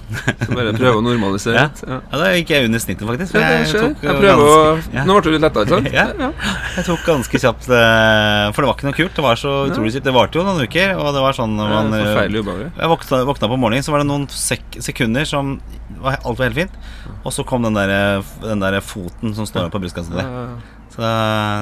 Så 0.45 0.53
bare 0.53 0.71
prøve 0.77 0.99
å 0.99 1.03
normalisere 1.03 1.55
Ja. 1.59 1.63
litt. 1.65 1.79
Ja. 1.87 1.95
ja, 2.11 2.19
Da 2.21 2.27
gikk 2.35 2.51
jeg 2.53 2.67
under 2.67 2.79
snittet, 2.83 3.07
faktisk. 3.09 3.31
for 3.33 3.41
Ja, 3.41 3.49
det 3.57 3.69
skjer. 3.71 3.81
tok, 3.87 4.03
Jeg 4.05 4.13
uh, 4.13 4.19
prøver 4.21 4.43
ganske- 4.43 5.01
å... 5.01 5.05
Nå 5.09 5.15
ble 5.17 5.23
du 5.25 5.29
litt 5.35 5.45
letta, 5.47 5.63
ikke 5.65 5.75
sant? 5.75 5.89
Ja. 5.99 6.29
Jeg 6.75 6.85
tok 6.91 7.05
ganske 7.07 7.41
kjapt 7.45 7.69
eh, 7.73 8.51
For 8.53 8.61
det 8.61 8.69
var 8.69 8.77
ikke 8.77 8.87
noe 8.89 8.97
kult. 8.99 9.15
Det 9.17 9.25
var 9.25 9.41
så 9.41 9.53
utrolig 9.71 9.95
kjipt. 9.95 10.05
Det 10.05 10.13
varte 10.15 10.39
jo 10.39 10.45
noen 10.45 10.61
uker, 10.67 10.93
og 11.01 11.09
det 11.17 11.23
var 11.25 11.37
sånn 11.39 11.57
man 11.57 11.89
eh, 11.97 12.05
Forferdelig 12.05 12.43
ubehagelig. 12.45 12.69
Jeg 12.77 12.93
våkna, 12.93 13.21
våkna 13.31 13.51
på 13.55 13.59
morgenen, 13.65 13.87
så 13.87 13.95
var 13.95 14.03
det 14.05 14.09
noen 14.13 14.27
sek 14.29 14.79
sekunder 14.85 15.25
som 15.29 15.55
var 16.01 16.19
alt 16.21 16.37
var 16.39 16.49
helt 16.51 16.59
fint. 16.61 16.79
Og 17.25 17.33
så 17.33 17.43
kom 17.47 17.65
den 17.65 17.73
der, 17.77 18.21
den 18.43 18.61
der 18.61 18.77
foten 18.85 19.33
som 19.37 19.47
står 19.49 19.71
på 19.73 19.81
brystkassa 19.81 20.13
di. 20.13 20.25
Ja. 20.97 21.11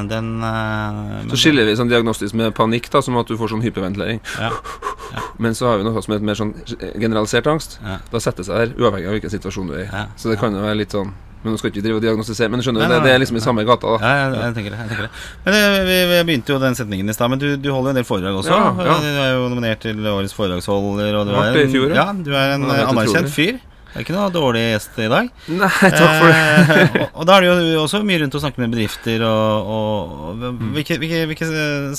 Så 0.03 0.07
den 0.09 0.29
eh, 0.43 1.27
Så 1.33 1.39
skiller 1.41 1.65
vi 1.67 1.75
sånn 1.79 1.91
diagnostisk 1.91 2.37
med 2.37 2.53
panikk, 2.57 2.89
da, 2.93 3.01
som 3.01 3.17
at 3.21 3.29
du 3.29 3.37
får 3.39 3.53
sånn 3.55 3.65
hyperventilering. 3.65 4.21
Ja. 4.39 4.51
Men 5.43 5.55
så 5.57 5.71
har 5.71 5.81
vi 5.81 5.87
noe 5.87 6.01
som 6.01 6.13
heter 6.15 6.25
mer 6.25 6.37
sånn 6.39 6.53
generalisert 7.01 7.47
angst. 7.49 7.79
Ja. 7.83 7.99
Da 8.11 8.21
setter 8.23 8.43
det 8.43 8.49
seg 8.49 8.57
der, 8.61 8.73
uavhengig 8.81 9.09
av 9.09 9.17
hvilken 9.17 9.33
situasjon 9.33 9.69
du 9.69 9.77
er 9.77 9.85
i. 9.85 9.89
Ja. 9.89 10.07
Så 10.19 10.31
det 10.31 10.39
kan 10.41 10.55
jo 10.55 10.63
være 10.65 10.81
litt 10.83 10.95
sånn 10.95 11.13
Men 11.43 11.51
nå 11.51 11.59
skal 11.59 11.73
ikke 11.73 11.81
drive 11.83 11.97
og 11.99 12.03
diagnostisere, 12.05 12.47
men 12.47 12.61
skjønner 12.63 12.85
du, 12.85 12.93
det, 12.93 12.97
det 13.03 13.09
er 13.11 13.17
liksom 13.19 13.35
i 13.35 13.41
samme 13.43 13.65
gata, 13.67 13.97
da. 13.97 13.97
Ja, 13.99 14.11
jeg, 14.21 14.37
jeg 14.39 14.55
tenker 14.55 14.71
det. 14.71 14.77
Jeg 14.79 14.91
tenker 14.93 15.09
det. 15.09 15.23
Men 15.43 15.57
eh, 15.57 15.73
vi, 15.89 15.97
vi 16.07 16.19
begynte 16.29 16.53
jo 16.53 16.59
den 16.61 16.77
setningen 16.79 17.11
i 17.11 17.15
stad, 17.17 17.33
men 17.33 17.41
du, 17.41 17.49
du 17.59 17.67
holder 17.67 17.91
en 17.91 17.99
del 17.99 18.05
foredrag 18.07 18.37
også. 18.39 18.53
Ja, 18.55 18.69
ja. 18.87 18.95
Du 19.03 19.09
er 19.25 19.33
jo 19.33 19.49
nominert 19.51 19.83
til 19.83 19.99
årets 20.07 20.37
foredragsholder. 20.37 21.17
Og 21.19 21.27
du 21.27 21.33
er 21.35 21.51
det 21.51 21.65
i 21.65 21.67
en, 21.67 21.73
fjor, 21.75 21.91
ja. 21.91 22.05
ja, 22.05 22.15
du 22.15 22.31
er 22.31 22.55
en 22.55 22.63
Ja, 22.69 22.77
er 22.77 22.85
eh, 22.85 22.93
anerkjent 22.93 23.33
fyr. 23.35 23.59
Det 23.93 23.99
er 23.99 24.05
ikke 24.07 24.15
noe 24.15 24.31
dårlig 24.33 24.61
gjest 24.71 24.95
i 25.03 25.07
dag. 25.11 25.27
Nei, 25.61 25.69
takk 25.69 26.15
for 26.17 26.31
det. 26.31 26.37
Eh, 26.41 26.95
og, 27.03 27.19
og 27.21 27.27
da 27.29 27.35
er 27.35 27.45
det 27.45 27.51
jo 27.51 27.83
også 27.83 28.01
mye 28.01 28.23
rundt 28.23 28.37
å 28.39 28.41
snakke 28.41 28.63
med 28.63 28.73
bedrifter 28.73 29.21
og, 29.27 29.69
og, 29.75 30.15
og 30.31 30.63
hvilke, 30.73 30.97
hvilke, 30.97 31.19
hvilke 31.29 31.49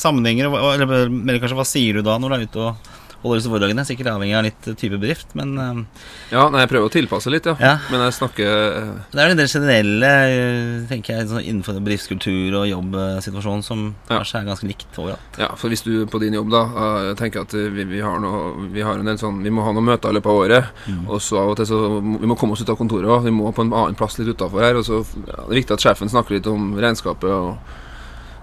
sammenhenger 0.00 0.50
Eller 0.72 1.06
mer 1.14 1.38
kanskje 1.38 1.58
hva 1.60 1.66
sier 1.68 2.00
du 2.00 2.06
da 2.06 2.18
når 2.18 2.34
du 2.34 2.36
er 2.36 2.46
ute 2.48 2.64
og 2.66 2.90
holder 3.24 3.40
disse 3.40 3.50
foredragene? 3.52 3.84
Sikkert 3.88 4.10
avhengig 4.12 4.36
av 4.38 4.44
litt 4.46 4.68
type 4.80 4.98
bedrift, 5.00 5.34
men 5.38 5.54
eh, 5.58 5.80
Ja, 6.34 6.46
nei, 6.52 6.60
jeg 6.64 6.70
prøver 6.74 6.88
å 6.90 6.92
tilpasse 6.94 7.32
litt, 7.32 7.48
ja. 7.50 7.56
Ja. 7.60 7.74
Men 7.90 8.04
jeg 8.06 8.14
snakker 8.18 8.50
eh, 8.52 8.90
det 9.14 9.20
er 9.24 9.30
jo 9.30 9.34
en 9.36 9.40
del 9.40 9.50
generelle 9.50 10.10
eh, 10.28 10.86
tenker 10.90 11.16
jeg, 11.18 11.28
sånn 11.32 11.42
innenfor 11.44 11.78
bedriftskultur 11.80 12.58
og 12.60 12.68
jobbsituasjon 12.70 13.64
som 13.66 13.84
Ja. 14.08 14.18
kanskje 14.20 14.40
er 14.42 14.48
ganske 14.50 14.68
likt 14.68 14.98
overalt. 15.00 15.38
Ja, 15.40 15.50
for 15.56 15.72
hvis 15.72 15.82
du 15.86 16.06
på 16.10 16.20
din 16.22 16.36
jobb 16.36 16.50
da 16.52 16.62
eh, 16.84 17.10
tenker 17.18 17.42
at 17.46 17.54
eh, 17.56 17.70
vi, 17.74 17.84
vi, 17.88 18.00
har 18.04 18.20
noe, 18.22 18.68
vi 18.74 18.84
har 18.84 19.00
en 19.00 19.08
del 19.08 19.18
sånn 19.20 19.42
Vi 19.44 19.50
må 19.54 19.64
ha 19.66 19.72
noen 19.74 19.88
møter 19.88 20.12
i 20.12 20.18
løpet 20.18 20.30
av 20.30 20.40
året, 20.44 20.84
og 21.08 21.20
så 21.24 21.40
av 21.42 21.54
og 21.54 21.56
til 21.58 21.66
så 21.70 21.78
Vi 22.04 22.28
må 22.28 22.36
komme 22.38 22.54
oss 22.54 22.62
ut 22.62 22.70
av 22.70 22.76
kontoret 22.78 23.08
òg. 23.10 23.24
Vi 23.26 23.32
må 23.34 23.50
på 23.54 23.64
en 23.64 23.72
annen 23.72 23.96
plass 23.98 24.18
litt 24.20 24.28
utafor 24.34 24.62
her. 24.64 24.76
Og 24.78 24.84
så 24.86 25.00
ja, 25.02 25.40
Det 25.48 25.50
er 25.50 25.58
viktig 25.62 25.74
at 25.78 25.84
sjefen 25.84 26.10
snakker 26.12 26.36
litt 26.36 26.46
om 26.50 26.72
regnskapet, 26.78 27.30
og 27.30 27.56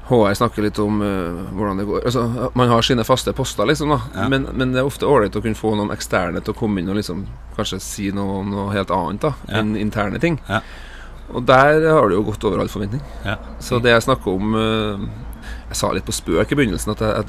HR 0.09 0.33
snakker 0.35 0.65
litt 0.65 0.79
om 0.81 1.01
uh, 1.01 1.41
hvordan 1.55 1.77
det 1.79 1.85
går. 1.87 2.05
Altså, 2.09 2.51
Man 2.57 2.69
har 2.71 2.81
sine 2.81 3.03
faste 3.07 3.33
poster, 3.37 3.65
liksom. 3.69 3.93
Ja. 4.15 4.27
Men, 4.31 4.47
men 4.53 4.73
det 4.73 4.81
er 4.81 4.87
ofte 4.89 5.05
ålreit 5.07 5.35
å 5.37 5.41
kunne 5.43 5.55
få 5.55 5.75
noen 5.77 5.93
eksterne 5.93 6.41
til 6.43 6.55
å 6.55 6.57
komme 6.57 6.81
inn 6.81 6.89
og 6.91 6.97
liksom 6.99 7.25
kanskje 7.57 7.79
si 7.83 8.09
noe 8.15 8.39
om 8.41 8.49
noe 8.51 8.71
helt 8.75 8.91
annet 8.91 9.21
da 9.27 9.33
Ja. 9.47 9.59
enn 9.61 9.75
interne 9.79 10.19
ting. 10.19 10.39
Ja. 10.49 10.61
Og 11.31 11.45
der 11.47 11.85
har 11.87 12.09
det 12.09 12.17
jo 12.17 12.25
gått 12.27 12.43
over 12.43 12.59
all 12.59 12.67
forventning. 12.71 13.01
Ja. 13.23 13.37
Så 13.63 13.79
det 13.79 13.93
jeg 13.93 14.03
snakker 14.03 14.33
om 14.35 14.55
uh, 14.57 15.05
Jeg 15.69 15.77
sa 15.79 15.91
litt 15.95 16.03
på 16.05 16.11
spøk 16.11 16.51
i 16.51 16.57
begynnelsen 16.59 16.91
at 16.91 16.99
jeg, 17.05 17.15
jeg 17.21 17.27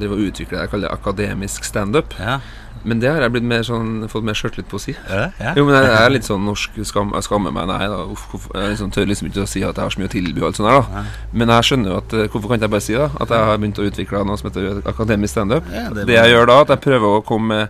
driver 0.00 0.14
og 0.16 0.24
utvikler 0.30 0.56
det 0.56 0.62
jeg 0.64 0.72
kaller 0.72 0.94
akademisk 0.94 1.64
standup. 1.68 2.14
Ja, 2.18 2.38
Men 2.84 3.00
det 3.00 3.08
har 3.08 3.20
jeg 3.24 3.32
blitt 3.32 3.46
mer 3.48 3.62
sånn, 3.64 4.08
fått 4.12 4.24
mer 4.28 4.34
sjøltillit 4.36 4.68
på 4.68 4.76
å 4.76 4.80
si. 4.82 4.92
det? 5.08 5.32
Ja. 5.40 5.54
Jo, 5.56 5.64
men 5.64 5.74
jeg 5.78 5.92
er 6.04 6.10
litt 6.12 6.26
sånn 6.28 6.44
norsk 6.44 6.70
skam, 6.84 7.12
Jeg 7.16 7.24
skammer 7.24 7.50
meg. 7.56 7.66
Nei 7.70 7.86
da, 7.88 8.02
uff, 8.12 8.26
jeg 8.52 8.70
liksom 8.74 8.90
tør 8.92 9.06
liksom 9.08 9.28
ikke 9.30 9.42
å 9.44 9.48
si 9.48 9.62
at 9.64 9.74
jeg 9.76 9.84
har 9.84 9.90
så 9.90 10.00
mye 10.02 10.08
å 10.10 10.12
tilby. 10.12 10.40
og 10.40 10.46
alt 10.50 10.56
sånt 10.60 10.68
der 10.68 10.80
da. 10.80 11.04
Men 11.32 11.48
jeg 11.48 11.64
skjønner 11.70 11.90
jo 11.90 11.96
at 12.02 12.12
eh, 12.12 12.28
Hvorfor 12.28 12.48
kan 12.48 12.56
ikke 12.60 12.68
jeg 12.68 12.74
bare 12.76 12.84
si 12.84 12.94
da 12.94 13.08
At 13.20 13.28
jeg 13.32 13.48
har 13.48 13.58
begynt 13.58 13.78
å 13.80 13.88
utvikle 13.88 14.24
noe 14.28 14.36
som 14.36 14.50
heter 14.50 14.82
akademisk 14.92 15.32
standup. 15.32 15.64
Ja, 15.72 15.88
Det, 15.90 16.06
det 16.06 16.14
jeg 16.20 16.30
gjør 16.36 16.46
da, 16.52 16.60
at 16.60 16.68
jeg 16.74 16.80
prøver 16.84 17.18
å 17.18 17.24
komme 17.24 17.46
med 17.48 17.68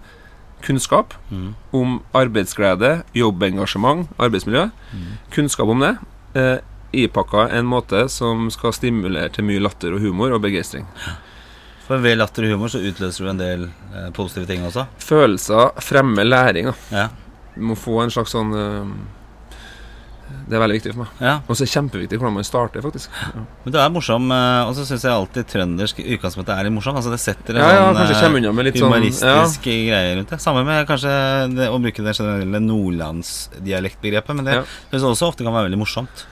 kunnskap 0.65 1.15
Mm. 1.31 1.55
om 1.73 2.01
arbeidsglede, 2.15 3.03
jobbengasjement, 3.15 4.09
arbeidsmiljø. 4.19 4.71
Mm. 4.95 5.11
Kunnskap 5.35 5.69
om 5.69 5.81
det. 5.81 5.97
Eh, 6.35 6.59
Ipakka 6.95 7.49
en 7.51 7.67
måte 7.67 8.09
som 8.09 8.49
skal 8.55 8.73
stimulere 8.73 9.29
til 9.35 9.45
mye 9.45 9.59
latter 9.61 9.93
og 9.97 10.01
humor 10.01 10.31
og 10.33 10.41
begeistring. 10.45 10.87
For 11.85 12.01
ved 12.01 12.17
latter 12.17 12.47
og 12.47 12.55
humor 12.55 12.71
så 12.73 12.81
utløser 12.81 13.27
du 13.27 13.31
en 13.35 13.41
del 13.43 13.67
eh, 13.93 14.09
positive 14.17 14.47
ting 14.49 14.63
også. 14.65 14.87
Følelser 15.05 15.75
fremmer 15.85 16.25
læring. 16.25 16.71
Ja. 16.95 17.09
Du 17.55 17.61
må 17.69 17.77
få 17.79 18.01
en 18.03 18.11
slags 18.15 18.33
sånn 18.35 18.55
eh, 18.57 18.89
Det 20.49 20.57
er 20.57 20.63
veldig 20.63 20.79
viktig 20.79 20.95
for 20.95 21.05
meg. 21.05 21.11
ja. 21.23 21.35
Og 21.45 21.53
så 21.55 21.63
er 21.63 21.69
det 21.69 21.75
kjempeviktig 21.75 22.19
hvordan 22.19 22.35
man 22.39 22.47
starter, 22.49 22.83
faktisk. 22.85 23.13
Ja, 23.21 23.45
Men 23.67 23.75
du 23.77 23.79
er 23.79 23.93
morsom, 23.93 24.33
eh, 24.33 24.63
og 24.65 24.73
så 24.79 24.87
syns 24.89 25.05
jeg 25.05 25.13
alltid 25.13 25.47
trøndersk 25.53 26.01
i 26.01 26.07
utgangspunktet 26.17 26.55
er 26.57 26.67
litt 26.67 26.75
morsom. 26.75 26.97
Altså 26.99 27.13
Det 27.13 27.21
setter 27.23 27.59
en 27.61 27.63
ja, 27.63 27.69
ja 27.77 27.85
sånn 27.93 28.01
eh, 28.01 28.73
sånn 28.73 28.89
humoristisk 28.89 29.69
greie 29.69 30.17
rundt 30.19 30.33
det. 30.33 30.41
Samme 30.43 30.65
med 30.67 30.89
kanskje 30.89 31.13
det, 31.55 31.69
å 31.69 31.79
bruke 31.85 32.05
det 32.09 32.17
generelle 32.17 32.61
nordlandsdialektbegrepet, 32.65 34.35
men 34.41 34.45
det 34.49 34.55
Ja. 34.57 34.65
synes 34.91 35.03
jeg 35.05 35.11
også 35.13 35.29
ofte 35.35 35.45
kan 35.45 35.53
være 35.53 35.69
veldig 35.69 35.83
morsomt. 35.85 36.25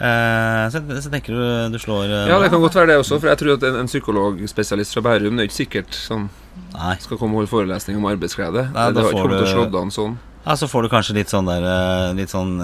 Eh, 0.00 0.66
så, 0.72 0.80
så 1.04 1.10
tenker 1.12 1.34
du 1.36 1.72
du 1.74 1.78
slår 1.82 2.06
eh, 2.08 2.28
ja, 2.30 2.38
det 2.40 2.48
kan 2.48 2.62
godt 2.62 2.78
være 2.78 2.86
det 2.94 2.96
også, 3.02 3.18
for 3.20 3.28
jeg 3.28 3.36
tror 3.42 3.58
at 3.58 3.66
en, 3.68 3.74
en 3.82 3.90
psykologspesialist 3.90 4.94
fra 4.96 5.02
Bærum 5.04 5.36
Det 5.36 5.44
er 5.44 5.48
ikke 5.50 5.58
sikkert 5.58 5.92
sånn 5.92 6.30
Nei. 6.72 6.94
skal 7.04 7.18
komme 7.20 7.34
og 7.36 7.42
holde 7.42 7.50
forelesning 7.50 7.98
om 8.00 8.06
arbeidsglede. 8.08 8.62
Nei, 8.72 8.86
det 8.94 9.02
har 9.04 9.10
ikke 9.10 9.18
får 9.18 9.28
kommet 9.28 9.44
til 9.50 9.60
å 9.60 9.70
du- 9.70 9.78
an 9.82 9.90
sånn. 9.92 10.14
Ja, 10.40 10.54
så 10.56 10.64
får 10.72 10.86
du 10.86 10.88
kanskje 10.88 11.12
litt 11.18 11.28
sånn 11.28 11.44
der 11.44 11.60
eh, 11.68 12.14
Litt 12.16 12.30
sånn 12.32 12.54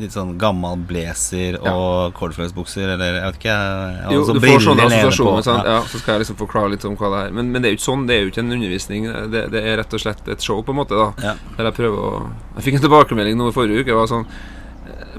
Litt 0.00 0.10
sånn 0.16 0.32
gammel 0.40 0.80
blazer 0.88 1.60
Ja. 1.62 1.74
og 1.78 2.16
cordfløyelsbukser, 2.18 2.88
eller 2.96 3.20
jeg 3.20 3.22
vet 3.22 3.38
ikke 3.38 3.52
jeg- 3.54 4.10
Jo, 4.16 4.18
altså 4.24 4.34
du 4.34 4.40
får 4.42 4.64
sånne 4.66 4.86
assosiasjoner, 4.88 5.44
sant? 5.46 5.62
Ja. 5.68 5.76
Ja, 5.76 5.82
så 5.92 6.00
skal 6.02 6.14
jeg 6.16 6.24
liksom 6.24 6.40
forklare 6.42 6.70
litt 6.74 6.84
om 6.88 6.96
hva 6.98 7.10
det 7.14 7.20
er. 7.28 7.36
Men, 7.38 7.52
men 7.54 7.62
det 7.62 7.68
er 7.70 7.76
jo 7.76 7.78
ikke 7.78 7.86
sånn, 7.86 8.06
det 8.10 8.16
er 8.16 8.24
jo 8.24 8.32
ikke 8.32 8.42
en 8.42 8.50
undervisning. 8.58 9.06
Det, 9.30 9.44
det 9.54 9.62
er 9.62 9.76
rett 9.78 9.94
og 9.94 10.02
slett 10.02 10.26
et 10.34 10.42
show, 10.42 10.58
på 10.66 10.74
en 10.74 10.80
måte. 10.82 10.98
da 10.98 11.12
Ja. 11.22 11.34
Der 11.56 11.70
jeg 11.70 11.74
prøver 11.78 12.02
å 12.02 12.10
Jeg 12.56 12.64
fikk 12.66 12.80
en 12.80 12.84
tilbakemelding 12.88 13.38
nå 13.38 13.48
i 13.52 13.54
forrige 13.54 13.78
uke. 13.84 13.92
Jeg 13.94 14.00
var 14.02 14.10
sånn 14.10 14.26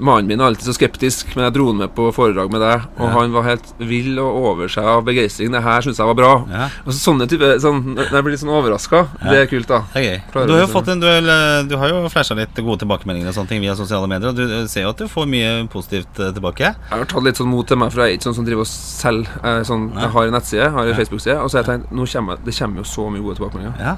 Mannen 0.00 0.26
min 0.26 0.40
er 0.40 0.48
alltid 0.50 0.66
så 0.66 0.74
skeptisk, 0.74 1.36
men 1.36 1.44
jeg 1.46 1.54
dro 1.54 1.72
med 1.72 1.92
på 1.94 2.08
foredrag 2.14 2.50
med 2.50 2.60
deg, 2.60 2.82
og 2.98 3.04
Ja. 3.06 3.12
han 3.14 3.32
var 3.32 3.42
helt 3.44 3.68
vill 3.78 4.18
og 4.18 4.36
over 4.50 4.68
seg 4.68 4.84
av 4.84 5.04
begeistring. 5.04 5.52
Det 5.52 5.62
her 5.62 5.80
syns 5.82 5.98
jeg 5.98 6.06
var 6.06 6.14
bra. 6.18 6.32
Ja, 6.50 6.68
Og 6.86 6.92
så 6.92 7.12
sånne 7.12 7.28
type 7.30 7.60
sånn, 7.62 7.94
Når 7.94 8.10
jeg 8.10 8.24
blir 8.24 8.30
litt 8.34 8.40
sånn 8.40 8.50
overraska, 8.50 9.06
Ja. 9.22 9.30
det 9.30 9.38
er 9.42 9.46
kult, 9.46 9.66
da. 9.68 9.80
gøy. 9.94 10.22
Klarer 10.32 10.46
Du 10.46 10.52
har 10.54 10.60
jo 10.66 10.72
fått 10.72 10.88
en 10.88 11.00
duell 11.00 11.28
eh, 11.28 11.62
Du 11.68 11.76
har 11.76 11.88
jo 11.88 12.08
flasha 12.08 12.34
litt 12.34 12.54
gode 12.56 12.80
tilbakemeldinger 12.80 13.28
og 13.28 13.34
sånne 13.34 13.48
ting 13.48 13.60
via 13.60 13.74
sosiale 13.76 14.08
medier, 14.08 14.28
og 14.30 14.36
du 14.36 14.42
eh, 14.42 14.66
ser 14.66 14.82
jo 14.82 14.88
at 14.90 14.96
du 14.98 15.06
får 15.06 15.26
mye 15.28 15.68
positivt 15.68 16.18
eh, 16.18 16.32
tilbake. 16.32 16.58
Jeg 16.74 16.98
har 16.98 17.04
tatt 17.04 17.22
litt 17.22 17.36
sånn 17.36 17.46
mot 17.48 17.66
til 17.66 17.76
meg, 17.76 17.92
for 17.92 18.02
jeg 18.02 18.14
er 18.14 18.18
ikke 18.18 18.28
sånn 18.32 18.34
som 18.34 18.44
driver 18.44 18.60
og 18.60 18.66
selger. 18.66 19.28
Er 19.44 19.62
sånn, 19.64 19.92
jeg 19.94 20.10
har 20.10 20.24
en 20.24 20.32
nettside, 20.32 20.70
har 20.72 20.86
en. 20.86 20.94
Facebook-side, 20.94 21.38
og 21.38 21.50
så 21.50 21.58
har 21.58 21.64
jeg 21.64 21.80
tenkt 21.80 21.92
nå 21.92 22.04
kommer, 22.06 22.36
det 22.44 22.54
kommer 22.58 22.76
jo 22.76 22.84
så 22.84 23.10
mye 23.10 23.22
gode 23.22 23.36
tilbakemeldinger. 23.38 23.74
Ja, 23.78 23.96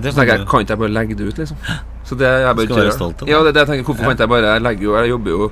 det 0.00 0.12
Så 0.14 0.18
tenker 0.20 0.38
jeg, 0.38 0.48
kan 0.48 0.60
ikke 0.60 0.68
jeg 0.74 0.78
bare 0.78 0.94
legge 0.94 1.14
det 1.16 1.28
ut, 1.28 1.38
liksom? 1.38 1.56
Så 2.06 2.14
det 2.18 2.28
er 2.28 2.46
bare 2.54 2.68
skal 2.68 2.84
være 2.84 2.94
stolt 2.94 3.22
av 3.22 3.26
det. 3.26 3.32
Ja, 3.34 3.42
det 3.42 3.54
det 3.54 3.64
jeg 3.64 3.70
tenker. 3.72 3.88
Hvorfor 3.90 4.06
kan 4.06 4.22
jeg 4.22 4.30
bare 4.30 4.54
Jeg 4.54 4.62
legger 4.62 4.84
jo, 4.86 4.94
jeg 4.96 5.10
jobber 5.10 5.30
jo 5.30 5.50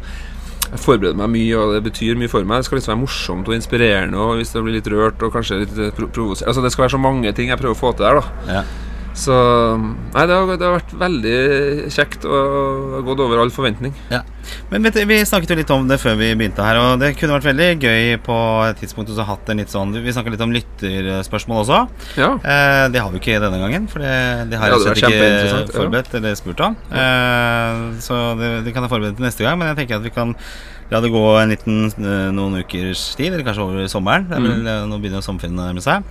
Jeg 0.71 0.81
forbereder 0.81 1.19
meg 1.19 1.31
mye, 1.35 1.57
og 1.59 1.75
det 1.75 1.83
betyr 1.85 2.17
mye 2.19 2.31
for 2.31 2.47
meg. 2.47 2.63
Det 2.63 2.69
skal 2.69 2.79
liksom 2.79 2.93
være 2.95 3.03
morsomt 3.03 3.51
og 3.51 3.55
inspirerende, 3.55 4.19
og 4.19 4.39
hvis 4.41 4.55
det 4.55 4.63
blir 4.65 4.79
litt 4.79 4.89
rørt 4.91 5.23
og 5.23 5.35
kanskje 5.35 5.61
litt 5.65 5.77
provoserende 5.99 6.49
Altså, 6.51 6.63
det 6.65 6.73
skal 6.73 6.87
være 6.87 6.95
så 6.97 7.03
mange 7.03 7.33
ting 7.37 7.53
jeg 7.53 7.61
prøver 7.61 7.77
å 7.77 7.79
få 7.79 7.93
til 7.99 8.07
der, 8.07 8.21
da. 8.23 8.55
ja. 8.61 8.65
Så 9.15 9.35
Nei, 9.79 10.25
det 10.27 10.35
har, 10.35 10.49
det 10.59 10.67
har 10.67 10.75
vært 10.81 10.95
veldig 10.99 11.35
kjekt 11.95 12.25
og 12.27 12.97
gått 13.07 13.21
over 13.23 13.39
all 13.45 13.53
forventning. 13.55 13.93
Men 14.71 14.85
vet 14.85 14.99
vi 15.09 15.21
snakket 15.25 15.53
jo 15.55 15.57
litt 15.57 15.71
om 15.73 15.87
det 15.89 15.97
før 16.03 16.17
vi 16.19 16.33
begynte 16.37 16.65
her, 16.67 16.77
og 16.83 16.99
det 17.01 17.13
kunne 17.17 17.37
vært 17.39 17.47
veldig 17.49 17.69
gøy 17.81 18.19
på 18.27 18.37
et 18.67 18.83
tidspunkt 18.83 19.13
å 19.15 19.17
ha 19.23 19.29
hatt 19.31 19.49
en 19.55 19.63
litt 19.63 19.73
sånn 19.73 19.95
Vi 19.95 20.13
snakka 20.13 20.35
litt 20.35 20.43
om 20.45 20.53
lytterspørsmål 20.53 21.63
også. 21.63 21.79
Ja. 22.21 22.33
Eh, 22.43 22.83
det 22.93 23.01
har 23.01 23.15
vi 23.15 23.23
ikke 23.23 23.39
denne 23.41 23.63
gangen, 23.63 23.87
for 23.89 24.05
det, 24.05 24.13
det 24.51 24.61
har 24.61 24.75
Ja, 24.75 24.83
jeg 24.83 24.99
ikke 24.99 25.15
ja. 25.15 25.65
forberedt 25.73 26.15
eller 26.21 26.35
spurt 26.39 26.61
om. 26.67 26.77
Eh, 26.93 27.83
så 28.05 28.21
det, 28.41 28.53
det 28.67 28.75
kan 28.77 28.85
jeg 28.85 28.93
forberede 28.93 29.17
til 29.19 29.29
neste 29.31 29.47
gang, 29.47 29.59
men 29.63 29.73
jeg 29.73 29.85
tenker 29.85 30.03
at 30.03 30.09
vi 30.11 30.15
kan 30.15 30.35
la 30.93 31.01
det 31.01 31.09
gå 31.15 31.21
en 31.41 31.49
liten 31.55 31.79
eh, 31.89 32.29
noen 32.37 32.59
ukers 32.61 33.07
tid, 33.17 33.33
eller 33.33 33.47
kanskje 33.47 33.65
over 33.65 33.87
sommeren. 33.89 34.27
Er 34.29 34.43
vel, 34.45 34.59
Mm. 34.61 34.67
eh, 34.69 34.83
Nå 34.91 34.99
begynner 35.01 35.25
sommerferien 35.25 35.57
å 35.57 35.65
nærme 35.71 35.81
seg. 35.83 36.05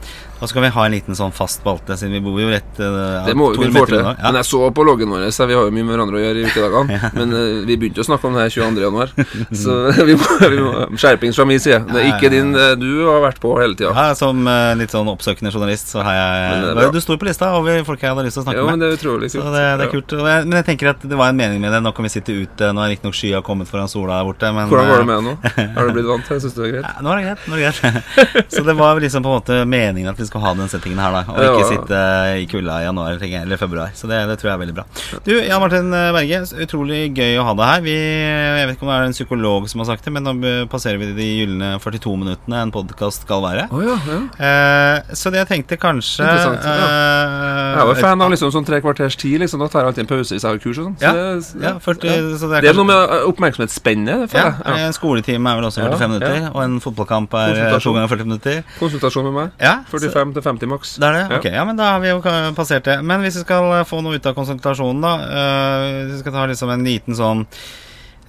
Og 0.43 0.49
så 0.49 0.57
kan 0.57 0.65
vi 0.65 0.69
ha 0.75 0.85
en 0.85 0.91
liten 0.91 1.15
sånn 1.15 1.31
fast 1.31 1.61
spalte, 1.61 1.95
siden 1.95 2.17
vi 2.17 2.19
bor 2.25 2.35
jo 2.41 2.49
rett 2.51 2.79
uh, 2.83 3.23
Det 3.23 3.31
må 3.39 3.45
vi 3.53 3.61
kunne 3.61 3.79
få 3.79 3.85
til. 3.87 4.01
Ja. 4.03 4.11
Men 4.25 4.41
jeg 4.41 4.47
så 4.49 4.59
på 4.75 4.83
loggen 4.83 5.13
vår, 5.13 5.29
så 5.31 5.45
vi 5.47 5.55
har 5.55 5.69
jo 5.69 5.71
mye 5.71 5.85
med 5.87 5.95
hverandre 5.95 6.19
å 6.19 6.23
gjøre 6.23 6.41
i 6.41 6.49
ukedagene. 6.49 6.97
Men 7.17 7.31
uh, 7.31 7.61
vi 7.63 7.77
begynte 7.79 8.03
å 8.03 8.07
snakke 8.09 8.27
om 8.27 8.35
det 8.35 8.43
her 8.43 8.51
22. 8.51 8.81
januar, 8.83 9.13
så 9.55 9.77
vi 10.09 10.17
må, 10.19 10.27
vi 10.41 10.57
må 10.59 10.73
Skjerpings 10.99 11.39
fra 11.39 11.45
min 11.47 11.63
side. 11.63 11.79
Det 11.87 12.01
er 12.01 12.09
ikke 12.09 12.31
din 12.33 12.51
eh, 12.59 12.73
Du 12.75 12.89
har 13.07 13.23
vært 13.23 13.39
på 13.39 13.53
hele 13.55 13.77
tida. 13.79 13.93
Ja, 13.95 14.17
Som 14.19 14.43
uh, 14.43 14.73
litt 14.75 14.91
sånn 14.91 15.07
oppsøkende 15.13 15.53
journalist 15.53 15.93
så 15.95 16.03
har 16.03 16.19
jeg. 16.19 16.91
Du 16.91 16.99
står 17.05 17.21
på 17.23 17.29
lista 17.29 17.53
over 17.55 17.79
folk 17.87 18.03
jeg 18.03 18.11
hadde 18.11 18.27
lyst 18.27 18.35
til 18.35 18.43
å 18.43 18.45
snakke 18.49 18.59
Ja, 18.59 18.67
med. 18.67 18.75
men 18.75 18.83
det 18.83 18.91
er 18.91 18.99
utrolig 18.99 19.31
Så 19.31 19.45
det, 19.47 19.63
det 19.79 19.87
er 19.87 19.93
kult. 19.95 20.17
Jeg, 20.19 20.43
men 20.49 20.59
jeg 20.59 20.67
tenker 20.73 20.91
at 20.91 21.07
det 21.07 21.21
var 21.23 21.31
en 21.31 21.39
mening 21.39 21.63
med 21.63 21.71
det. 21.71 21.79
Nå 21.87 21.95
kan 21.95 22.03
vi 22.03 22.11
sitte 22.11 22.35
ute. 22.35 22.73
Nå 22.75 22.83
er 22.83 22.91
riktignok 22.97 23.15
skya 23.15 23.39
kommet 23.47 23.71
foran 23.71 23.87
sola 23.91 24.19
der 24.19 24.27
borte. 24.27 24.51
Men, 24.51 24.67
Hvordan 24.67 24.91
går 24.91 25.05
det 25.05 25.09
med 25.13 25.25
nå? 25.29 25.37
Har 25.79 25.87
du 25.87 25.95
blitt 25.95 26.11
vant 26.11 26.27
til 26.27 26.35
det? 26.35 26.43
Syns 26.43 26.59
du 26.59 26.61
det 26.65 26.67
er 26.67 26.75
greit? 26.75 26.91
Ja, 26.93 26.99
nå 26.99 27.13
er 27.13 27.21
det 27.21 27.25
greit. 27.29 27.47
nå 27.47 27.55
er 27.55 27.63
det 27.63 28.33
greit 28.35 28.53
Så 28.53 28.67
det 28.67 28.75
var 28.77 28.99
liksom 28.99 29.23
på 29.23 29.31
en 29.31 29.39
måte 29.39 29.63
meningen 29.69 30.11
at 30.11 30.19
vi 30.19 30.27
skulle 30.33 30.45
ha 30.49 30.53
den 30.57 30.71
settingen 30.73 30.97
her, 30.99 31.13
da. 31.13 31.23
Og 31.29 31.37
Ja. 31.43 31.53
ikke 31.53 31.69
sitte 31.69 32.01
i 32.41 32.45
kulda 32.49 32.79
i 32.81 32.87
januar 32.87 33.19
jeg, 33.21 33.33
eller 33.43 33.57
februar. 33.61 33.93
Så 33.93 34.09
det, 34.09 34.17
det 34.27 34.39
tror 34.41 34.49
jeg 34.49 34.57
er 34.57 34.61
veldig 34.65 34.75
bra. 34.81 34.85
Du, 35.23 35.33
Jan 35.37 35.61
Martin 35.61 35.91
Berge, 35.93 36.41
utrolig 36.65 37.13
gøy 37.13 37.37
å 37.37 37.45
ha 37.45 37.53
deg 37.53 37.69
her. 37.69 37.81
Vi, 37.85 37.93
jeg 37.93 38.67
vet 38.67 38.75
ikke 38.77 38.87
om 38.87 38.91
det 38.91 38.97
er 38.97 39.07
en 39.11 39.15
psykolog 39.15 39.69
som 39.69 39.83
har 39.83 39.89
sagt 39.93 40.03
det, 40.07 40.13
men 40.15 40.25
nå 40.25 40.33
passerer 40.71 40.97
vi 40.97 41.11
de 41.13 41.27
gylne 41.43 41.69
42 41.83 42.15
minuttene 42.17 42.61
en 42.63 42.71
podkast 42.73 43.27
skal 43.27 43.43
være. 43.45 43.67
Oh, 43.71 43.83
ja, 43.85 43.95
ja. 44.09 44.19
Eh, 44.41 45.13
så 45.13 45.29
det 45.33 45.43
jeg 45.43 45.49
tenkte 45.53 45.77
kanskje 45.77 46.23
Interessant, 46.23 46.65
eh, 46.65 47.77
Jeg 47.77 47.87
var 47.89 47.95
fan 48.01 48.21
av 48.25 48.31
liksom 48.33 48.51
sånn 48.53 48.65
tre 48.65 48.79
kvarters 48.83 49.15
tid. 49.19 49.39
Liksom, 49.43 49.59
da 49.61 49.67
tar 49.71 49.83
jeg 49.83 49.91
alltid 49.93 50.03
en 50.05 50.11
pause 50.11 50.33
hvis 50.35 50.43
jeg 50.43 50.49
har 50.49 50.61
kurs 50.63 50.79
og 50.81 50.87
sånn. 50.89 50.97
Så 50.97 51.03
Ja, 51.03 51.13
det, 51.13 51.63
ja, 51.67 51.73
40, 51.83 52.37
så 52.39 52.49
det 52.49 52.57
er, 52.57 52.61
Det 52.65 52.69
er 52.73 52.77
noe 52.79 52.89
med 52.89 53.13
oppmerksomhetsspennet, 53.29 54.25
føler 54.31 54.43
ja, 54.43 54.51
jeg. 54.57 54.77
Ja. 54.79 54.87
En 54.87 54.93
skoletime 54.97 55.51
er 55.53 55.59
vel 55.61 55.67
også 55.69 55.81
45 55.83 56.01
Ja, 56.01 56.07
minutter, 56.07 56.49
og 56.55 56.61
en 56.63 56.79
fotballkamp 56.83 57.33
er 57.39 57.79
to 57.83 57.93
ganger 57.93 58.07
40 58.13 58.25
minutter. 58.29 58.63
Konsultasjon 58.79 59.27
med 59.29 59.33
meg. 59.39 59.51
Ja, 59.61 59.75
så- 59.89 59.99
45 60.13 60.33
til 60.33 60.45
50 60.47 60.73
maks. 60.73 60.95
Det 61.01 61.09
er 61.09 61.17
det? 61.17 61.23
Ja. 61.27 61.39
Ok, 61.39 61.47
ja, 61.59 61.63
men 61.67 61.79
da 61.79 61.93
har 61.95 62.03
vi 62.03 62.11
jo 62.11 62.19
passert 62.57 62.89
det. 62.89 62.99
Men 63.05 63.23
hvis 63.25 63.39
vi 63.41 63.45
skal 63.45 63.71
eh, 63.79 63.87
få 63.87 64.03
noe 64.05 64.19
ut 64.19 64.29
av 64.29 64.37
konsultasjonen, 64.37 65.01
da 65.03 65.13
uh, 65.23 65.87
Hvis 66.03 66.19
vi 66.19 66.21
skal 66.23 66.37
ta 66.37 66.45
liksom 66.49 66.73
en 66.73 66.85
liten 66.87 67.17
sånn 67.17 67.47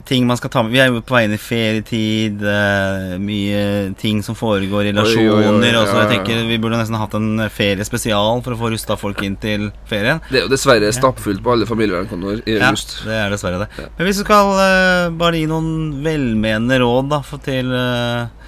ting 0.05 0.27
man 0.29 0.37
skal 0.37 0.51
ta 0.53 0.63
med 0.63 0.75
Vi 0.75 0.81
er 0.83 0.91
jo 0.93 1.01
på 1.05 1.15
vei 1.17 1.23
inn 1.25 1.35
i 1.37 1.41
ferietid, 1.41 2.43
uh, 2.45 3.15
mye 3.21 3.95
ting 4.01 4.21
som 4.27 4.37
foregår 4.37 4.91
i 4.91 4.93
Oi, 4.93 5.01
oi, 5.01 5.07
oi, 5.07 5.17
relasjoner. 5.23 5.79
og 5.81 5.89
så 5.89 5.97
ja, 5.97 6.03
jeg 6.03 6.11
tenker 6.13 6.45
Vi 6.51 6.61
burde 6.61 6.81
nesten 6.81 6.99
hatt 7.01 7.17
en 7.19 7.47
feriespesial 7.53 8.45
for 8.45 8.57
å 8.57 8.61
få 8.61 8.73
rusta 8.75 8.99
folk 9.01 9.23
inn 9.25 9.39
til 9.41 9.71
ferien. 9.89 10.21
Det 10.29 10.43
er 10.43 10.47
jo 10.47 10.53
dessverre 10.53 10.93
stappfullt 10.95 11.43
på 11.45 11.55
alle 11.55 11.69
familievernkontor 11.69 12.45
i 12.45 12.59
Ja, 12.59 12.73
det 12.75 13.19
er 13.23 13.33
dessverre 13.33 13.65
det. 13.65 13.71
Ja. 13.81 13.91
Men 13.97 14.11
hvis 14.11 14.21
du 14.21 14.27
skal 14.27 14.55
uh, 14.59 15.13
bare 15.17 15.41
gi 15.41 15.49
noen 15.51 16.03
velmenende 16.05 16.81
råd 16.85 17.13
da 17.13 17.23
til 17.45 17.73
eh, 17.75 18.44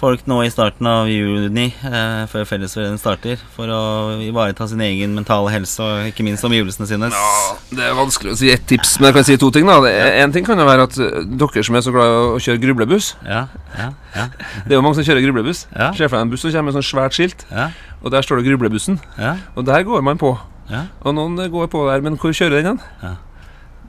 folk 0.00 0.22
nå 0.30 0.38
i 0.46 0.50
starten 0.52 0.86
av 0.88 1.08
juni, 1.12 1.66
eh, 1.84 2.22
før 2.32 2.46
fellesferien 2.48 2.96
starter, 2.98 3.36
for 3.54 3.68
å 3.68 3.80
ivareta 4.24 4.66
sin 4.70 4.80
egen 4.80 5.12
mentale 5.14 5.52
helse 5.52 5.80
og 5.84 6.08
ikke 6.08 6.24
minst 6.24 6.44
omgivelsene 6.48 6.88
sine. 6.88 7.10
Ja, 7.12 7.56
Det 7.70 7.84
er 7.84 7.94
vanskelig 7.98 8.32
å 8.32 8.38
si 8.40 8.50
ett 8.50 8.64
tips, 8.66 8.94
men 8.98 9.10
jeg 9.10 9.14
kan 9.18 9.24
si 9.28 9.36
to 9.36 9.50
ting. 9.52 9.66
da 9.68 9.76
En 10.24 10.32
ting 10.32 10.44
kan 10.46 10.58
jo 10.58 10.64
være 10.64 10.88
at 10.88 10.96
uh, 10.98 11.22
dere 11.24 11.62
som 11.64 11.76
er 11.76 11.84
så 11.84 11.92
glad 11.92 12.08
i 12.08 12.18
å 12.34 12.40
kjøre 12.40 12.60
grublebuss 12.64 13.14
Ja, 13.24 13.46
ja, 13.76 13.90
ja, 14.16 14.26
Det 14.66 14.72
er 14.72 14.78
jo 14.80 14.82
mange 14.82 14.96
som 14.96 15.04
kjører 15.04 15.24
grublebuss. 15.28 15.66
Ja. 15.76 15.92
Ser 15.92 16.08
for 16.08 16.16
deg 16.16 16.26
en 16.26 16.30
buss 16.32 16.40
som 16.42 16.50
kommer 16.50 16.72
med 16.72 16.80
sånn 16.80 16.90
svært 16.90 17.12
skilt, 17.16 17.44
ja, 17.50 17.70
og 18.02 18.10
der 18.10 18.22
står 18.24 18.40
det 18.40 18.46
'Grublebussen'. 18.48 18.98
ja, 19.18 19.36
Og 19.56 19.64
der 19.66 19.82
går 19.84 20.02
man 20.02 20.18
på. 20.18 20.38
ja, 20.70 20.86
Og 21.04 21.14
noen 21.14 21.38
eh, 21.38 21.48
går 21.48 21.68
på 21.68 21.86
der, 21.90 22.00
men 22.00 22.16
hvor 22.16 22.32
kjører 22.32 22.62
den 22.62 22.78
hen? 23.02 23.16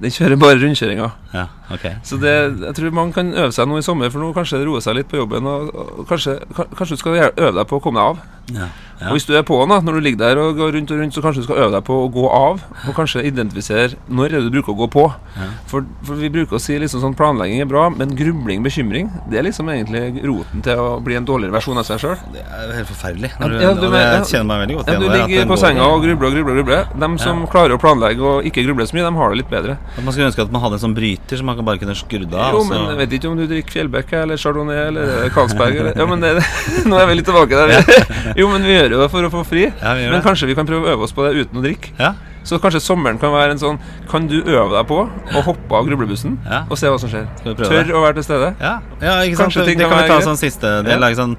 Den 0.01 0.13
kjører 0.13 0.39
bare 0.41 0.57
rundkjøringa. 0.57 1.07
ja, 1.35 1.45
okay. 1.73 1.99
Så 2.03 2.17
det, 2.21 2.33
jeg 2.65 2.75
tror 2.77 2.93
man 2.97 3.11
kan 3.13 3.33
øve 3.33 3.51
seg 3.53 3.67
nå 3.69 3.77
i 3.77 3.85
sommer, 3.85 4.09
for 4.09 4.23
nå 4.23 4.31
kanskje 4.33 4.61
det 4.61 4.65
roer 4.69 4.81
seg 4.81 4.97
litt 4.97 5.09
på 5.11 5.19
jobben. 5.19 5.45
Og, 5.45 5.69
og 6.01 6.07
kanskje, 6.09 6.39
kanskje 6.57 6.97
du 6.97 7.01
skal 7.03 7.19
øve 7.21 7.51
deg 7.59 7.67
på 7.69 7.77
å 7.77 7.83
komme 7.83 8.01
deg 8.01 8.15
av. 8.15 8.23
Ja, 8.57 8.69
ja. 9.01 9.09
Og 9.09 9.17
hvis 9.17 9.25
du 9.25 9.33
er 9.37 9.43
på 9.47 9.57
da, 9.65 9.79
når 9.81 9.97
du 9.97 10.01
ligger 10.05 10.19
der 10.21 10.39
og 10.41 10.57
går 10.59 10.75
rundt 10.77 10.91
og 10.93 10.99
rundt, 11.01 11.15
så 11.15 11.23
kanskje 11.25 11.41
du 11.41 11.47
skal 11.47 11.61
øve 11.65 11.71
deg 11.73 11.85
på 11.87 11.95
å 12.03 12.07
gå 12.13 12.25
av. 12.29 12.61
Og 12.87 12.93
kanskje 12.97 13.23
identifisere 13.25 13.97
når 14.11 14.27
er 14.29 14.35
det 14.37 14.51
du 14.51 14.55
bruker 14.55 14.75
å 14.75 14.79
gå 14.83 14.87
på. 14.93 15.05
Ja. 15.39 15.47
For, 15.71 15.85
for 16.05 16.19
vi 16.21 16.29
bruker 16.33 16.57
å 16.57 16.61
si 16.61 16.77
liksom 16.81 17.01
sånn 17.03 17.15
planlegging 17.17 17.63
er 17.63 17.69
bra, 17.69 17.87
men 17.93 18.13
grubling, 18.17 18.61
bekymring, 18.65 19.09
det 19.31 19.39
er 19.41 19.47
liksom 19.47 19.69
egentlig 19.73 20.21
roten 20.27 20.61
til 20.65 20.81
å 20.81 20.99
bli 21.03 21.17
en 21.17 21.25
dårligere 21.27 21.55
versjon 21.55 21.81
av 21.81 21.87
seg 21.87 22.01
sjøl. 22.03 22.17
Det 22.35 22.43
er 22.45 22.67
jo 22.67 22.77
helt 22.77 22.91
forferdelig. 22.91 23.31
Du, 23.39 23.57
Ja, 23.61 23.73
du 23.77 23.85
og 23.87 23.95
det, 23.95 24.01
jeg 24.05 24.27
kjenner 24.35 24.49
meg 24.51 24.63
veldig 24.65 24.77
godt 24.79 24.87
du 24.87 24.93
igjen 24.93 25.07
at 25.11 25.29
ligger 25.31 25.49
på 25.51 25.57
senga 25.61 25.87
og 25.89 26.05
grubler 26.05 26.29
og 26.29 26.35
grubler. 26.37 26.51
og 26.51 26.61
grubler 26.61 27.01
De 27.05 27.11
som 27.25 27.43
klarer 27.51 27.75
å 27.77 27.81
planlegge 27.81 28.27
og 28.31 28.47
ikke 28.49 28.65
gruble 28.67 28.85
så 28.89 28.97
mye, 28.97 29.05
de 29.07 29.13
har 29.21 29.33
det 29.33 29.41
litt 29.41 29.51
bedre. 29.51 29.77
At 29.95 30.03
Man 30.05 30.13
skulle 30.13 30.29
ønske 30.29 30.45
at 30.45 30.53
man 30.53 30.63
hadde 30.65 30.77
en 30.79 30.83
sånn 30.85 30.95
bryter 30.97 31.41
som 31.41 31.49
man 31.49 31.57
kan 31.59 31.67
bare 31.67 31.81
kunne 31.81 31.95
skrudd 31.97 32.33
av. 32.35 32.53
Jo, 32.55 32.61
og 32.61 32.69
men 32.69 32.85
jeg 32.91 32.99
vet 33.01 33.17
ikke 33.17 33.31
om 33.31 33.39
du 33.39 33.45
drikker 33.49 33.77
Fjellbekk 33.77 34.13
eller 34.21 34.41
Chardonnay 34.41 34.81
eller 34.91 35.29
Karlsberg 35.35 35.79
eller 35.81 35.97
Ja, 35.97 36.07
men 36.09 36.21
det, 36.23 36.33
Nå 36.89 36.99
er 36.99 37.09
vi 37.09 37.17
litt 37.19 37.29
tilbake 37.29 37.65
der. 37.65 37.75
Jo, 38.39 38.47
men 38.51 38.63
vi 38.67 38.75
gjør 38.75 38.90
jo 38.95 39.01
det 39.01 39.09
for 39.11 39.23
å 39.23 39.29
få 39.31 39.43
fri. 39.45 39.63
Ja, 39.81 39.93
Men 39.95 40.11
det. 40.17 40.23
kanskje 40.23 40.47
vi 40.47 40.55
kan 40.55 40.65
prøve 40.67 40.85
å 40.87 40.93
øve 40.95 41.03
oss 41.07 41.13
på 41.13 41.23
det 41.27 41.35
uten 41.45 41.59
å 41.59 41.63
drikke. 41.63 41.91
Ja, 41.99 42.13
Så 42.43 42.57
kanskje 42.59 42.79
sommeren 42.81 43.19
kan 43.21 43.29
være 43.31 43.51
en 43.51 43.59
sånn 43.61 43.77
Kan 44.09 44.25
du 44.27 44.41
øve 44.41 44.71
deg 44.73 44.87
på 44.87 45.07
å 45.35 45.41
hoppe 45.45 45.71
av 45.77 45.85
grublebussen 45.85 46.37
Ja. 46.49 46.63
og 46.69 46.77
se 46.77 46.87
hva 46.87 46.99
som 46.99 47.09
skjer? 47.09 47.27
Tør 47.43 47.85
det? 47.85 47.93
å 47.93 48.01
være 48.01 48.13
til 48.15 48.23
stede? 48.23 48.55
Ja, 48.59 48.79
ja 49.01 49.19
ikke 49.21 49.37
sant? 49.37 49.53
Kanskje 49.53 49.65
ting 49.65 49.77
det 49.77 49.85
kan 49.87 49.91
kan 49.97 50.01
vi 50.03 50.07
ta 50.09 50.15
greit. 50.17 50.25
sånn 50.27 50.37
siste 50.41 50.83
del. 50.83 50.99
Sånn 51.15 51.37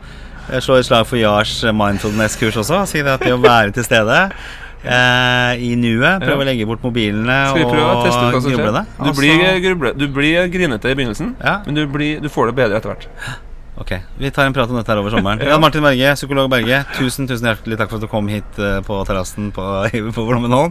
jeg 0.52 0.62
Slå 0.62 0.76
et 0.78 0.84
slag 0.86 1.06
for 1.06 1.16
Jars 1.16 1.62
mindfulness-kurs 1.64 2.56
også. 2.56 2.86
Si 2.86 2.98
det 3.02 3.08
at 3.14 3.20
det 3.20 3.32
å 3.32 3.38
være 3.40 3.72
til 3.72 3.84
stede 3.84 4.30
eh, 4.84 5.54
i 5.62 5.74
nuet. 5.76 6.20
Prøve 6.22 6.38
Ja. 6.38 6.42
å 6.42 6.44
legge 6.44 6.66
bort 6.66 6.82
mobilene 6.82 7.48
Skal 7.48 7.58
vi 7.62 7.70
prøve 7.70 7.90
å 7.94 8.02
teste 8.04 8.22
ut 8.26 8.34
hva 8.34 8.42
som 8.42 8.50
gruble 8.50 8.72
skjer? 8.72 8.72
det. 8.72 9.04
Du 9.06 9.12
blir, 9.20 9.60
gruble, 9.62 9.92
du 9.94 10.08
blir 10.08 10.48
grinete 10.50 10.90
i 10.90 10.94
begynnelsen, 10.94 11.34
Ja. 11.44 11.60
men 11.66 11.74
du, 11.74 11.86
blir, 11.86 12.20
du 12.20 12.28
får 12.28 12.46
det 12.46 12.54
bedre 12.56 12.76
etter 12.76 12.90
hvert. 12.94 13.06
Ok, 13.82 13.92
Vi 14.20 14.30
tar 14.30 14.46
en 14.46 14.54
prat 14.54 14.70
om 14.70 14.76
dette 14.78 14.92
her 14.92 15.00
over 15.00 15.10
sommeren. 15.10 15.40
Jan 15.50 15.58
Martin 15.62 15.82
Berge, 15.82 16.12
psykolog 16.14 16.46
Berge, 16.52 16.82
tusen 16.94 17.26
tusen 17.26 17.48
hjertelig 17.50 17.78
takk 17.80 17.90
for 17.90 17.98
at 17.98 18.04
du 18.04 18.10
kom 18.12 18.28
hit 18.30 18.58
eh, 18.62 18.78
på 18.86 18.98
terrassen 19.08 19.48
på, 19.56 19.64
på 20.16 20.24
Blommenholm. 20.28 20.70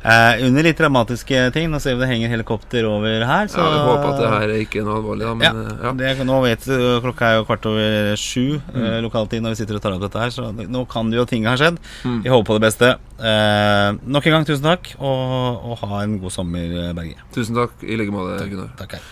Eh, 0.00 0.42
under 0.46 0.64
litt 0.66 0.78
dramatiske 0.80 1.46
ting. 1.56 1.70
Nå 1.72 1.80
ser 1.80 1.96
vi 1.96 2.02
det 2.04 2.08
henger 2.10 2.32
helikopter 2.34 2.84
over 2.90 3.24
her. 3.28 3.48
Så 3.52 3.60
Ja, 3.62 3.70
Vi 3.72 3.80
håper 3.86 4.06
at 4.10 4.20
det 4.20 4.30
her 4.34 4.44
er 4.54 4.62
ikke 4.66 4.84
noe 4.84 4.98
alvorlig, 5.00 5.24
da, 5.28 5.34
men 5.40 5.46
ja, 5.46 5.52
eh, 5.56 5.84
ja. 5.86 5.92
Det, 6.02 6.26
nå 6.28 6.40
vet 6.44 6.66
du, 6.68 6.76
Klokka 7.06 7.30
er 7.32 7.38
jo 7.40 7.46
kvart 7.48 7.70
over 7.72 8.12
sju 8.20 8.46
Mm. 8.70 8.82
eh, 8.84 8.98
lokaltid 9.04 9.42
når 9.44 9.54
vi 9.54 9.60
sitter 9.62 9.78
og 9.78 9.82
tar 9.84 9.94
opp 9.96 10.02
dette 10.04 10.20
her, 10.20 10.30
så 10.34 10.50
nå 10.52 10.84
kan 10.90 11.08
det 11.10 11.16
jo 11.20 11.24
ting 11.28 11.46
ha 11.48 11.56
skjedd. 11.58 11.78
Mm. 12.04 12.20
Vi 12.26 12.30
håper 12.32 12.48
på 12.50 12.58
det 12.58 12.64
beste. 12.66 12.90
Eh, 13.20 13.88
nok 14.04 14.26
en 14.28 14.36
gang 14.36 14.46
tusen 14.48 14.66
takk, 14.68 14.92
og, 15.00 15.64
og 15.72 15.80
ha 15.86 16.02
en 16.04 16.18
god 16.22 16.32
sommer, 16.34 16.92
Berge. 16.96 17.16
Tusen 17.34 17.56
takk 17.56 17.82
i 17.88 17.96
like 18.00 18.12
måte, 18.14 18.36
Gunnar. 18.52 18.70
Takk, 18.80 18.96
hei. 18.98 19.02